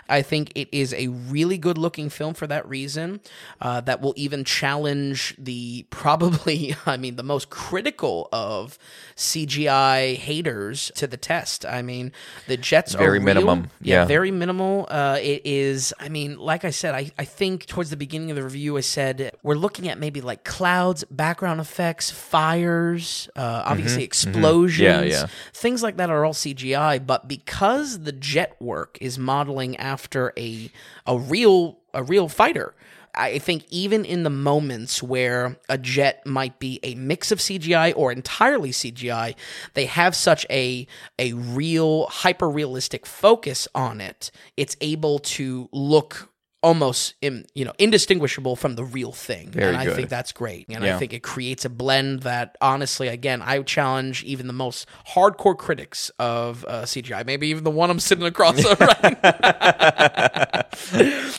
[0.09, 3.20] I think it is a really good looking film for that reason.
[3.61, 8.78] Uh, that will even challenge the probably, I mean, the most critical of
[9.16, 11.66] CGI haters to the test.
[11.66, 12.12] I mean,
[12.47, 13.23] the jets Very are real.
[13.23, 13.69] minimum.
[13.81, 14.05] Yeah.
[14.07, 14.87] very minimal.
[14.91, 18.37] Uh, it is, I mean, like I said, I, I think towards the beginning of
[18.37, 24.05] the review, I said we're looking at maybe like clouds, background effects, fires, uh, obviously
[24.05, 24.89] explosions.
[24.89, 25.09] Mm-hmm.
[25.09, 25.27] Yeah, yeah.
[25.53, 30.71] Things like that are all CGI, but because the jet work is modeling after a
[31.07, 32.75] a real a real fighter.
[33.15, 37.93] I think even in the moments where a jet might be a mix of CGI
[37.95, 39.35] or entirely CGI,
[39.75, 40.87] they have such a
[41.19, 44.31] a real hyper realistic focus on it.
[44.57, 46.32] It's able to look
[46.63, 49.97] almost in, you know indistinguishable from the real thing Very and i good.
[49.97, 50.95] think that's great and Yeah.
[50.95, 55.59] i think it creates a blend that honestly again i challenge even the most hardcore
[55.59, 59.19] critics of uh, cgi maybe even the one i'm sitting across right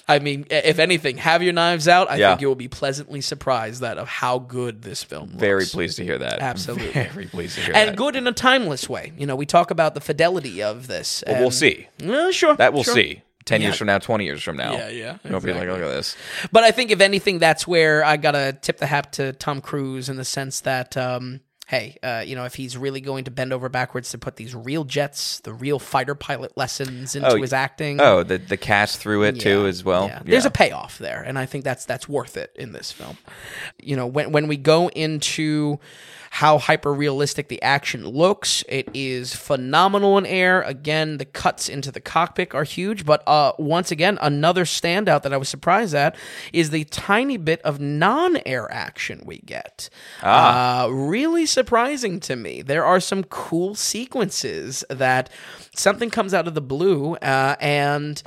[0.07, 2.09] I mean, if anything, have your knives out.
[2.09, 2.29] I Yeah.
[2.31, 5.39] think you will be pleasantly surprised that of how good this film looks.
[5.39, 6.39] Very pleased to hear that.
[6.39, 6.91] Absolutely.
[6.91, 7.95] Very pleased to hear and that.
[7.95, 9.13] good in a timeless way.
[9.17, 11.23] You know, we talk about the fidelity of this.
[11.25, 11.87] Well, we'll see.
[12.05, 12.93] Uh, sure, That we'll sure.
[12.93, 13.21] see.
[13.45, 13.67] Ten Yeah.
[13.67, 14.73] years from now, twenty years from now.
[14.73, 16.15] Yeah, yeah, You'll be like, look at this.
[16.51, 20.07] But I think if anything, that's where I gotta tip the hat to Tom Cruise
[20.09, 23.51] in the sense that, um, hey, uh, you know, if he's really going to bend
[23.53, 27.53] over backwards to put these real jets, the real fighter pilot lessons into Oh, his
[27.53, 27.99] acting.
[27.99, 30.07] Oh, the the cast through it too as well.
[30.07, 30.21] yeah.
[30.23, 33.17] There's a payoff there, and I think that's that's worth it in this film.
[33.81, 35.79] You know, when when we go into
[36.33, 40.63] how hyper realistic the action looks, it is phenomenal in air.
[40.63, 45.31] Again, the cuts into the cockpit are huge, but uh, once again, another standout that
[45.31, 46.15] I was surprised at
[46.51, 49.91] is the tiny bit of non-air action we get.
[50.23, 52.63] Uh, really surprising to me.
[52.63, 55.29] There are some cool sequences that
[55.75, 58.23] something comes out of the blue, uh, and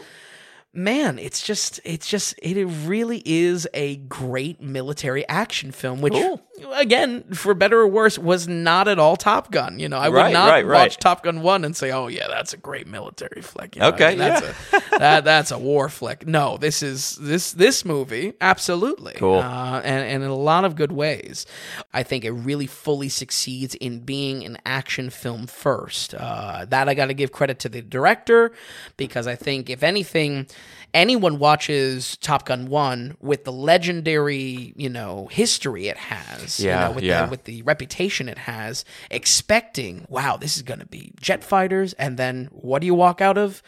[0.76, 6.40] man it's just it's just it really is a great military action film which Cool.
[6.74, 9.78] again, for better or worse, was not at all Top Gun.
[9.78, 10.78] You know, I would Right, not right, right.
[10.84, 13.88] watch Top Gun one and say, "Oh yeah, that's a great military flick." You know,
[13.88, 16.26] Okay, that's a that, that's a war flick.
[16.26, 19.38] No, this is this this movie absolutely Cool.
[19.40, 21.44] uh, and and in a lot of good ways.
[21.92, 26.14] I think it really fully succeeds in being an action film first.
[26.14, 28.52] Uh, that I got to give credit to the director
[28.96, 30.46] because I think if anything.
[30.94, 36.88] Anyone watches Top Gun one with the legendary, you know, history it has, you Yeah,
[36.88, 37.24] know, with yeah.
[37.26, 41.92] the, with the reputation it has, expecting, wow, this is going to be jet fighters,
[41.94, 43.62] and then what do you walk out of?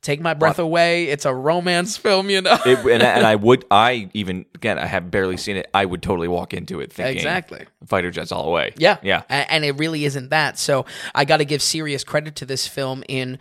[0.00, 1.04] Take my breath away.
[1.06, 2.58] It's a romance film, you know.
[2.66, 5.70] It, and, and I would, I even again, I have barely seen it.
[5.72, 7.66] I would totally walk into it thinking Exactly.
[7.86, 8.72] fighter jets all the way.
[8.76, 8.96] Yeah.
[9.04, 9.22] yeah.
[9.30, 10.58] A- And it really isn't that.
[10.58, 13.38] So I got to give serious credit to this film in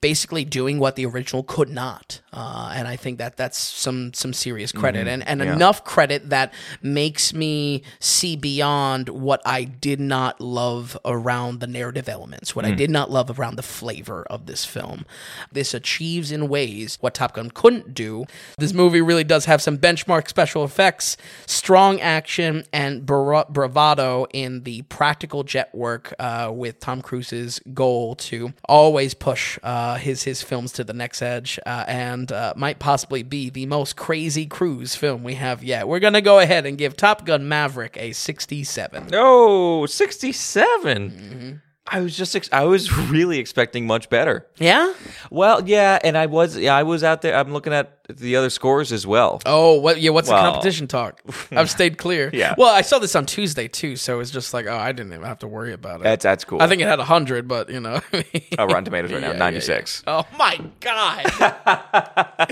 [0.00, 2.20] basically doing what the original could not.
[2.32, 6.52] Uh, and I think that that's some some serious credit and, and enough credit that
[6.82, 12.72] makes me see beyond what I did not love around the narrative elements, what I
[12.72, 15.04] did not love around the flavor of this film.
[15.50, 18.26] This achieves in ways what Top Gun couldn't do.
[18.58, 21.16] This movie really does have some benchmark special effects,
[21.46, 28.14] strong action, and bra- bravado in the practical jet work uh, with Tom Cruise's goal
[28.16, 32.78] to always push uh, his his films to the next edge uh, and uh, might
[32.78, 35.88] possibly be the most crazy Cruise film we have yet.
[35.88, 39.08] We're gonna go ahead and give Top Gun Maverick a 67.
[39.08, 41.10] No, 67.
[41.10, 41.56] Mm-hmm.
[41.90, 44.46] I was just, ex- I was really expecting much better.
[44.58, 44.92] Yeah.
[45.30, 47.34] Well, yeah, and I was, yeah, I was out there.
[47.36, 49.40] I'm looking at the other scores as well.
[49.44, 50.00] Oh, what?
[50.00, 51.20] Yeah, what's Well- the competition talk?
[51.52, 52.30] I've stayed clear.
[52.32, 52.54] Yeah.
[52.56, 55.26] Well, I saw this on Tuesday too, so it's just like, oh, I didn't even
[55.26, 56.04] have to worry about it.
[56.04, 56.62] That's that's cool.
[56.62, 58.00] I think it had hundred, but you know.
[58.58, 60.04] oh, Rotten Tomatoes right now, Yeah, yeah, 96.
[60.06, 60.22] yeah.
[60.22, 62.48] Oh my god,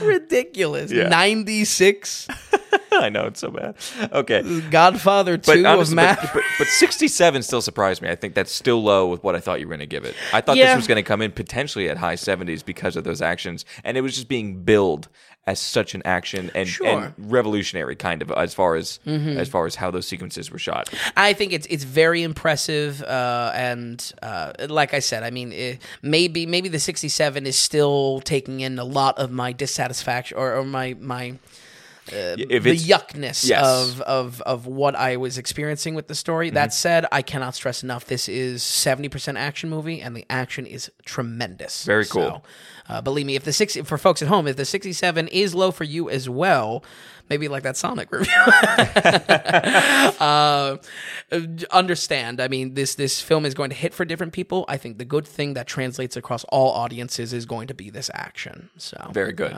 [0.00, 0.92] ridiculous!
[0.92, 1.08] Yeah.
[1.08, 2.28] Ninety six.
[3.00, 3.74] I know it's so bad.
[4.12, 4.60] Okay.
[4.70, 6.32] Godfather But, two honestly, of but, math.
[6.34, 8.08] but, but 67 still surprised me.
[8.10, 10.14] I think that's still low with what I thought you were going to give it.
[10.32, 10.66] I thought Yeah.
[10.74, 13.96] this was going to come in potentially at high 70s because of those actions, and
[13.96, 15.08] it was just being billed
[15.44, 16.86] as such an action and, Sure.
[16.86, 17.20] Mm-hmm.
[17.20, 20.88] and revolutionary kind of as far as as far as how those sequences were shot.
[21.16, 25.80] I think it's it's very impressive, uh, and uh, like I said, I mean, it,
[26.00, 30.54] maybe maybe the sixty seven is still taking in a lot of my dissatisfaction or,
[30.54, 31.34] or my my.
[32.08, 33.64] If the yuckness Yes.
[33.64, 36.48] of, of of what I was experiencing with the story.
[36.48, 36.54] Mm-hmm.
[36.56, 40.66] That said, I cannot stress enough this is seventy percent action movie, and the action
[40.66, 41.84] is tremendous.
[41.84, 42.44] Very cool.
[42.88, 45.28] So, uh, believe me, if the six for folks at home, if the sixty seven
[45.28, 46.84] is low for you as well,
[47.30, 48.32] maybe like that Sonic review.
[50.20, 50.76] uh,
[51.70, 52.40] understand.
[52.40, 54.64] I mean, this this film is going to hit for different people.
[54.68, 58.10] I think the good thing that translates across all audiences is going to be this
[58.12, 58.70] action.
[58.76, 59.56] So very good.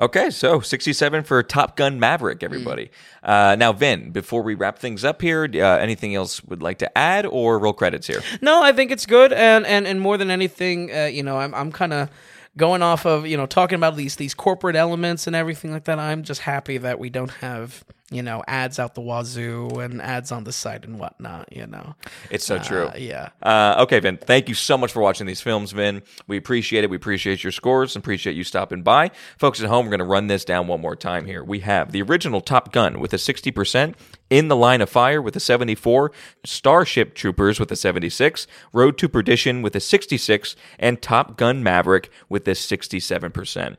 [0.00, 2.90] Okay, so 67 for Top Gun Maverick, everybody.
[3.22, 6.98] Uh, now, Vin, before we wrap things up here, uh, anything else would like to
[6.98, 8.22] add or roll credits here?
[8.40, 11.54] No, I think it's good, and and and more than anything, uh, you know, I'm
[11.54, 12.10] I'm kind of
[12.56, 15.98] going off of you know talking about these these corporate elements and everything like that.
[15.98, 20.30] I'm just happy that we don't have you know ads out the wazoo and ads
[20.30, 21.48] on the site and whatnot.
[21.50, 21.94] You know,
[22.30, 22.86] It's so true.
[22.86, 23.30] Uh, yeah.
[23.42, 24.18] Uh, okay, Vin.
[24.18, 26.02] Thank you so much for watching these films, Vin.
[26.26, 26.90] We appreciate it.
[26.90, 29.10] We appreciate your scores and appreciate you stopping by.
[29.38, 31.42] Folks at home, we're going to run this down one more time here.
[31.42, 33.94] We have the original Top Gun with a 60%,
[34.30, 36.12] In the Line of Fire with a 74,
[36.44, 42.10] Starship Troopers with a 76, Road to Perdition with a 66, and Top Gun Maverick
[42.28, 43.76] with a 67%.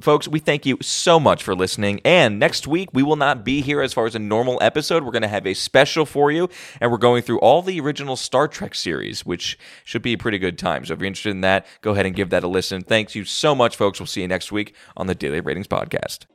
[0.00, 2.00] Folks, we thank you so much for listening.
[2.04, 5.04] And next week, we will not be here as far as a normal episode.
[5.04, 6.48] We're going to have a special for you,
[6.80, 10.38] and we're going through all the original Star Trek series, which should be a pretty
[10.38, 10.84] good time.
[10.84, 12.82] So if you're interested in that, go ahead and give that a listen.
[12.82, 14.00] Thanks you so much, folks.
[14.00, 16.26] We'll see you next week on the Daily Ratings Podcast.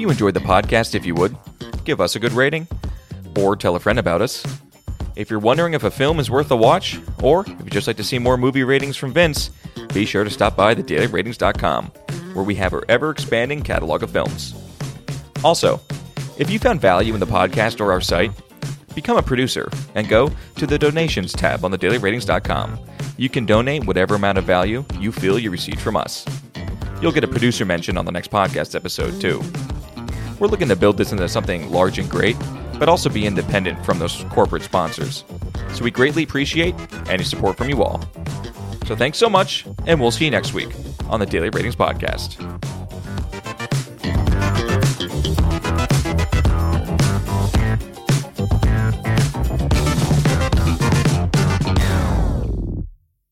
[0.00, 1.36] You enjoyed the podcast, if you would,
[1.84, 2.66] give us a good rating
[3.38, 4.44] or tell a friend about us.
[5.14, 7.98] If you're wondering if a film is worth a watch, or if you'd just like
[7.98, 9.50] to see more movie ratings from Vince,
[9.92, 11.86] be sure to stop by thedailyratings.com,
[12.32, 14.54] where we have our ever expanding catalog of films.
[15.44, 15.80] Also,
[16.38, 18.32] if you found value in the podcast or our site,
[18.94, 22.78] become a producer and go to the donations tab on thedailyratings.com.
[23.18, 26.24] You can donate whatever amount of value you feel you received from us.
[27.02, 29.42] You'll get a producer mention on the next podcast episode, too.
[30.40, 32.36] We're looking to build this into something large and great,
[32.78, 35.22] but also be independent from those corporate sponsors.
[35.74, 36.74] So we greatly appreciate
[37.10, 38.02] any support from you all.
[38.86, 40.70] So thanks so much, and we'll see you next week
[41.10, 42.38] on the Daily Ratings Podcast.